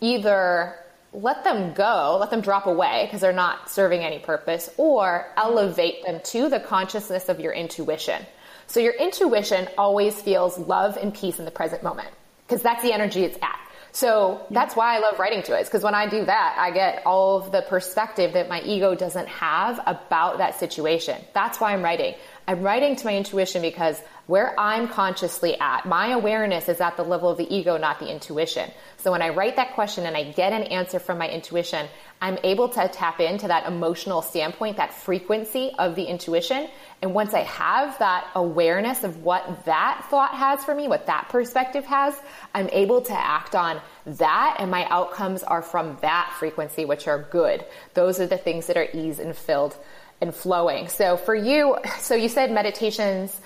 either 0.00 0.74
let 1.12 1.44
them 1.44 1.72
go, 1.72 2.16
let 2.20 2.30
them 2.30 2.40
drop 2.40 2.66
away 2.66 3.04
because 3.06 3.20
they're 3.20 3.32
not 3.32 3.70
serving 3.70 4.02
any 4.02 4.18
purpose, 4.18 4.70
or 4.76 5.26
elevate 5.36 6.04
them 6.04 6.20
to 6.22 6.48
the 6.48 6.60
consciousness 6.60 7.28
of 7.28 7.40
your 7.40 7.52
intuition. 7.52 8.24
So 8.68 8.80
your 8.80 8.92
intuition 8.92 9.66
always 9.76 10.20
feels 10.20 10.58
love 10.58 10.96
and 10.96 11.12
peace 11.12 11.38
in 11.38 11.44
the 11.44 11.50
present 11.50 11.82
moment 11.82 12.08
because 12.46 12.62
that's 12.62 12.82
the 12.82 12.92
energy 12.92 13.24
it's 13.24 13.38
at. 13.42 13.58
So 13.92 14.46
that's 14.50 14.76
why 14.76 14.96
I 14.96 14.98
love 15.00 15.18
writing 15.18 15.42
to 15.44 15.58
it. 15.58 15.64
Because 15.64 15.82
when 15.82 15.94
I 15.94 16.06
do 16.06 16.24
that, 16.24 16.56
I 16.58 16.70
get 16.70 17.02
all 17.06 17.38
of 17.38 17.50
the 17.50 17.62
perspective 17.62 18.34
that 18.34 18.48
my 18.48 18.60
ego 18.60 18.94
doesn't 18.94 19.26
have 19.28 19.80
about 19.86 20.38
that 20.38 20.60
situation. 20.60 21.16
That's 21.32 21.58
why 21.58 21.72
I'm 21.72 21.82
writing. 21.82 22.14
I'm 22.48 22.62
writing 22.62 22.96
to 22.96 23.04
my 23.04 23.14
intuition 23.14 23.60
because 23.60 24.00
where 24.26 24.58
I'm 24.58 24.88
consciously 24.88 25.60
at, 25.60 25.84
my 25.84 26.12
awareness 26.12 26.70
is 26.70 26.80
at 26.80 26.96
the 26.96 27.02
level 27.02 27.28
of 27.28 27.36
the 27.36 27.54
ego, 27.54 27.76
not 27.76 27.98
the 27.98 28.10
intuition. 28.10 28.70
So 28.96 29.12
when 29.12 29.20
I 29.20 29.28
write 29.28 29.56
that 29.56 29.74
question 29.74 30.06
and 30.06 30.16
I 30.16 30.32
get 30.32 30.54
an 30.54 30.62
answer 30.62 30.98
from 30.98 31.18
my 31.18 31.28
intuition, 31.28 31.88
I'm 32.22 32.38
able 32.42 32.70
to 32.70 32.88
tap 32.88 33.20
into 33.20 33.48
that 33.48 33.66
emotional 33.66 34.22
standpoint, 34.22 34.78
that 34.78 34.94
frequency 34.94 35.72
of 35.78 35.94
the 35.94 36.04
intuition. 36.04 36.70
And 37.02 37.12
once 37.12 37.34
I 37.34 37.42
have 37.42 37.98
that 37.98 38.26
awareness 38.34 39.04
of 39.04 39.22
what 39.22 39.66
that 39.66 40.06
thought 40.08 40.32
has 40.32 40.64
for 40.64 40.74
me, 40.74 40.88
what 40.88 41.04
that 41.04 41.28
perspective 41.28 41.84
has, 41.84 42.18
I'm 42.54 42.70
able 42.70 43.02
to 43.02 43.12
act 43.12 43.54
on 43.54 43.78
that 44.06 44.56
and 44.58 44.70
my 44.70 44.86
outcomes 44.86 45.42
are 45.42 45.60
from 45.60 45.98
that 46.00 46.34
frequency, 46.38 46.86
which 46.86 47.06
are 47.08 47.28
good. 47.30 47.62
Those 47.92 48.20
are 48.20 48.26
the 48.26 48.38
things 48.38 48.68
that 48.68 48.78
are 48.78 48.88
ease 48.94 49.18
and 49.18 49.36
filled 49.36 49.76
and 50.20 50.34
flowing. 50.34 50.88
So 50.88 51.16
for 51.16 51.34
you, 51.34 51.76
so 51.98 52.14
you 52.14 52.28
said 52.28 52.50
meditations 52.50 53.40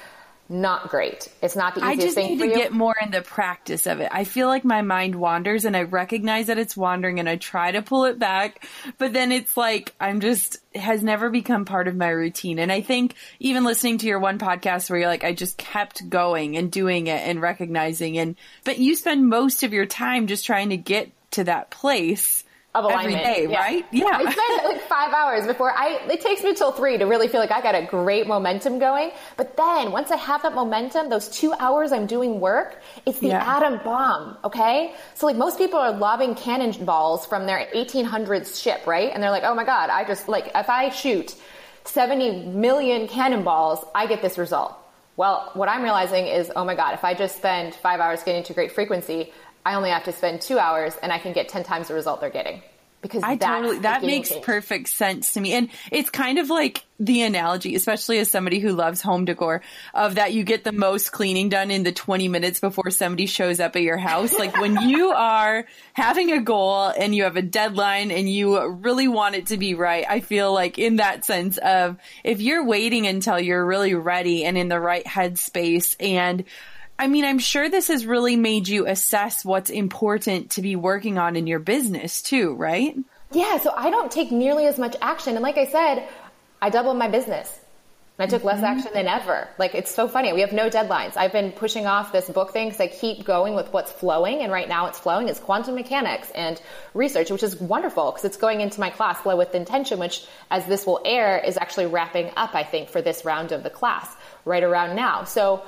not 0.52 0.90
great. 0.90 1.28
It's 1.40 1.56
not 1.56 1.74
the 1.74 1.80
easiest 1.80 2.14
thing 2.14 2.38
for 2.38 2.44
you. 2.44 2.50
I 2.50 2.54
just 2.54 2.54
need 2.54 2.54
to 2.54 2.62
get 2.62 2.72
more 2.72 2.94
in 3.00 3.10
the 3.10 3.22
practice 3.22 3.86
of 3.86 4.00
it. 4.00 4.08
I 4.12 4.24
feel 4.24 4.48
like 4.48 4.64
my 4.64 4.82
mind 4.82 5.14
wanders 5.14 5.64
and 5.64 5.74
I 5.74 5.84
recognize 5.84 6.48
that 6.48 6.58
it's 6.58 6.76
wandering 6.76 7.18
and 7.18 7.28
I 7.28 7.36
try 7.36 7.72
to 7.72 7.80
pull 7.80 8.04
it 8.04 8.18
back, 8.18 8.66
but 8.98 9.14
then 9.14 9.32
it's 9.32 9.56
like 9.56 9.94
I'm 9.98 10.20
just 10.20 10.58
has 10.74 11.02
never 11.02 11.30
become 11.30 11.64
part 11.64 11.88
of 11.88 11.96
my 11.96 12.08
routine. 12.08 12.58
And 12.58 12.70
I 12.70 12.82
think 12.82 13.14
even 13.40 13.64
listening 13.64 13.98
to 13.98 14.06
your 14.06 14.18
one 14.18 14.38
podcast 14.38 14.90
where 14.90 14.98
you're 14.98 15.08
like 15.08 15.24
I 15.24 15.32
just 15.32 15.56
kept 15.56 16.08
going 16.10 16.56
and 16.56 16.70
doing 16.70 17.06
it 17.06 17.26
and 17.26 17.40
recognizing 17.40 18.18
and 18.18 18.36
but 18.64 18.78
you 18.78 18.94
spend 18.94 19.28
most 19.28 19.62
of 19.62 19.72
your 19.72 19.86
time 19.86 20.26
just 20.26 20.44
trying 20.44 20.68
to 20.68 20.76
get 20.76 21.10
to 21.32 21.44
that 21.44 21.70
place 21.70 22.44
of 22.74 22.84
alignment. 22.84 23.20
Every 23.20 23.46
day, 23.46 23.52
yeah. 23.52 23.58
right? 23.58 23.86
Yeah. 23.92 24.06
I 24.06 24.32
spend 24.32 24.64
like 24.64 24.88
five 24.88 25.12
hours 25.12 25.46
before 25.46 25.72
I, 25.72 26.00
it 26.10 26.20
takes 26.22 26.42
me 26.42 26.54
till 26.54 26.72
three 26.72 26.96
to 26.96 27.04
really 27.04 27.28
feel 27.28 27.40
like 27.40 27.50
I 27.50 27.60
got 27.60 27.74
a 27.74 27.82
great 27.82 28.26
momentum 28.26 28.78
going. 28.78 29.10
But 29.36 29.56
then 29.56 29.92
once 29.92 30.10
I 30.10 30.16
have 30.16 30.42
that 30.42 30.54
momentum, 30.54 31.10
those 31.10 31.28
two 31.28 31.52
hours 31.52 31.92
I'm 31.92 32.06
doing 32.06 32.40
work, 32.40 32.80
it's 33.04 33.18
the 33.18 33.28
yeah. 33.28 33.56
atom 33.56 33.80
bomb. 33.84 34.38
Okay. 34.44 34.94
So 35.14 35.26
like 35.26 35.36
most 35.36 35.58
people 35.58 35.78
are 35.78 35.92
lobbing 35.92 36.34
cannonballs 36.34 37.26
from 37.26 37.44
their 37.46 37.68
1800s 37.74 38.62
ship, 38.62 38.86
right? 38.86 39.10
And 39.12 39.22
they're 39.22 39.30
like, 39.30 39.44
oh 39.44 39.54
my 39.54 39.64
God, 39.64 39.90
I 39.90 40.04
just 40.04 40.28
like, 40.28 40.50
if 40.54 40.70
I 40.70 40.88
shoot 40.88 41.34
70 41.84 42.46
million 42.46 43.06
cannonballs, 43.06 43.84
I 43.94 44.06
get 44.06 44.22
this 44.22 44.38
result. 44.38 44.78
Well, 45.16 45.50
what 45.52 45.68
I'm 45.68 45.82
realizing 45.82 46.26
is, 46.26 46.50
oh 46.56 46.64
my 46.64 46.74
God, 46.74 46.94
if 46.94 47.04
I 47.04 47.12
just 47.12 47.36
spend 47.36 47.74
five 47.74 48.00
hours 48.00 48.22
getting 48.22 48.44
to 48.44 48.54
great 48.54 48.72
frequency, 48.72 49.30
I 49.64 49.74
only 49.74 49.90
have 49.90 50.04
to 50.04 50.12
spend 50.12 50.40
two 50.40 50.58
hours 50.58 50.96
and 51.02 51.12
I 51.12 51.18
can 51.18 51.32
get 51.32 51.48
10 51.48 51.64
times 51.64 51.88
the 51.88 51.94
result 51.94 52.20
they're 52.20 52.30
getting. 52.30 52.62
Because 53.00 53.24
I 53.24 53.34
totally, 53.34 53.80
that 53.80 54.04
makes 54.04 54.28
change. 54.28 54.44
perfect 54.44 54.88
sense 54.88 55.34
to 55.34 55.40
me. 55.40 55.54
And 55.54 55.70
it's 55.90 56.08
kind 56.08 56.38
of 56.38 56.50
like 56.50 56.84
the 57.00 57.22
analogy, 57.22 57.74
especially 57.74 58.20
as 58.20 58.30
somebody 58.30 58.60
who 58.60 58.70
loves 58.70 59.02
home 59.02 59.24
decor 59.24 59.60
of 59.92 60.14
that 60.14 60.32
you 60.32 60.44
get 60.44 60.62
the 60.62 60.70
most 60.70 61.10
cleaning 61.10 61.48
done 61.48 61.72
in 61.72 61.82
the 61.82 61.90
20 61.90 62.28
minutes 62.28 62.60
before 62.60 62.90
somebody 62.90 63.26
shows 63.26 63.58
up 63.58 63.74
at 63.74 63.82
your 63.82 63.96
house. 63.96 64.38
Like 64.38 64.56
when 64.56 64.76
you 64.88 65.10
are 65.10 65.66
having 65.94 66.30
a 66.30 66.40
goal 66.40 66.86
and 66.96 67.12
you 67.12 67.24
have 67.24 67.34
a 67.34 67.42
deadline 67.42 68.12
and 68.12 68.30
you 68.30 68.68
really 68.68 69.08
want 69.08 69.34
it 69.34 69.46
to 69.46 69.56
be 69.56 69.74
right, 69.74 70.04
I 70.08 70.20
feel 70.20 70.54
like 70.54 70.78
in 70.78 70.96
that 70.96 71.24
sense 71.24 71.58
of 71.58 71.98
if 72.22 72.40
you're 72.40 72.64
waiting 72.64 73.08
until 73.08 73.40
you're 73.40 73.66
really 73.66 73.94
ready 73.94 74.44
and 74.44 74.56
in 74.56 74.68
the 74.68 74.78
right 74.78 75.04
headspace 75.04 75.96
and 75.98 76.44
I 76.98 77.08
mean, 77.08 77.24
I'm 77.24 77.38
sure 77.38 77.68
this 77.68 77.88
has 77.88 78.06
really 78.06 78.36
made 78.36 78.68
you 78.68 78.86
assess 78.86 79.44
what's 79.44 79.70
important 79.70 80.52
to 80.52 80.62
be 80.62 80.76
working 80.76 81.18
on 81.18 81.36
in 81.36 81.46
your 81.46 81.58
business 81.58 82.22
too, 82.22 82.54
right? 82.54 82.96
Yeah, 83.32 83.58
so 83.58 83.72
I 83.74 83.90
don't 83.90 84.10
take 84.10 84.30
nearly 84.30 84.66
as 84.66 84.78
much 84.78 84.94
action. 85.00 85.34
And 85.34 85.42
like 85.42 85.58
I 85.58 85.66
said, 85.66 86.06
I 86.60 86.70
doubled 86.70 86.98
my 86.98 87.08
business. 87.08 87.58
I 88.18 88.26
took 88.26 88.44
less 88.44 88.56
mm-hmm. 88.56 88.66
action 88.66 88.90
than 88.94 89.08
ever. 89.08 89.48
Like 89.58 89.74
it's 89.74 89.92
so 89.92 90.06
funny. 90.06 90.32
We 90.32 90.42
have 90.42 90.52
no 90.52 90.68
deadlines. 90.68 91.16
I've 91.16 91.32
been 91.32 91.50
pushing 91.50 91.86
off 91.86 92.12
this 92.12 92.28
book 92.28 92.52
thing 92.52 92.68
because 92.68 92.80
I 92.80 92.86
keep 92.86 93.24
going 93.24 93.54
with 93.54 93.72
what's 93.72 93.90
flowing, 93.90 94.42
and 94.42 94.52
right 94.52 94.68
now 94.68 94.86
it's 94.86 94.98
flowing. 94.98 95.28
It's 95.28 95.40
quantum 95.40 95.74
mechanics 95.74 96.30
and 96.30 96.60
research, 96.94 97.30
which 97.30 97.42
is 97.42 97.58
wonderful 97.60 98.12
because 98.12 98.24
it's 98.24 98.36
going 98.36 98.60
into 98.60 98.78
my 98.78 98.90
class, 98.90 99.20
Flow 99.20 99.36
with 99.36 99.54
Intention, 99.54 99.98
which, 99.98 100.24
as 100.50 100.64
this 100.66 100.86
will 100.86 101.00
air, 101.04 101.38
is 101.38 101.56
actually 101.56 101.86
wrapping 101.86 102.30
up. 102.36 102.54
I 102.54 102.62
think 102.62 102.90
for 102.90 103.02
this 103.02 103.24
round 103.24 103.50
of 103.50 103.62
the 103.62 103.70
class 103.70 104.14
right 104.44 104.62
around 104.62 104.94
now. 104.94 105.24
So 105.24 105.64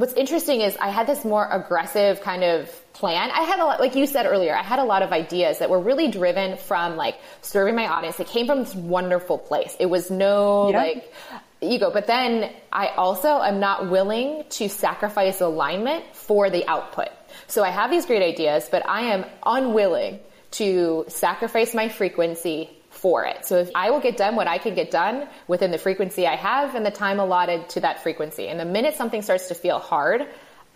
what's 0.00 0.14
interesting 0.14 0.62
is 0.62 0.74
I 0.80 0.88
had 0.88 1.06
this 1.06 1.26
more 1.26 1.46
aggressive 1.46 2.22
kind 2.22 2.42
of 2.42 2.70
plan. 2.94 3.30
I 3.30 3.42
had 3.42 3.60
a 3.60 3.66
lot, 3.66 3.80
like 3.80 3.94
you 3.94 4.06
said 4.06 4.24
earlier, 4.24 4.56
I 4.56 4.62
had 4.62 4.78
a 4.78 4.84
lot 4.84 5.02
of 5.02 5.12
ideas 5.12 5.58
that 5.58 5.68
were 5.68 5.78
really 5.78 6.08
driven 6.08 6.56
from 6.56 6.96
like 6.96 7.18
serving 7.42 7.76
my 7.76 7.86
audience. 7.86 8.18
It 8.18 8.26
came 8.26 8.46
from 8.46 8.60
this 8.60 8.74
wonderful 8.74 9.36
place. 9.36 9.76
It 9.78 9.86
was 9.86 10.10
no 10.10 10.70
yeah. 10.70 10.78
like 10.78 11.12
ego, 11.60 11.90
but 11.92 12.06
then 12.06 12.50
I 12.72 12.88
also 12.88 13.42
am 13.42 13.60
not 13.60 13.90
willing 13.90 14.44
to 14.50 14.70
sacrifice 14.70 15.42
alignment 15.42 16.16
for 16.16 16.48
the 16.48 16.66
output. 16.66 17.10
So 17.46 17.62
I 17.62 17.68
have 17.68 17.90
these 17.90 18.06
great 18.06 18.22
ideas, 18.22 18.68
but 18.70 18.88
I 18.88 19.02
am 19.12 19.26
unwilling 19.44 20.20
to 20.52 21.04
sacrifice 21.08 21.74
my 21.74 21.90
frequency 21.90 22.70
for 23.00 23.24
it. 23.24 23.46
So 23.46 23.58
if 23.58 23.70
I 23.74 23.90
will 23.90 24.00
get 24.00 24.16
done 24.16 24.36
what 24.36 24.46
I 24.46 24.58
can 24.58 24.74
get 24.74 24.90
done 24.90 25.26
within 25.48 25.70
the 25.70 25.78
frequency 25.78 26.26
I 26.26 26.36
have 26.36 26.74
and 26.74 26.84
the 26.84 26.90
time 26.90 27.18
allotted 27.18 27.68
to 27.70 27.80
that 27.80 28.02
frequency. 28.02 28.48
And 28.48 28.60
the 28.60 28.64
minute 28.64 28.94
something 28.94 29.22
starts 29.22 29.48
to 29.48 29.54
feel 29.54 29.78
hard, 29.78 30.26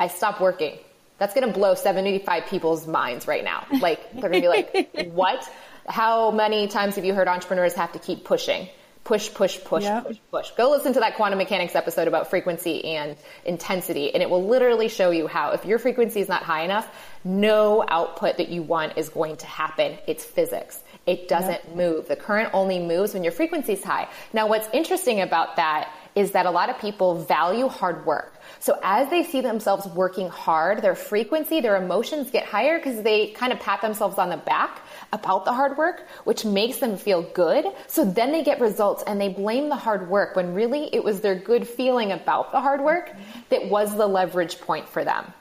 I 0.01 0.09
stop 0.09 0.41
working. 0.41 0.79
That's 1.19 1.35
going 1.35 1.47
to 1.47 1.53
blow 1.53 1.75
75 1.75 2.47
people's 2.47 2.87
minds 2.87 3.29
right 3.29 3.45
now. 3.45 3.67
Like 3.81 4.13
they're 4.13 4.31
going 4.31 4.43
to 4.43 4.49
be 4.49 4.49
like, 4.49 5.07
what? 5.13 5.49
How 5.87 6.31
many 6.31 6.67
times 6.67 6.97
have 6.97 7.05
you 7.05 7.15
heard 7.15 7.29
entrepreneurs 7.29 7.75
have 7.75 7.93
to 7.93 7.99
keep 7.99 8.25
pushing? 8.25 8.69
Push, 9.05 9.35
push, 9.35 9.63
push, 9.63 9.83
yep. 9.83 10.07
push, 10.07 10.17
push. 10.31 10.51
Go 10.53 10.71
listen 10.71 10.95
to 10.95 11.01
that 11.01 11.17
quantum 11.17 11.39
mechanics 11.39 11.75
episode 11.75 12.09
about 12.09 12.31
frequency 12.31 12.83
and 12.87 13.17
intensity, 13.45 14.15
and 14.15 14.23
it 14.23 14.31
will 14.31 14.47
literally 14.47 14.89
show 14.89 15.11
you 15.11 15.27
how 15.27 15.51
if 15.51 15.67
your 15.67 15.79
frequency 15.79 16.21
is 16.21 16.29
not 16.29 16.43
high 16.43 16.63
enough, 16.63 16.89
no 17.23 17.85
output 17.87 18.39
that 18.39 18.49
you 18.49 18.63
want 18.63 18.97
is 18.97 19.11
going 19.11 19.37
to 19.37 19.47
happen. 19.47 19.99
It's 20.07 20.25
physics. 20.25 20.83
It 21.07 21.29
doesn't 21.29 21.77
move. 21.77 22.09
The 22.09 22.17
current 22.17 22.51
only 22.55 22.79
moves 22.79 23.13
when 23.13 23.25
your 23.25 23.33
frequency 23.33 23.75
is 23.75 23.85
high. 23.85 24.09
Now, 24.33 24.49
what's 24.49 24.69
interesting 24.73 25.21
about 25.21 25.57
that 25.57 25.91
is 26.15 26.31
that 26.31 26.47
a 26.47 26.51
lot 26.51 26.71
of 26.71 26.79
people 26.79 27.17
value 27.17 27.69
hard 27.69 28.07
work. 28.07 28.41
So 28.61 28.79
as 28.83 29.11
they 29.11 29.25
see 29.25 29.41
themselves 29.41 29.87
working 29.89 30.29
hard, 30.29 30.81
their 30.81 30.95
frequency, 30.95 31.61
their 31.61 31.77
emotions 31.77 32.31
get 32.31 32.47
higher 32.47 32.79
because 32.79 33.03
they 33.03 33.29
kind 33.33 33.53
of 33.53 33.61
pat 33.61 33.83
themselves 33.83 34.17
on 34.17 34.31
the 34.31 34.37
back 34.37 34.81
about 35.13 35.45
the 35.45 35.53
hard 35.53 35.77
work, 35.77 36.07
which 36.23 36.45
makes 36.45 36.79
them 36.79 36.97
feel 36.97 37.23
good. 37.23 37.67
So 37.89 38.05
then 38.05 38.33
they 38.33 38.43
get 38.43 38.61
results 38.61 39.03
and 39.07 39.21
they 39.21 39.29
blame 39.29 39.69
the 39.69 39.77
hard 39.77 40.09
work 40.09 40.37
when 40.37 40.55
really 40.55 40.89
it 40.95 41.03
was 41.03 41.21
their 41.21 41.35
good 41.35 41.67
feeling 41.67 42.13
about 42.13 42.53
the 42.53 42.61
hard 42.61 42.81
work 42.81 43.11
that 43.51 43.69
was 43.69 43.95
the 43.97 44.07
leverage 44.07 44.61
point 44.61 44.89
for 44.89 45.05
them. 45.05 45.33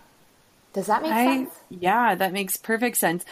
Does 0.73 0.87
that 0.87 1.03
make 1.03 1.13
I, 1.13 1.25
sense? 1.25 1.51
Yeah, 1.69 2.15
that 2.15 2.33
makes 2.33 2.57
perfect 2.57 2.97
sense 2.97 3.23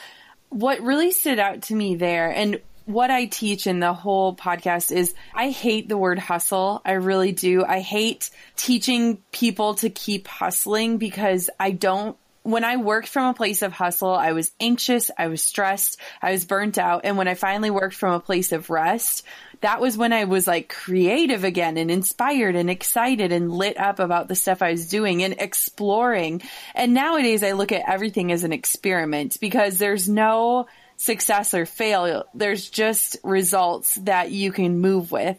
what 0.51 0.81
really 0.81 1.11
stood 1.11 1.39
out 1.39 1.63
to 1.63 1.75
me 1.75 1.95
there 1.95 2.29
and 2.29 2.59
what 2.85 3.09
I 3.09 3.25
teach 3.25 3.67
in 3.67 3.79
the 3.79 3.93
whole 3.93 4.35
podcast 4.35 4.91
is 4.91 5.13
I 5.33 5.49
hate 5.49 5.87
the 5.87 5.97
word 5.97 6.19
hustle. 6.19 6.81
I 6.83 6.93
really 6.93 7.31
do. 7.31 7.63
I 7.63 7.79
hate 7.79 8.29
teaching 8.57 9.17
people 9.31 9.75
to 9.75 9.89
keep 9.89 10.27
hustling 10.27 10.97
because 10.97 11.49
I 11.59 11.71
don't 11.71 12.17
when 12.43 12.63
I 12.63 12.77
worked 12.77 13.07
from 13.07 13.27
a 13.27 13.33
place 13.33 13.61
of 13.61 13.71
hustle, 13.71 14.13
I 14.13 14.31
was 14.31 14.51
anxious, 14.59 15.11
I 15.17 15.27
was 15.27 15.43
stressed, 15.43 15.99
I 16.21 16.31
was 16.31 16.45
burnt 16.45 16.77
out. 16.77 17.01
And 17.03 17.17
when 17.17 17.27
I 17.27 17.35
finally 17.35 17.69
worked 17.69 17.95
from 17.95 18.13
a 18.13 18.19
place 18.19 18.51
of 18.51 18.69
rest, 18.69 19.23
that 19.61 19.79
was 19.79 19.97
when 19.97 20.11
I 20.11 20.23
was 20.23 20.47
like 20.47 20.69
creative 20.69 21.43
again 21.43 21.77
and 21.77 21.91
inspired 21.91 22.55
and 22.55 22.69
excited 22.69 23.31
and 23.31 23.51
lit 23.51 23.79
up 23.79 23.99
about 23.99 24.27
the 24.27 24.35
stuff 24.35 24.61
I 24.61 24.71
was 24.71 24.89
doing 24.89 25.23
and 25.23 25.35
exploring. 25.37 26.41
And 26.73 26.93
nowadays 26.95 27.43
I 27.43 27.51
look 27.51 27.71
at 27.71 27.87
everything 27.87 28.31
as 28.31 28.43
an 28.43 28.53
experiment 28.53 29.37
because 29.39 29.77
there's 29.77 30.09
no 30.09 30.67
success 30.97 31.53
or 31.53 31.67
fail. 31.67 32.25
There's 32.33 32.69
just 32.69 33.17
results 33.23 33.95
that 33.95 34.31
you 34.31 34.51
can 34.51 34.79
move 34.79 35.11
with. 35.11 35.37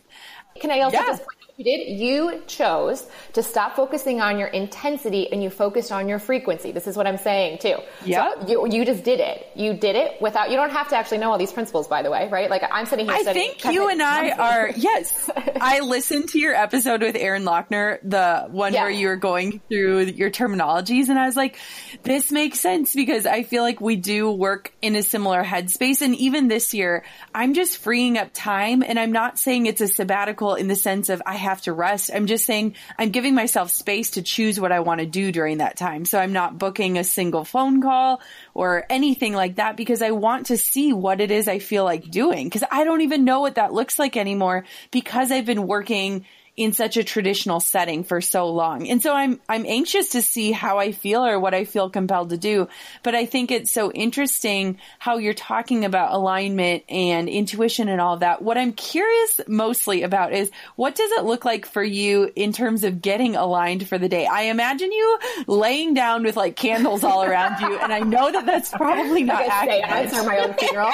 Can 0.60 0.70
I 0.70 0.80
also 0.80 0.98
yeah. 0.98 1.06
just 1.06 1.22
you 1.22 1.41
did, 1.62 1.98
you 1.98 2.42
chose 2.46 3.06
to 3.34 3.42
stop 3.42 3.76
focusing 3.76 4.20
on 4.20 4.38
your 4.38 4.48
intensity 4.48 5.30
and 5.32 5.42
you 5.42 5.50
focused 5.50 5.92
on 5.92 6.08
your 6.08 6.18
frequency. 6.18 6.72
This 6.72 6.86
is 6.86 6.96
what 6.96 7.06
I'm 7.06 7.18
saying 7.18 7.58
too. 7.58 7.76
Yeah. 8.04 8.32
So 8.40 8.48
you, 8.48 8.68
you 8.68 8.84
just 8.84 9.04
did 9.04 9.20
it. 9.20 9.46
You 9.54 9.74
did 9.74 9.96
it 9.96 10.20
without, 10.20 10.50
you 10.50 10.56
don't 10.56 10.70
have 10.70 10.88
to 10.88 10.96
actually 10.96 11.18
know 11.18 11.30
all 11.30 11.38
these 11.38 11.52
principles, 11.52 11.88
by 11.88 12.02
the 12.02 12.10
way, 12.10 12.28
right? 12.28 12.50
Like 12.50 12.62
I'm 12.70 12.86
sitting 12.86 13.06
here. 13.06 13.14
I 13.14 13.32
think 13.32 13.64
you 13.64 13.88
and 13.88 14.02
I 14.02 14.30
are, 14.30 14.70
yes. 14.70 15.30
I 15.60 15.80
listened 15.80 16.30
to 16.30 16.38
your 16.38 16.54
episode 16.54 17.02
with 17.02 17.16
Erin 17.16 17.44
Loechner, 17.44 17.98
the 18.02 18.48
one 18.50 18.72
yeah. 18.72 18.82
where 18.82 18.90
you 18.90 19.08
were 19.08 19.16
going 19.16 19.60
through 19.68 20.00
your 20.02 20.30
terminologies 20.30 21.08
and 21.08 21.18
I 21.18 21.26
was 21.26 21.36
like, 21.36 21.58
this 22.02 22.32
makes 22.32 22.60
sense 22.60 22.94
because 22.94 23.26
I 23.26 23.42
feel 23.42 23.62
like 23.62 23.80
we 23.80 23.96
do 23.96 24.30
work 24.30 24.72
in 24.82 24.96
a 24.96 25.02
similar 25.02 25.44
headspace. 25.44 26.02
And 26.02 26.14
even 26.16 26.48
this 26.48 26.74
year, 26.74 27.04
I'm 27.34 27.54
just 27.54 27.78
freeing 27.78 28.18
up 28.18 28.30
time 28.32 28.82
and 28.82 28.98
I'm 28.98 29.12
not 29.12 29.38
saying 29.38 29.66
it's 29.66 29.80
a 29.80 29.88
sabbatical 29.88 30.54
in 30.54 30.68
the 30.68 30.76
sense 30.76 31.08
of 31.08 31.22
I 31.24 31.36
have 31.36 31.51
to 31.60 31.72
rest. 31.72 32.10
I'm 32.12 32.26
just 32.26 32.46
saying 32.46 32.74
I'm 32.98 33.10
giving 33.10 33.34
myself 33.34 33.70
space 33.70 34.12
to 34.12 34.22
choose 34.22 34.58
what 34.58 34.72
I 34.72 34.80
want 34.80 35.00
to 35.00 35.06
do 35.06 35.30
during 35.30 35.58
that 35.58 35.76
time. 35.76 36.06
So 36.06 36.18
I'm 36.18 36.32
not 36.32 36.58
booking 36.58 36.98
a 36.98 37.04
single 37.04 37.44
phone 37.44 37.82
call 37.82 38.22
or 38.54 38.86
anything 38.88 39.34
like 39.34 39.56
that 39.56 39.76
because 39.76 40.00
I 40.00 40.12
want 40.12 40.46
to 40.46 40.56
see 40.56 40.92
what 40.92 41.20
it 41.20 41.30
is 41.30 41.46
I 41.48 41.58
feel 41.58 41.84
like 41.84 42.10
doing 42.10 42.46
because 42.46 42.64
I 42.70 42.84
don't 42.84 43.02
even 43.02 43.24
know 43.24 43.40
what 43.40 43.56
that 43.56 43.72
looks 43.72 43.98
like 43.98 44.16
anymore 44.16 44.64
because 44.90 45.30
I've 45.30 45.46
been 45.46 45.66
working 45.66 46.24
in 46.54 46.72
such 46.72 46.98
a 46.98 47.04
traditional 47.04 47.60
setting 47.60 48.04
for 48.04 48.20
so 48.20 48.50
long. 48.50 48.86
And 48.88 49.02
so 49.02 49.14
I'm, 49.14 49.40
I'm 49.48 49.64
anxious 49.64 50.10
to 50.10 50.20
see 50.20 50.52
how 50.52 50.78
I 50.78 50.92
feel 50.92 51.24
or 51.24 51.40
what 51.40 51.54
I 51.54 51.64
feel 51.64 51.88
compelled 51.88 52.30
to 52.30 52.36
do. 52.36 52.68
But 53.02 53.14
I 53.14 53.24
think 53.24 53.50
it's 53.50 53.72
so 53.72 53.90
interesting 53.90 54.78
how 54.98 55.16
you're 55.16 55.32
talking 55.32 55.86
about 55.86 56.12
alignment 56.12 56.84
and 56.90 57.26
intuition 57.28 57.88
and 57.88 58.02
all 58.02 58.18
that. 58.18 58.42
What 58.42 58.58
I'm 58.58 58.74
curious 58.74 59.40
mostly 59.48 60.02
about 60.02 60.34
is 60.34 60.50
what 60.76 60.94
does 60.94 61.10
it 61.12 61.24
look 61.24 61.46
like 61.46 61.64
for 61.64 61.82
you 61.82 62.30
in 62.36 62.52
terms 62.52 62.84
of 62.84 63.00
getting 63.00 63.34
aligned 63.34 63.88
for 63.88 63.96
the 63.96 64.08
day? 64.08 64.26
I 64.26 64.42
imagine 64.42 64.92
you 64.92 65.18
laying 65.46 65.94
down 65.94 66.22
with 66.22 66.36
like 66.36 66.56
candles 66.56 67.02
all 67.02 67.22
around 67.24 67.60
you. 67.62 67.78
And 67.78 67.94
I 67.94 68.00
know 68.00 68.30
that 68.30 68.44
that's 68.44 68.68
probably 68.70 69.22
not 69.24 69.46
accurate. 69.46 69.88
Answer 69.88 70.22
my 70.24 70.38
own 70.38 70.54
funeral. 70.54 70.92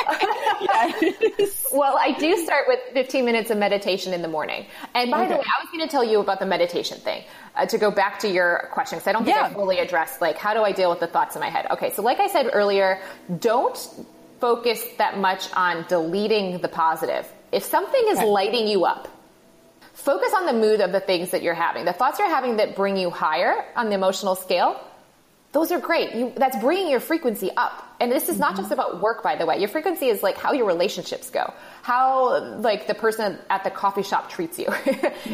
well, 1.72 1.98
I 1.98 2.12
do 2.12 2.36
start 2.38 2.64
with 2.68 2.80
15 2.92 3.24
minutes 3.24 3.50
of 3.50 3.58
meditation 3.58 4.12
in 4.12 4.22
the 4.22 4.28
morning. 4.28 4.66
And 4.94 5.10
by 5.10 5.20
okay. 5.20 5.28
the 5.28 5.34
way, 5.34 5.44
I 5.44 5.62
was 5.62 5.70
going 5.72 5.86
to 5.86 5.90
tell 5.90 6.04
you 6.04 6.20
about 6.20 6.40
the 6.40 6.46
meditation 6.46 6.98
thing. 6.98 7.24
Uh, 7.56 7.66
to 7.66 7.78
go 7.78 7.90
back 7.90 8.20
to 8.20 8.28
your 8.28 8.68
question, 8.72 8.98
because 8.98 9.08
I 9.08 9.12
don't 9.12 9.24
think 9.24 9.36
yeah. 9.36 9.46
I 9.46 9.52
fully 9.52 9.78
addressed 9.78 10.20
like 10.20 10.38
how 10.38 10.54
do 10.54 10.62
I 10.62 10.72
deal 10.72 10.90
with 10.90 11.00
the 11.00 11.08
thoughts 11.08 11.34
in 11.34 11.40
my 11.40 11.48
head. 11.48 11.66
Okay, 11.70 11.92
so 11.92 12.02
like 12.02 12.20
I 12.20 12.28
said 12.28 12.50
earlier, 12.52 13.00
don't 13.40 13.76
focus 14.40 14.84
that 14.98 15.18
much 15.18 15.52
on 15.54 15.84
deleting 15.88 16.58
the 16.58 16.68
positive. 16.68 17.26
If 17.50 17.64
something 17.64 18.02
is 18.08 18.18
okay. 18.18 18.26
lighting 18.26 18.68
you 18.68 18.84
up, 18.84 19.08
focus 19.92 20.32
on 20.36 20.46
the 20.46 20.52
mood 20.52 20.80
of 20.80 20.92
the 20.92 21.00
things 21.00 21.30
that 21.32 21.42
you're 21.42 21.54
having. 21.54 21.84
The 21.84 21.92
thoughts 21.92 22.18
you're 22.18 22.28
having 22.28 22.58
that 22.58 22.76
bring 22.76 22.96
you 22.96 23.10
higher 23.10 23.64
on 23.74 23.88
the 23.88 23.94
emotional 23.94 24.36
scale, 24.36 24.80
those 25.52 25.72
are 25.72 25.80
great. 25.80 26.14
You, 26.14 26.32
that's 26.36 26.58
bringing 26.58 26.90
your 26.90 27.00
frequency 27.00 27.50
up. 27.56 27.84
And 28.00 28.12
this 28.12 28.28
is 28.28 28.38
not 28.38 28.52
mm-hmm. 28.52 28.60
just 28.60 28.72
about 28.72 29.00
work, 29.00 29.22
by 29.22 29.36
the 29.36 29.46
way. 29.46 29.58
Your 29.58 29.68
frequency 29.68 30.06
is 30.06 30.22
like 30.22 30.36
how 30.36 30.52
your 30.52 30.66
relationships 30.66 31.30
go, 31.30 31.52
how 31.82 32.58
like 32.58 32.86
the 32.86 32.94
person 32.94 33.38
at 33.48 33.64
the 33.64 33.70
coffee 33.70 34.02
shop 34.02 34.28
treats 34.28 34.58
you 34.58 34.66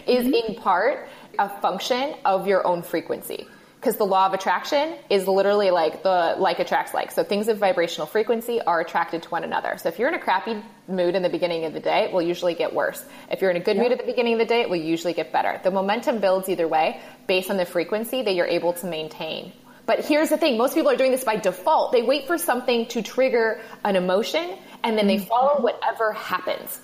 is 0.06 0.24
mm-hmm. 0.24 0.52
in 0.52 0.54
part 0.56 1.08
a 1.38 1.48
function 1.60 2.14
of 2.24 2.46
your 2.46 2.64
own 2.66 2.82
frequency. 2.82 3.48
Because 3.80 3.98
the 3.98 4.06
law 4.06 4.24
of 4.24 4.32
attraction 4.32 4.96
is 5.10 5.28
literally 5.28 5.70
like 5.70 6.02
the 6.02 6.36
like 6.38 6.58
attracts 6.58 6.94
like. 6.94 7.10
So 7.10 7.22
things 7.22 7.48
of 7.48 7.58
vibrational 7.58 8.06
frequency 8.06 8.62
are 8.62 8.80
attracted 8.80 9.24
to 9.24 9.28
one 9.28 9.44
another. 9.44 9.76
So 9.76 9.90
if 9.90 9.98
you're 9.98 10.08
in 10.08 10.14
a 10.14 10.18
crappy 10.18 10.62
mood 10.88 11.14
in 11.14 11.22
the 11.22 11.28
beginning 11.28 11.66
of 11.66 11.74
the 11.74 11.80
day, 11.80 12.04
it 12.04 12.12
will 12.12 12.22
usually 12.22 12.54
get 12.54 12.72
worse. 12.72 13.04
If 13.30 13.42
you're 13.42 13.50
in 13.50 13.58
a 13.58 13.60
good 13.60 13.76
mood 13.76 13.92
at 13.92 13.98
the 13.98 14.06
beginning 14.06 14.34
of 14.34 14.38
the 14.38 14.46
day, 14.46 14.62
it 14.62 14.70
will 14.70 14.76
usually 14.76 15.12
get 15.12 15.32
better. 15.32 15.60
The 15.62 15.70
momentum 15.70 16.20
builds 16.20 16.48
either 16.48 16.66
way 16.66 16.98
based 17.26 17.50
on 17.50 17.58
the 17.58 17.66
frequency 17.66 18.22
that 18.22 18.34
you're 18.34 18.46
able 18.46 18.72
to 18.74 18.86
maintain 18.86 19.52
but 19.86 20.04
here's 20.04 20.30
the 20.30 20.38
thing. 20.38 20.56
Most 20.56 20.74
people 20.74 20.90
are 20.90 20.96
doing 20.96 21.10
this 21.10 21.24
by 21.24 21.36
default. 21.36 21.92
They 21.92 22.02
wait 22.02 22.26
for 22.26 22.38
something 22.38 22.86
to 22.86 23.02
trigger 23.02 23.60
an 23.84 23.96
emotion 23.96 24.56
and 24.82 24.96
then 24.96 25.06
they 25.06 25.16
mm-hmm. 25.16 25.26
follow 25.26 25.60
whatever 25.60 26.12
happens. 26.12 26.80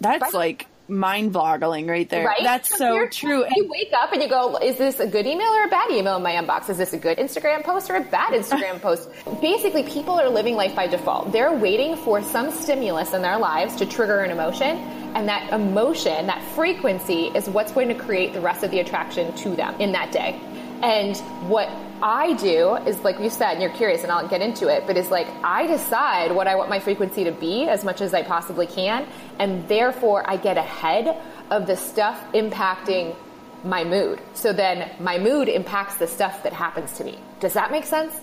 That's 0.00 0.22
right? 0.22 0.34
like 0.34 0.66
mind 0.88 1.32
boggling 1.32 1.86
right 1.86 2.08
there. 2.08 2.26
Right? 2.26 2.42
That's 2.42 2.76
so 2.76 3.06
true. 3.08 3.44
You 3.54 3.68
wake 3.68 3.92
up 3.96 4.12
and 4.12 4.22
you 4.22 4.28
go, 4.28 4.56
is 4.58 4.76
this 4.76 5.00
a 5.00 5.06
good 5.06 5.26
email 5.26 5.48
or 5.48 5.64
a 5.64 5.68
bad 5.68 5.90
email 5.90 6.16
in 6.16 6.22
my 6.22 6.32
inbox? 6.32 6.68
Is 6.68 6.78
this 6.78 6.92
a 6.92 6.98
good 6.98 7.18
Instagram 7.18 7.64
post 7.64 7.90
or 7.90 7.96
a 7.96 8.02
bad 8.02 8.32
Instagram 8.40 8.80
post? 8.80 9.08
Basically, 9.40 9.82
people 9.82 10.20
are 10.20 10.28
living 10.28 10.56
life 10.56 10.74
by 10.74 10.86
default. 10.86 11.32
They're 11.32 11.52
waiting 11.52 11.96
for 11.96 12.22
some 12.22 12.50
stimulus 12.50 13.14
in 13.14 13.22
their 13.22 13.38
lives 13.38 13.76
to 13.76 13.86
trigger 13.86 14.20
an 14.20 14.30
emotion. 14.30 14.76
And 15.14 15.28
that 15.28 15.52
emotion, 15.52 16.26
that 16.26 16.42
frequency 16.54 17.26
is 17.28 17.48
what's 17.48 17.72
going 17.72 17.88
to 17.88 17.94
create 17.94 18.32
the 18.32 18.40
rest 18.40 18.64
of 18.64 18.70
the 18.70 18.80
attraction 18.80 19.34
to 19.36 19.50
them 19.50 19.80
in 19.80 19.92
that 19.92 20.10
day. 20.10 20.40
And 20.82 21.16
what 21.48 21.68
I 22.02 22.34
do 22.34 22.74
is 22.74 22.98
like 23.00 23.18
you 23.20 23.30
said, 23.30 23.52
and 23.52 23.62
you're 23.62 23.72
curious, 23.72 24.02
and 24.02 24.12
I'll 24.12 24.28
get 24.28 24.42
into 24.42 24.68
it, 24.68 24.86
but 24.86 24.96
it's 24.96 25.10
like 25.10 25.26
I 25.42 25.66
decide 25.66 26.32
what 26.32 26.46
I 26.46 26.56
want 26.56 26.68
my 26.68 26.80
frequency 26.80 27.24
to 27.24 27.32
be 27.32 27.68
as 27.68 27.84
much 27.84 28.00
as 28.00 28.12
I 28.12 28.22
possibly 28.22 28.66
can, 28.66 29.06
and 29.38 29.66
therefore 29.68 30.28
I 30.28 30.36
get 30.36 30.58
ahead 30.58 31.16
of 31.50 31.66
the 31.66 31.76
stuff 31.76 32.22
impacting 32.32 33.16
my 33.64 33.84
mood. 33.84 34.20
So 34.34 34.52
then 34.52 34.90
my 35.00 35.18
mood 35.18 35.48
impacts 35.48 35.96
the 35.96 36.06
stuff 36.06 36.42
that 36.42 36.52
happens 36.52 36.92
to 36.98 37.04
me. 37.04 37.18
Does 37.40 37.54
that 37.54 37.70
make 37.70 37.84
sense? 37.84 38.14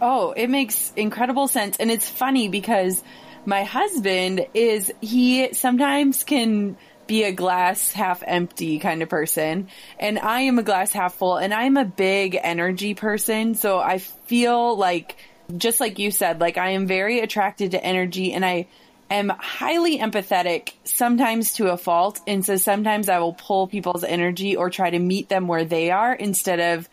Oh, 0.00 0.32
it 0.32 0.48
makes 0.48 0.92
incredible 0.96 1.48
sense. 1.48 1.76
And 1.76 1.90
it's 1.90 2.08
funny 2.08 2.48
because 2.48 3.02
my 3.44 3.64
husband 3.64 4.46
is, 4.54 4.90
he 5.02 5.52
sometimes 5.52 6.24
can 6.24 6.78
be 7.10 7.24
a 7.24 7.32
glass 7.32 7.90
half 7.90 8.22
empty 8.24 8.78
kind 8.78 9.02
of 9.02 9.08
person. 9.08 9.66
And 9.98 10.16
I 10.16 10.42
am 10.42 10.60
a 10.60 10.62
glass 10.62 10.92
half 10.92 11.14
full 11.14 11.38
and 11.38 11.52
I'm 11.52 11.76
a 11.76 11.84
big 11.84 12.38
energy 12.40 12.94
person. 12.94 13.56
So 13.56 13.80
I 13.80 13.98
feel 13.98 14.76
like, 14.76 15.16
just 15.56 15.80
like 15.80 15.98
you 15.98 16.12
said, 16.12 16.38
like 16.40 16.56
I 16.56 16.70
am 16.70 16.86
very 16.86 17.18
attracted 17.18 17.72
to 17.72 17.84
energy 17.84 18.32
and 18.32 18.44
I, 18.44 18.68
am 19.10 19.28
highly 19.28 19.98
empathetic, 19.98 20.74
sometimes 20.84 21.54
to 21.54 21.72
a 21.72 21.76
fault. 21.76 22.20
And 22.28 22.46
so 22.46 22.54
sometimes 22.54 23.08
I 23.08 23.18
will 23.18 23.34
pull 23.34 23.66
people's 23.66 24.04
energy 24.04 24.54
or 24.54 24.70
try 24.70 24.88
to 24.88 24.98
meet 25.00 25.28
them 25.28 25.48
where 25.48 25.64
they 25.64 25.90
are 25.90 26.14
instead 26.14 26.60
of 26.60 26.88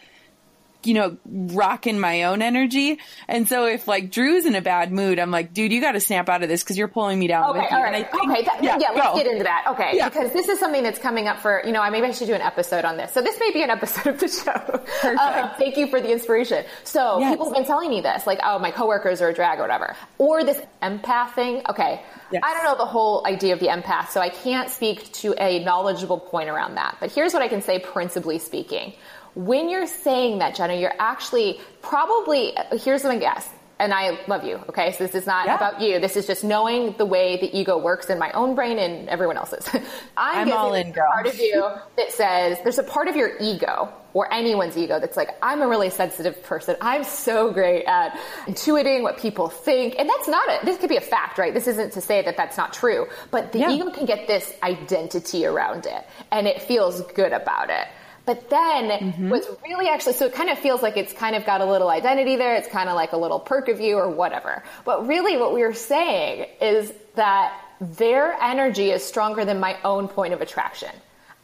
you 0.84 0.94
know, 0.94 1.18
rocking 1.26 2.00
my 2.00 2.24
own 2.24 2.42
energy. 2.42 3.00
And 3.28 3.48
so 3.48 3.66
if 3.66 3.88
like 3.88 4.12
Drew's 4.12 4.46
in 4.46 4.56
a 4.56 4.62
bad 4.62 4.92
mood, 4.92 5.20
I'm 5.20 5.32
like, 5.32 5.54
dude, 5.54 5.72
you 5.72 5.82
got 5.82 5.94
to 5.94 6.00
snap 6.00 6.30
out 6.30 6.44
of 6.44 6.50
this 6.50 6.64
because 6.64 6.78
you're 6.78 6.88
pulling 6.88 7.20
me 7.20 7.28
down. 7.28 7.50
Okay, 7.50 7.60
with 7.60 7.72
you. 7.72 7.78
right. 7.78 8.12
Think, 8.12 8.32
okay, 8.32 8.44
that, 8.44 8.64
yeah, 8.64 8.78
yeah 8.80 8.92
let's 8.92 9.18
get 9.18 9.28
into 9.28 9.44
that. 9.44 9.66
Okay, 9.72 9.92
yeah. 9.94 10.10
because 10.10 10.32
this 10.34 10.48
is 10.48 10.60
something 10.60 10.84
that's 10.84 11.00
coming 11.00 11.28
up 11.28 11.40
for, 11.40 11.62
you 11.66 11.72
know, 11.72 11.82
I 11.82 11.90
maybe 11.90 12.08
I 12.08 12.12
should 12.12 12.28
do 12.28 12.34
an 12.34 12.42
episode 12.42 12.86
on 12.86 12.98
this. 12.98 13.12
So 13.12 13.22
this 13.22 13.40
may 13.40 13.52
be 13.52 13.64
an 13.64 13.70
episode 13.70 14.08
of 14.08 14.20
the 14.20 14.28
show. 14.28 14.84
Uh, 15.08 15.54
thank 15.58 15.78
you 15.78 15.88
for 15.88 16.00
the 16.00 16.12
inspiration. 16.12 16.64
So 16.84 17.20
yes. 17.20 17.32
people 17.32 17.46
have 17.46 17.56
been 17.56 17.66
telling 17.66 17.90
me 17.90 18.02
this, 18.02 18.28
like, 18.28 18.40
oh, 18.44 18.60
my 18.60 18.72
coworkers 18.72 19.22
are 19.22 19.30
a 19.30 19.34
drag 19.34 19.60
or 19.60 19.64
whatever. 19.64 19.96
Or 20.18 20.44
this 20.44 20.62
empath 20.82 21.34
thing. 21.34 21.64
Okay. 21.70 22.02
Yes. 22.32 22.42
I 22.46 22.54
don't 22.54 22.64
know 22.64 22.78
the 22.78 22.90
whole 22.90 23.26
idea 23.26 23.54
of 23.54 23.60
the 23.60 23.68
empath, 23.68 24.10
so 24.10 24.20
I 24.20 24.30
can't 24.30 24.70
speak 24.70 25.12
to 25.14 25.34
a 25.40 25.64
knowledgeable 25.64 26.20
point 26.20 26.50
around 26.50 26.76
that. 26.76 26.98
But 27.00 27.12
here's 27.12 27.34
what 27.34 27.42
I 27.42 27.48
can 27.48 27.62
say 27.62 27.80
principally 27.80 28.40
speaking 28.40 28.94
when 29.38 29.70
you're 29.70 29.86
saying 29.86 30.40
that, 30.40 30.56
Jenna, 30.56 30.74
you're 30.74 30.96
actually 30.98 31.62
probably, 31.84 32.54
here's 32.72 33.04
my 33.04 33.18
guess. 33.18 33.48
And 33.80 33.94
I 33.94 34.18
love 34.26 34.44
you. 34.44 34.56
Okay. 34.70 34.92
So 34.94 35.04
this 35.04 35.14
is 35.14 35.28
not 35.28 35.46
yeah. 35.46 35.56
about 35.56 35.80
you. 35.80 36.00
This 36.00 36.18
is 36.18 36.26
just 36.26 36.44
knowing 36.44 36.96
the 36.98 37.06
way 37.06 37.38
the 37.38 37.56
ego 37.56 37.78
works 37.78 38.10
in 38.10 38.18
my 38.18 38.32
own 38.32 38.56
brain 38.56 38.80
and 38.80 39.08
everyone 39.08 39.38
else's. 39.38 39.70
I'm, 40.18 40.48
I'm 40.48 40.52
all 40.52 40.74
in, 40.74 40.92
girl. 40.92 41.06
part 41.14 41.28
of 41.28 41.40
you 41.40 41.70
that 41.98 42.12
says 42.12 42.58
there's 42.64 42.80
a 42.80 42.84
part 42.84 43.08
of 43.08 43.16
your 43.16 43.38
ego 43.40 43.94
or 44.14 44.34
anyone's 44.34 44.76
ego 44.76 45.00
that's 45.00 45.16
like, 45.16 45.38
I'm 45.44 45.62
a 45.62 45.68
really 45.68 45.92
sensitive 45.92 46.42
person. 46.42 46.76
I'm 46.82 47.04
so 47.04 47.52
great 47.52 47.86
at 47.86 48.18
intuiting 48.48 49.04
what 49.04 49.20
people 49.20 49.50
think. 49.50 49.94
And 50.00 50.10
that's 50.10 50.28
not 50.28 50.50
it. 50.50 50.66
This 50.66 50.80
could 50.80 50.90
be 50.90 50.98
a 50.98 51.02
fact, 51.02 51.38
right? 51.38 51.54
This 51.54 51.68
isn't 51.68 51.94
to 51.94 52.02
say 52.02 52.24
that 52.24 52.38
that's 52.38 52.58
not 52.58 52.74
true, 52.74 53.06
but 53.30 53.52
the 53.52 53.60
yeah. 53.60 53.70
ego 53.70 53.92
can 53.92 54.08
get 54.08 54.26
this 54.26 54.52
identity 54.64 55.46
around 55.46 55.86
it 55.86 56.04
and 56.32 56.48
it 56.48 56.64
feels 56.64 57.02
good 57.12 57.32
about 57.32 57.70
it. 57.70 57.88
But 58.28 58.50
then 58.50 58.90
mm-hmm. 58.90 59.30
what's 59.30 59.48
really 59.64 59.88
actually, 59.88 60.14
so 60.14 60.26
it 60.26 60.34
kind 60.34 60.50
of 60.50 60.60
feels 60.60 60.82
like 60.82 60.98
it's 60.98 61.14
kind 61.14 61.34
of 61.34 61.46
got 61.46 61.62
a 61.62 61.66
little 61.66 61.90
identity 61.90 62.36
there. 62.36 62.56
It's 62.56 62.68
kind 62.68 62.90
of 62.90 62.96
like 62.96 63.14
a 63.14 63.18
little 63.18 63.40
perk 63.40 63.70
of 63.70 63.80
you 63.80 63.96
or 63.96 64.10
whatever. 64.10 64.64
But 64.84 65.08
really 65.08 65.38
what 65.38 65.54
we 65.54 65.64
are 65.64 65.74
saying 65.74 66.48
is 66.62 66.92
that 67.16 67.58
their 67.80 68.34
energy 68.34 68.92
is 68.92 69.02
stronger 69.02 69.46
than 69.46 69.62
my 69.62 69.78
own 69.82 70.10
point 70.10 70.34
of 70.34 70.42
attraction. 70.42 70.92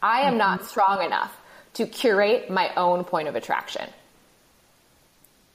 I 0.01 0.23
am 0.23 0.31
mm-hmm. 0.31 0.39
not 0.39 0.65
strong 0.65 1.01
enough 1.01 1.33
to 1.75 1.87
curate 1.87 2.49
my 2.49 2.75
own 2.75 3.05
point 3.05 3.29
of 3.29 3.35
attraction. 3.35 3.89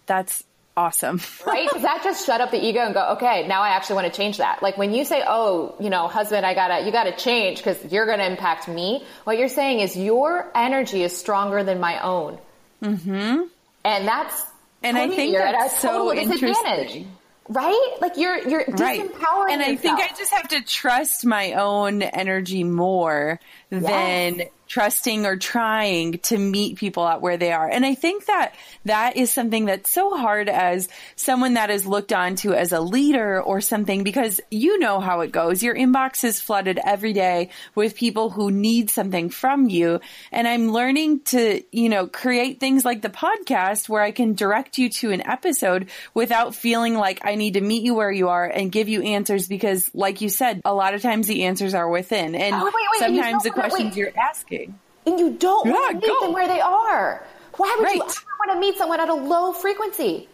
That's 0.07 0.43
awesome. 0.79 1.21
right? 1.47 1.69
Does 1.73 1.83
that 1.83 2.03
just 2.05 2.25
shut 2.25 2.41
up 2.41 2.53
the 2.53 2.65
ego 2.65 2.81
and 2.81 2.95
go, 2.95 3.15
okay, 3.15 3.47
now 3.49 3.63
I 3.63 3.71
actually 3.71 3.97
want 3.97 4.13
to 4.13 4.17
change 4.17 4.39
that? 4.39 4.63
Like 4.63 4.79
when 4.79 4.95
you 4.95 5.05
say, 5.05 5.25
oh, 5.27 5.75
you 5.81 5.91
know, 5.91 6.07
husband, 6.07 6.47
I 6.47 6.55
gotta, 6.55 6.87
you 6.87 6.93
gotta 6.93 7.17
change 7.17 7.59
because 7.59 7.93
you're 7.93 8.07
gonna 8.07 8.25
impact 8.25 8.69
me. 8.69 9.05
What 9.25 9.39
you're 9.39 9.49
saying 9.49 9.81
is 9.81 9.97
your 9.97 10.51
energy 10.55 11.03
is 11.03 11.17
stronger 11.17 11.65
than 11.65 11.81
my 11.81 12.01
own. 12.01 12.39
Mm-hmm. 12.83 13.43
And 13.85 14.09
that's, 14.09 14.45
and 14.85 14.97
I 14.97 15.09
think 15.09 15.37
that's 15.37 15.81
so 15.81 16.15
interesting. 16.15 17.11
Right? 17.49 17.97
Like 18.01 18.17
you're, 18.17 18.47
you're 18.47 18.65
right. 18.69 19.01
disempowering 19.01 19.53
And 19.53 19.63
I 19.63 19.71
yourself. 19.71 19.81
think 19.81 20.01
I 20.01 20.09
just 20.17 20.33
have 20.33 20.49
to 20.49 20.63
trust 20.63 21.25
my 21.25 21.55
own 21.55 22.03
energy 22.03 22.63
more 22.63 23.41
yes. 23.71 23.83
than 23.83 24.43
trusting 24.69 25.25
or 25.25 25.37
trying 25.37 26.19
to 26.19 26.37
meet 26.37 26.77
people 26.77 27.07
at 27.09 27.23
where 27.23 27.39
they 27.39 27.53
are. 27.53 27.69
And 27.69 27.85
I 27.87 27.95
think 27.95 28.27
that 28.27 28.55
that 28.85 29.17
is 29.17 29.31
something 29.31 29.65
that's 29.65 29.91
so 29.91 30.17
hard 30.17 30.49
as 30.49 30.89
someone 31.17 31.55
that 31.55 31.71
is 31.71 31.87
looked 31.87 32.13
on 32.13 32.37
to 32.37 32.53
as 32.53 32.73
a 32.73 32.81
leader 32.81 33.43
or 33.43 33.63
something 33.63 34.05
because 34.05 34.41
you 34.51 34.79
know 34.79 35.01
how 35.01 35.21
it 35.21 35.33
goes. 35.33 35.63
Your 35.63 35.75
inbox 35.75 36.23
is 36.23 36.39
flooded 36.39 36.79
every 36.85 37.15
day 37.15 37.49
with 37.75 37.97
people 37.97 38.29
who 38.29 38.51
need 38.51 38.91
something 38.91 39.31
from 39.31 39.71
you. 39.71 40.01
And 40.31 40.47
I'm 40.47 40.71
learning 40.71 41.21
to, 41.27 41.63
you 41.73 41.89
know, 41.89 42.07
create 42.07 42.61
things 42.61 42.85
like 42.85 43.01
the 43.01 43.09
podcast 43.09 43.89
where 43.89 44.03
I 44.03 44.11
can 44.11 44.35
direct 44.35 44.77
you 44.77 44.91
to 44.91 45.13
an 45.13 45.27
episode 45.27 45.89
without 46.13 46.55
feeling 46.55 46.95
like 46.95 47.25
I 47.25 47.37
need 47.37 47.55
to 47.55 47.63
meet 47.63 47.83
you 47.83 47.95
where 47.95 48.13
you 48.13 48.29
are 48.29 48.45
and 48.45 48.71
give 48.71 48.89
you 48.89 49.03
answers 49.03 49.49
because 49.49 49.91
like 49.95 50.21
you 50.21 50.29
said, 50.29 50.61
a 50.67 50.75
lot 50.75 50.93
of 50.93 51.01
times 51.01 51.27
the 51.27 51.45
answers 51.45 51.73
are 51.73 51.89
within. 51.89 52.35
And 52.35 52.55
oh, 52.55 52.65
wait, 52.65 52.75
wait, 52.75 52.99
sometimes 52.99 53.45
the 53.45 53.51
questions 53.51 53.91
wait. 53.91 53.97
you're 53.97 54.13
asking 54.19 54.58
and 55.07 55.19
you 55.19 55.31
don't 55.33 55.67
yeah, 55.67 55.73
want 55.73 55.91
to 55.91 55.95
meet 55.97 56.07
go. 56.07 56.21
them 56.21 56.33
where 56.33 56.49
they 56.49 56.61
are. 56.61 57.27
Why 57.57 57.75
would 57.79 57.85
right. 57.85 57.97
you 57.97 58.03
ever 58.03 58.13
want 58.47 58.53
to 58.53 58.61
meet 58.61 58.77
someone 58.77 59.01
at 59.01 59.09
a 59.09 59.15
low 59.15 59.53
frequency? 59.53 60.29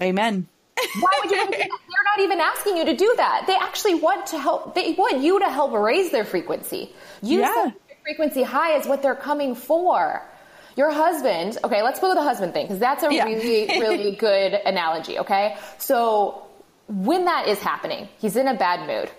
Amen. 0.00 0.48
Why 1.00 1.10
would 1.22 1.30
you? 1.30 1.50
They're 1.50 1.68
not 2.16 2.20
even 2.20 2.40
asking 2.40 2.76
you 2.76 2.84
to 2.84 2.96
do 2.96 3.12
that. 3.16 3.44
They 3.46 3.56
actually 3.56 3.94
want 3.94 4.26
to 4.26 4.38
help. 4.38 4.74
They 4.74 4.92
want 4.92 5.20
you 5.20 5.40
to 5.40 5.50
help 5.50 5.72
raise 5.72 6.10
their 6.10 6.24
frequency. 6.24 6.92
You 7.22 7.40
yeah. 7.40 7.54
set 7.54 7.74
frequency 8.04 8.42
high 8.42 8.76
is 8.76 8.86
what 8.86 9.02
they're 9.02 9.14
coming 9.14 9.54
for. 9.54 10.22
Your 10.76 10.92
husband. 10.92 11.58
Okay, 11.64 11.82
let's 11.82 11.98
go 11.98 12.08
to 12.08 12.14
the 12.14 12.22
husband 12.22 12.52
thing 12.52 12.66
because 12.66 12.78
that's 12.78 13.02
a 13.02 13.12
yeah. 13.12 13.24
really, 13.24 13.80
really 13.80 14.16
good 14.28 14.52
analogy. 14.54 15.18
Okay, 15.18 15.56
so 15.78 16.46
when 16.86 17.24
that 17.24 17.48
is 17.48 17.58
happening, 17.60 18.08
he's 18.18 18.36
in 18.36 18.46
a 18.46 18.54
bad 18.54 18.86
mood. 18.86 19.10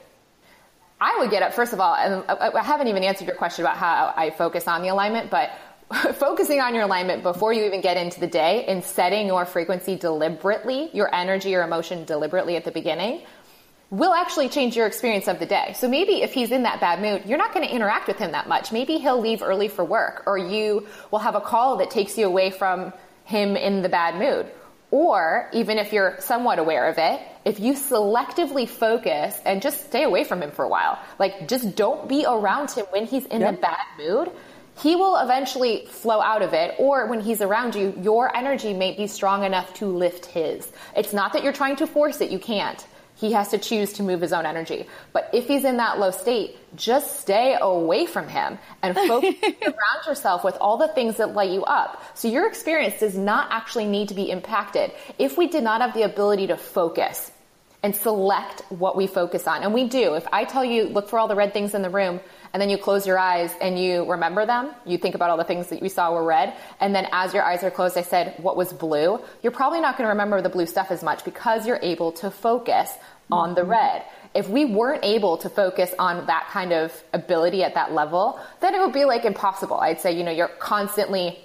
I 1.01 1.17
would 1.19 1.31
get 1.31 1.43
up, 1.43 1.53
first 1.53 1.71
of 1.73 1.79
all, 1.79 1.95
and 1.95 2.23
I 2.27 2.61
haven't 2.61 2.87
even 2.87 3.03
answered 3.03 3.27
your 3.27 3.35
question 3.35 3.63
about 3.63 3.77
how 3.77 4.13
I 4.15 4.31
focus 4.31 4.67
on 4.67 4.81
the 4.81 4.89
alignment, 4.89 5.29
but 5.29 5.51
focusing 6.15 6.59
on 6.59 6.75
your 6.75 6.83
alignment 6.83 7.23
before 7.23 7.53
you 7.53 7.63
even 7.63 7.81
get 7.81 7.97
into 7.97 8.19
the 8.19 8.27
day 8.27 8.65
and 8.65 8.83
setting 8.83 9.27
your 9.27 9.45
frequency 9.45 9.95
deliberately, 9.95 10.89
your 10.93 11.13
energy 11.13 11.55
or 11.55 11.63
emotion 11.63 12.03
deliberately 12.05 12.57
at 12.57 12.65
the 12.65 12.71
beginning, 12.71 13.21
will 13.89 14.13
actually 14.13 14.49
change 14.49 14.75
your 14.75 14.85
experience 14.85 15.27
of 15.27 15.39
the 15.39 15.45
day. 15.45 15.73
So 15.77 15.87
maybe 15.87 16.21
if 16.21 16.33
he's 16.33 16.51
in 16.51 16.63
that 16.63 16.79
bad 16.79 17.01
mood, 17.01 17.23
you're 17.25 17.39
not 17.39 17.53
going 17.53 17.67
to 17.67 17.73
interact 17.73 18.07
with 18.07 18.17
him 18.17 18.33
that 18.33 18.47
much. 18.47 18.71
Maybe 18.71 18.97
he'll 18.97 19.19
leave 19.19 19.41
early 19.41 19.67
for 19.67 19.83
work 19.83 20.23
or 20.27 20.37
you 20.37 20.85
will 21.09 21.19
have 21.19 21.33
a 21.33 21.41
call 21.41 21.77
that 21.77 21.89
takes 21.89 22.17
you 22.17 22.27
away 22.27 22.51
from 22.51 22.93
him 23.25 23.55
in 23.55 23.81
the 23.81 23.89
bad 23.89 24.15
mood. 24.15 24.51
Or 24.91 25.49
even 25.53 25.77
if 25.77 25.93
you're 25.93 26.15
somewhat 26.19 26.57
aware 26.57 26.87
of 26.87 26.97
it, 26.97 27.21
if 27.45 27.59
you 27.59 27.73
selectively 27.73 28.67
focus 28.67 29.39
and 29.45 29.61
just 29.61 29.85
stay 29.85 30.03
away 30.03 30.23
from 30.23 30.41
him 30.41 30.51
for 30.51 30.65
a 30.65 30.69
while, 30.69 30.99
like 31.19 31.47
just 31.47 31.75
don't 31.75 32.09
be 32.09 32.25
around 32.27 32.71
him 32.71 32.85
when 32.89 33.05
he's 33.05 33.25
in 33.27 33.41
yep. 33.41 33.55
a 33.55 33.57
bad 33.61 33.85
mood, 33.97 34.31
he 34.81 34.95
will 34.95 35.17
eventually 35.17 35.85
flow 35.87 36.21
out 36.21 36.41
of 36.41 36.53
it. 36.53 36.75
Or 36.79 37.05
when 37.07 37.19
he's 37.19 37.41
around 37.41 37.75
you, 37.75 37.93
your 38.01 38.35
energy 38.35 38.73
may 38.73 38.95
be 38.95 39.07
strong 39.07 39.43
enough 39.43 39.73
to 39.75 39.85
lift 39.85 40.25
his. 40.25 40.71
It's 40.95 41.13
not 41.13 41.33
that 41.33 41.43
you're 41.43 41.53
trying 41.53 41.75
to 41.77 41.87
force 41.87 42.21
it, 42.21 42.31
you 42.31 42.39
can't. 42.39 42.83
He 43.19 43.33
has 43.33 43.49
to 43.49 43.57
choose 43.57 43.91
to 43.93 44.03
move 44.03 44.21
his 44.21 44.31
own 44.31 44.45
energy. 44.45 44.87
But 45.11 45.29
if 45.33 45.45
he's 45.45 45.65
in 45.65 45.75
that 45.77 45.99
low 45.99 46.11
state, 46.11 46.57
just 46.77 47.19
stay 47.19 47.57
away 47.59 48.05
from 48.05 48.29
him 48.29 48.57
and 48.81 48.95
focus 48.95 49.35
around 49.61 50.05
yourself 50.07 50.45
with 50.45 50.55
all 50.61 50.77
the 50.77 50.87
things 50.87 51.17
that 51.17 51.33
light 51.33 51.51
you 51.51 51.65
up. 51.65 52.01
So 52.13 52.29
your 52.29 52.47
experience 52.47 52.99
does 53.01 53.17
not 53.17 53.49
actually 53.51 53.87
need 53.87 54.07
to 54.07 54.13
be 54.13 54.31
impacted 54.31 54.93
if 55.17 55.37
we 55.37 55.47
did 55.47 55.63
not 55.63 55.81
have 55.81 55.93
the 55.93 56.03
ability 56.03 56.47
to 56.47 56.55
focus 56.55 57.29
and 57.83 57.93
select 57.93 58.61
what 58.69 58.95
we 58.95 59.05
focus 59.05 59.47
on. 59.47 59.63
And 59.63 59.73
we 59.73 59.89
do. 59.89 60.13
If 60.13 60.27
I 60.31 60.45
tell 60.45 60.63
you, 60.63 60.85
look 60.85 61.09
for 61.09 61.19
all 61.19 61.27
the 61.27 61.35
red 61.35 61.53
things 61.53 61.73
in 61.73 61.81
the 61.81 61.89
room, 61.89 62.21
and 62.53 62.61
then 62.61 62.69
you 62.69 62.77
close 62.77 63.05
your 63.05 63.19
eyes 63.19 63.53
and 63.61 63.79
you 63.79 64.09
remember 64.09 64.45
them. 64.45 64.71
You 64.85 64.97
think 64.97 65.15
about 65.15 65.29
all 65.29 65.37
the 65.37 65.43
things 65.43 65.67
that 65.67 65.83
you 65.83 65.89
saw 65.89 66.13
were 66.13 66.23
red. 66.23 66.53
And 66.79 66.95
then 66.95 67.07
as 67.11 67.33
your 67.33 67.43
eyes 67.43 67.63
are 67.63 67.71
closed, 67.71 67.97
I 67.97 68.01
said, 68.01 68.35
what 68.37 68.57
was 68.57 68.73
blue? 68.73 69.19
You're 69.43 69.51
probably 69.51 69.81
not 69.81 69.97
going 69.97 70.05
to 70.05 70.09
remember 70.09 70.41
the 70.41 70.49
blue 70.49 70.65
stuff 70.65 70.91
as 70.91 71.03
much 71.03 71.25
because 71.25 71.67
you're 71.67 71.79
able 71.81 72.11
to 72.13 72.31
focus 72.31 72.91
on 73.31 73.55
the 73.55 73.61
mm-hmm. 73.61 73.71
red. 73.71 74.03
If 74.33 74.47
we 74.47 74.65
weren't 74.65 75.03
able 75.03 75.37
to 75.37 75.49
focus 75.49 75.93
on 75.97 76.27
that 76.27 76.49
kind 76.51 76.71
of 76.71 76.91
ability 77.13 77.63
at 77.63 77.73
that 77.75 77.93
level, 77.93 78.39
then 78.61 78.75
it 78.75 78.79
would 78.79 78.93
be 78.93 79.05
like 79.05 79.25
impossible. 79.25 79.77
I'd 79.77 80.01
say, 80.01 80.11
you 80.11 80.23
know, 80.23 80.31
you're 80.31 80.47
constantly 80.47 81.39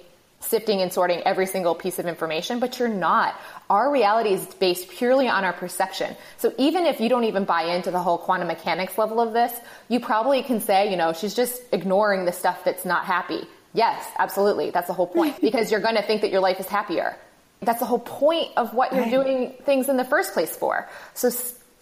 sifting 0.44 0.80
and 0.80 0.92
sorting 0.92 1.20
every 1.20 1.46
single 1.46 1.74
piece 1.74 1.98
of 1.98 2.06
information, 2.06 2.60
but 2.60 2.78
you're 2.78 2.88
not. 2.88 3.38
Our 3.68 3.90
reality 3.90 4.30
is 4.30 4.46
based 4.46 4.88
purely 4.88 5.28
on 5.28 5.44
our 5.44 5.52
perception. 5.52 6.16
So 6.38 6.52
even 6.58 6.86
if 6.86 7.00
you 7.00 7.08
don't 7.08 7.24
even 7.24 7.44
buy 7.44 7.74
into 7.74 7.90
the 7.90 7.98
whole 7.98 8.18
quantum 8.18 8.48
mechanics 8.48 8.98
level 8.98 9.20
of 9.20 9.32
this, 9.32 9.52
you 9.88 10.00
probably 10.00 10.42
can 10.42 10.60
say, 10.60 10.90
you 10.90 10.96
know, 10.96 11.12
she's 11.12 11.34
just 11.34 11.62
ignoring 11.72 12.24
the 12.24 12.32
stuff 12.32 12.64
that's 12.64 12.84
not 12.84 13.04
happy. 13.04 13.46
Yes, 13.72 14.06
absolutely. 14.18 14.70
That's 14.70 14.86
the 14.86 14.92
whole 14.92 15.06
point 15.06 15.40
because 15.40 15.70
you're 15.70 15.80
going 15.80 15.96
to 15.96 16.02
think 16.02 16.22
that 16.22 16.30
your 16.30 16.40
life 16.40 16.60
is 16.60 16.66
happier. 16.66 17.16
That's 17.60 17.80
the 17.80 17.86
whole 17.86 17.98
point 17.98 18.50
of 18.56 18.74
what 18.74 18.94
you're 18.94 19.08
doing 19.10 19.54
things 19.62 19.88
in 19.88 19.96
the 19.96 20.04
first 20.04 20.34
place 20.34 20.54
for. 20.54 20.88
So 21.14 21.30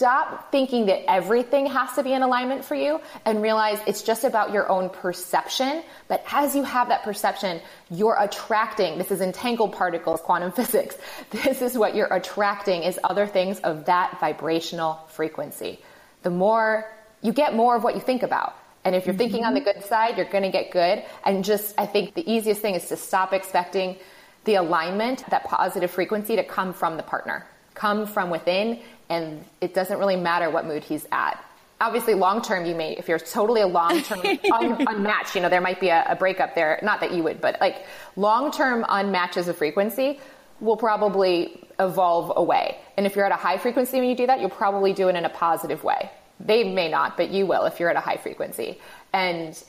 stop 0.03 0.51
thinking 0.51 0.87
that 0.87 1.09
everything 1.09 1.65
has 1.65 1.93
to 1.93 2.03
be 2.03 2.13
in 2.13 2.23
alignment 2.23 2.65
for 2.65 2.75
you 2.75 3.01
and 3.25 3.41
realize 3.41 3.79
it's 3.87 4.03
just 4.03 4.25
about 4.25 4.53
your 4.53 4.69
own 4.69 4.91
perception. 4.91 5.81
But 6.09 6.25
as 6.33 6.57
you 6.57 6.65
have 6.65 6.89
that 6.89 7.05
perception, 7.05 7.61
you're 7.89 8.17
attracting, 8.19 8.99
this 8.99 9.13
is 9.13 9.21
entangled 9.21 9.75
particles, 9.75 10.21
quantum 10.21 10.51
physics. 10.61 10.97
This 11.31 11.63
is 11.63 11.79
what 11.79 11.95
you're 11.95 12.13
attracting 12.13 12.83
is 12.83 12.99
other 13.05 13.29
things 13.29 13.61
of 13.61 13.85
that 13.85 14.19
vibrational 14.19 14.95
frequency. 15.07 15.79
The 16.25 16.31
more 16.31 16.85
you 17.21 17.33
get 17.33 17.55
more 17.55 17.77
of 17.77 17.85
what 17.85 17.95
you 17.95 18.01
think 18.01 18.25
about. 18.25 18.57
And 18.85 18.97
if 18.97 19.07
you're 19.07 19.15
thinking 19.15 19.45
on 19.45 19.55
the 19.55 19.61
mm-hmm. 19.61 19.79
good 19.79 19.85
side, 19.89 20.17
you're 20.17 20.27
going 20.29 20.43
to 20.43 20.51
get 20.51 20.73
good. 20.73 21.05
And 21.25 21.45
just, 21.45 21.77
I 21.79 21.87
think 21.87 22.15
the 22.15 22.29
easiest 22.29 22.61
thing 22.61 22.75
is 22.75 22.89
to 22.89 22.97
stop 22.97 23.33
expecting 23.33 23.99
the 24.47 24.57
alignment, 24.57 25.25
that 25.31 25.45
positive 25.45 25.93
frequency 25.93 26.35
to 26.35 26.43
come 26.43 26.73
from 26.73 26.97
the 26.97 27.05
partner, 27.05 27.47
come 27.75 28.05
from 28.05 28.31
within. 28.31 28.81
And 29.13 29.45
it 29.61 29.75
doesn't 29.75 29.99
really 29.99 30.17
matter 30.17 30.49
what 30.49 30.65
mood 30.65 30.83
he's 30.83 31.07
at. 31.13 31.45
Obviously, 31.83 32.15
long 32.15 32.41
term, 32.41 32.65
you 32.65 32.75
may, 32.75 32.97
if 32.97 33.09
you're 33.09 33.19
totally 33.19 33.61
a 33.61 33.67
long 33.67 34.01
term 34.03 34.21
un- 34.53 34.87
unmatched, 34.89 35.35
you 35.35 35.43
know, 35.43 35.51
there 35.51 35.61
might 35.61 35.81
be 35.81 35.89
a, 35.89 36.07
a 36.09 36.17
breakup 36.17 36.55
there. 36.55 36.81
Not 36.83 37.01
that 37.01 37.13
you 37.13 37.23
would, 37.23 37.41
but 37.41 37.61
like 37.61 37.85
long 38.17 38.51
term 38.51 38.85
unmatches 38.85 39.49
of 39.49 39.59
frequency 39.59 40.19
will 40.61 40.79
probably 40.79 41.63
evolve 41.79 42.33
away. 42.37 42.79
And 42.97 43.05
if 43.05 43.15
you're 43.15 43.27
at 43.27 43.33
a 43.33 43.43
high 43.49 43.59
frequency 43.59 43.99
when 43.99 44.09
you 44.09 44.17
do 44.17 44.27
that, 44.29 44.41
you'll 44.41 44.49
probably 44.49 44.95
do 44.95 45.09
it 45.09 45.17
in 45.17 45.27
a 45.27 45.29
positive 45.29 45.85
way. 45.85 46.11
They 46.41 46.65
may 46.65 46.89
not, 46.89 47.19
but 47.19 47.31
you 47.31 47.45
will 47.45 47.67
if 47.67 47.81
you're 47.81 47.91
at 47.91 47.97
a 47.97 48.01
high 48.01 48.17
frequency. 48.17 48.81
And 49.13 49.63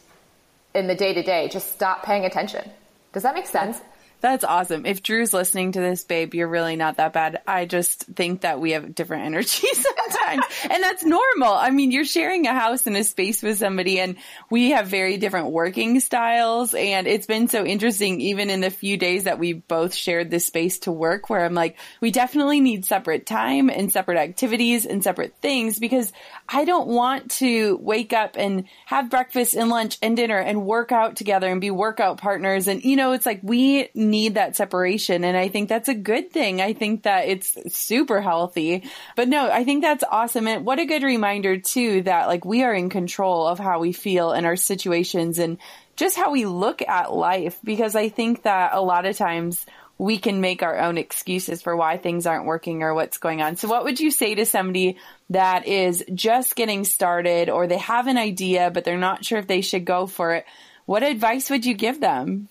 in 0.74 0.88
the 0.88 0.96
day 0.96 1.14
to 1.14 1.22
day, 1.22 1.50
just 1.50 1.74
stop 1.74 2.04
paying 2.04 2.24
attention. 2.24 2.70
Does 3.12 3.24
that 3.24 3.36
make 3.36 3.48
sense? 3.48 3.82
That's 4.24 4.46
awesome. 4.46 4.86
If 4.86 5.04
Drew's 5.04 5.34
listening 5.34 5.74
to 5.74 5.82
this, 5.82 6.06
babe, 6.06 6.34
you're 6.34 6.48
really 6.48 6.78
not 6.78 6.96
that 6.96 7.12
bad. 7.12 7.42
I 7.46 7.66
just 7.66 8.04
think 8.04 8.42
that 8.42 8.62
we 8.62 8.72
have 8.72 8.96
different 8.96 9.26
energies 9.26 9.86
sometimes. 9.86 10.46
and 10.64 10.82
that's 10.82 11.04
normal. 11.04 11.54
I 11.54 11.72
mean, 11.72 11.92
you're 11.92 12.06
sharing 12.06 12.48
a 12.48 12.54
house 12.54 12.88
and 12.88 12.96
a 12.96 13.04
space 13.04 13.44
with 13.44 13.58
somebody 13.58 14.00
and 14.00 14.16
we 14.50 14.70
have 14.70 14.88
very 14.88 15.18
different 15.18 15.52
working 15.52 16.00
styles. 16.00 16.74
And 16.74 17.06
it's 17.06 17.26
been 17.26 17.50
so 17.50 17.66
interesting, 17.66 18.22
even 18.22 18.50
in 18.50 18.62
the 18.62 18.70
few 18.70 18.96
days 18.96 19.26
that 19.26 19.40
we 19.40 19.52
both 19.52 19.94
shared 19.94 20.32
this 20.32 20.46
space 20.46 20.80
to 20.80 20.94
work 20.94 21.30
where 21.30 21.44
I'm 21.44 21.54
like, 21.54 21.78
we 22.00 22.10
definitely 22.10 22.62
need 22.62 22.86
separate 22.86 23.26
time 23.26 23.70
and 23.70 23.92
separate 23.92 24.20
activities 24.20 24.86
and 24.86 25.04
separate 25.04 25.36
things 25.42 25.80
because 25.80 26.14
I 26.48 26.66
don't 26.66 26.88
want 26.88 27.32
to 27.32 27.78
wake 27.78 28.12
up 28.12 28.36
and 28.38 28.66
have 28.86 29.10
breakfast 29.10 29.56
and 29.56 29.70
lunch 29.70 29.98
and 30.02 30.16
dinner 30.16 30.38
and 30.38 30.66
work 30.66 30.92
out 30.92 31.16
together 31.16 31.50
and 31.50 31.62
be 31.62 31.72
workout 31.72 32.18
partners. 32.18 32.68
And, 32.68 32.84
you 32.84 32.96
know, 32.96 33.14
it's 33.14 33.26
like 33.26 33.40
we 33.44 33.90
need 33.96 34.36
that 34.36 34.56
separation. 34.56 35.24
And 35.24 35.38
I 35.38 35.48
think 35.48 35.70
that's 35.70 35.90
a 35.90 35.94
good 35.94 36.32
thing. 36.32 36.62
I 36.62 36.74
think 36.74 37.04
that 37.04 37.28
it's 37.28 37.58
super 37.76 38.22
healthy. 38.22 38.84
But 39.16 39.30
no, 39.30 39.50
I 39.50 39.64
think 39.64 39.84
that's 39.84 40.04
awesome. 40.10 40.48
And 40.48 40.66
what 40.66 40.80
a 40.80 40.86
good 40.86 41.04
reminder 41.04 41.58
too 41.58 42.04
that 42.04 42.28
like 42.28 42.46
we 42.46 42.64
are 42.64 42.74
in 42.74 42.90
control 42.90 43.48
of 43.48 43.58
how 43.58 43.80
we 43.80 43.94
feel 43.94 44.34
in 44.34 44.46
our 44.46 44.58
situations 44.58 45.40
and 45.40 45.58
just 45.96 46.18
how 46.18 46.32
we 46.32 46.46
look 46.46 46.82
at 46.82 47.14
life. 47.14 47.58
Because 47.64 47.96
I 47.96 48.10
think 48.10 48.44
that 48.44 48.72
a 48.74 48.82
lot 48.82 49.06
of 49.06 49.18
times 49.18 49.66
we 50.04 50.18
can 50.18 50.42
make 50.42 50.62
our 50.62 50.80
own 50.80 50.98
excuses 50.98 51.62
for 51.62 51.78
why 51.78 51.96
things 51.96 52.26
aren't 52.26 52.44
working 52.44 52.84
or 52.84 52.94
what's 52.94 53.20
going 53.20 53.42
on. 53.42 53.56
So 53.56 53.70
what 53.70 53.86
would 53.86 54.02
you 54.02 54.12
say 54.12 54.36
to 54.36 54.46
somebody 54.46 54.98
that 55.30 55.66
is 55.66 56.04
just 56.14 56.58
getting 56.58 56.84
started 56.84 57.50
or 57.50 57.68
they 57.68 57.78
have 57.78 58.08
an 58.08 58.18
idea, 58.18 58.70
but 58.70 58.84
they're 58.84 58.98
not 58.98 59.24
sure 59.24 59.40
if 59.40 59.48
they 59.48 59.62
should 59.62 59.86
go 59.86 60.06
for 60.06 60.34
it? 60.34 60.46
What 60.86 61.04
advice 61.04 61.50
would 61.50 61.66
you 61.66 61.74
give 61.74 62.02
them? 62.02 62.50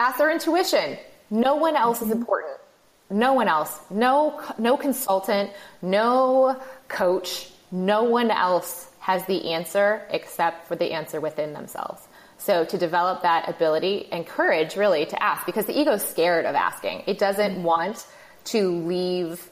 Ask 0.00 0.18
their 0.18 0.32
intuition. 0.32 0.98
No 1.30 1.54
one 1.54 1.76
else 1.76 2.02
is 2.02 2.10
important. 2.10 2.58
No 3.08 3.34
one 3.34 3.46
else. 3.46 3.78
No, 3.88 4.42
no 4.58 4.76
consultant, 4.76 5.52
no 5.80 6.60
coach, 6.88 7.50
no 7.70 8.02
one 8.02 8.32
else 8.32 8.90
has 8.98 9.24
the 9.26 9.52
answer 9.52 10.02
except 10.10 10.66
for 10.66 10.74
the 10.74 10.90
answer 10.90 11.20
within 11.20 11.52
themselves. 11.52 12.02
So 12.44 12.66
to 12.66 12.76
develop 12.76 13.22
that 13.22 13.48
ability 13.48 14.06
and 14.12 14.26
courage 14.26 14.76
really 14.76 15.06
to 15.06 15.22
ask 15.22 15.46
because 15.46 15.64
the 15.64 15.80
ego's 15.80 16.04
scared 16.04 16.44
of 16.44 16.54
asking. 16.54 17.04
It 17.06 17.18
doesn't 17.18 17.62
want 17.62 18.06
to 18.52 18.84
leave 18.86 19.48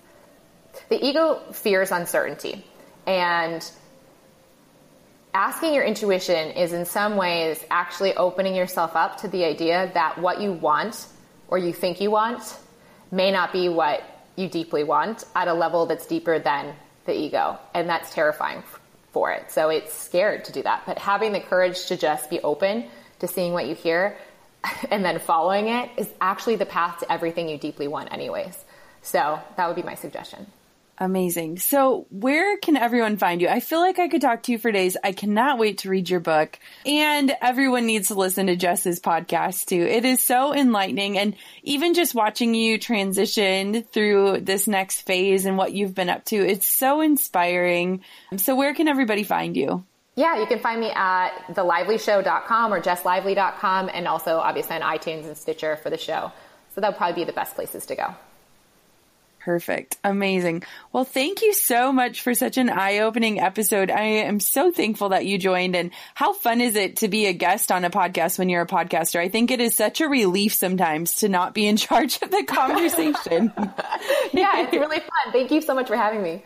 the 0.90 1.02
ego 1.02 1.40
fears 1.52 1.90
uncertainty 1.90 2.62
and 3.06 3.66
asking 5.32 5.72
your 5.72 5.84
intuition 5.84 6.50
is 6.50 6.74
in 6.74 6.84
some 6.84 7.16
ways 7.16 7.64
actually 7.70 8.14
opening 8.14 8.54
yourself 8.54 8.94
up 8.94 9.16
to 9.22 9.28
the 9.28 9.46
idea 9.46 9.90
that 9.94 10.18
what 10.18 10.42
you 10.42 10.52
want 10.52 11.06
or 11.48 11.56
you 11.56 11.72
think 11.72 11.98
you 11.98 12.10
want 12.10 12.58
may 13.10 13.30
not 13.30 13.54
be 13.54 13.70
what 13.70 14.02
you 14.36 14.50
deeply 14.50 14.84
want 14.84 15.24
at 15.34 15.48
a 15.48 15.54
level 15.54 15.86
that's 15.86 16.04
deeper 16.04 16.38
than 16.38 16.74
the 17.06 17.18
ego. 17.18 17.58
And 17.72 17.88
that's 17.88 18.12
terrifying 18.12 18.62
for 19.12 19.30
it. 19.30 19.50
So 19.50 19.68
it's 19.68 19.92
scared 19.92 20.44
to 20.46 20.52
do 20.52 20.62
that. 20.62 20.82
But 20.86 20.98
having 20.98 21.32
the 21.32 21.40
courage 21.40 21.86
to 21.86 21.96
just 21.96 22.30
be 22.30 22.40
open 22.40 22.86
to 23.20 23.28
seeing 23.28 23.52
what 23.52 23.66
you 23.66 23.74
hear 23.74 24.16
and 24.90 25.04
then 25.04 25.18
following 25.18 25.68
it 25.68 25.90
is 25.96 26.08
actually 26.20 26.56
the 26.56 26.66
path 26.66 27.00
to 27.00 27.12
everything 27.12 27.48
you 27.48 27.58
deeply 27.58 27.88
want, 27.88 28.12
anyways. 28.12 28.64
So 29.02 29.40
that 29.56 29.66
would 29.66 29.76
be 29.76 29.82
my 29.82 29.94
suggestion. 29.94 30.46
Amazing. 30.98 31.58
So, 31.58 32.06
where 32.10 32.58
can 32.58 32.76
everyone 32.76 33.16
find 33.16 33.40
you? 33.40 33.48
I 33.48 33.60
feel 33.60 33.80
like 33.80 33.98
I 33.98 34.08
could 34.08 34.20
talk 34.20 34.42
to 34.44 34.52
you 34.52 34.58
for 34.58 34.70
days. 34.70 34.96
I 35.02 35.12
cannot 35.12 35.58
wait 35.58 35.78
to 35.78 35.88
read 35.88 36.08
your 36.08 36.20
book. 36.20 36.58
And 36.84 37.34
everyone 37.40 37.86
needs 37.86 38.08
to 38.08 38.14
listen 38.14 38.46
to 38.46 38.56
Jess's 38.56 39.00
podcast 39.00 39.66
too. 39.66 39.80
It 39.80 40.04
is 40.04 40.22
so 40.22 40.54
enlightening. 40.54 41.18
And 41.18 41.34
even 41.62 41.94
just 41.94 42.14
watching 42.14 42.54
you 42.54 42.78
transition 42.78 43.82
through 43.84 44.42
this 44.42 44.68
next 44.68 45.02
phase 45.02 45.46
and 45.46 45.56
what 45.56 45.72
you've 45.72 45.94
been 45.94 46.10
up 46.10 46.26
to, 46.26 46.36
it's 46.36 46.68
so 46.68 47.00
inspiring. 47.00 48.04
So, 48.36 48.54
where 48.54 48.74
can 48.74 48.86
everybody 48.86 49.24
find 49.24 49.56
you? 49.56 49.84
Yeah, 50.14 50.38
you 50.38 50.46
can 50.46 50.60
find 50.60 50.78
me 50.78 50.90
at 50.90 51.30
thelively.show.com 51.54 52.72
or 52.72 52.82
jesslively.com 52.82 53.90
and 53.92 54.06
also 54.06 54.36
obviously 54.36 54.76
on 54.76 54.82
iTunes 54.82 55.24
and 55.24 55.38
Stitcher 55.38 55.76
for 55.76 55.88
the 55.88 55.98
show. 55.98 56.32
So, 56.74 56.82
that'll 56.82 56.96
probably 56.96 57.22
be 57.22 57.24
the 57.24 57.32
best 57.32 57.54
places 57.54 57.86
to 57.86 57.96
go. 57.96 58.14
Perfect. 59.44 59.98
Amazing. 60.04 60.62
Well, 60.92 61.04
thank 61.04 61.42
you 61.42 61.52
so 61.52 61.90
much 61.90 62.20
for 62.20 62.32
such 62.32 62.58
an 62.58 62.70
eye 62.70 63.00
opening 63.00 63.40
episode. 63.40 63.90
I 63.90 64.02
am 64.02 64.38
so 64.38 64.70
thankful 64.70 65.08
that 65.08 65.26
you 65.26 65.36
joined 65.36 65.74
and 65.74 65.90
how 66.14 66.32
fun 66.32 66.60
is 66.60 66.76
it 66.76 66.98
to 66.98 67.08
be 67.08 67.26
a 67.26 67.32
guest 67.32 67.72
on 67.72 67.84
a 67.84 67.90
podcast 67.90 68.38
when 68.38 68.48
you're 68.48 68.62
a 68.62 68.68
podcaster? 68.68 69.18
I 69.18 69.28
think 69.28 69.50
it 69.50 69.60
is 69.60 69.74
such 69.74 70.00
a 70.00 70.08
relief 70.08 70.54
sometimes 70.54 71.16
to 71.16 71.28
not 71.28 71.54
be 71.54 71.66
in 71.66 71.76
charge 71.88 72.22
of 72.22 72.30
the 72.30 72.44
conversation. 72.44 73.52
yeah, 74.32 74.62
it's 74.62 74.72
really 74.72 75.00
fun. 75.00 75.32
Thank 75.32 75.50
you 75.50 75.60
so 75.60 75.74
much 75.74 75.88
for 75.88 75.96
having 75.96 76.22
me. 76.22 76.44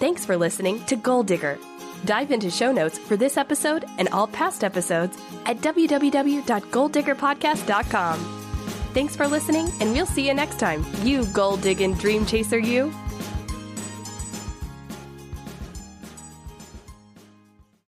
Thanks 0.00 0.26
for 0.26 0.36
listening 0.36 0.84
to 0.86 0.96
Goal 0.96 1.22
Digger. 1.22 1.60
Dive 2.04 2.32
into 2.32 2.50
show 2.50 2.72
notes 2.72 2.98
for 2.98 3.16
this 3.16 3.36
episode 3.36 3.84
and 3.98 4.08
all 4.08 4.26
past 4.26 4.64
episodes 4.64 5.16
at 5.46 5.58
www.goaldiggerpodcast.com. 5.58 8.47
Thanks 8.98 9.14
for 9.14 9.28
listening, 9.28 9.72
and 9.78 9.92
we'll 9.92 10.06
see 10.06 10.26
you 10.26 10.34
next 10.34 10.58
time. 10.58 10.84
You 11.04 11.24
gold 11.26 11.60
digging 11.60 11.94
dream 11.94 12.26
chaser, 12.26 12.58
you. 12.58 12.92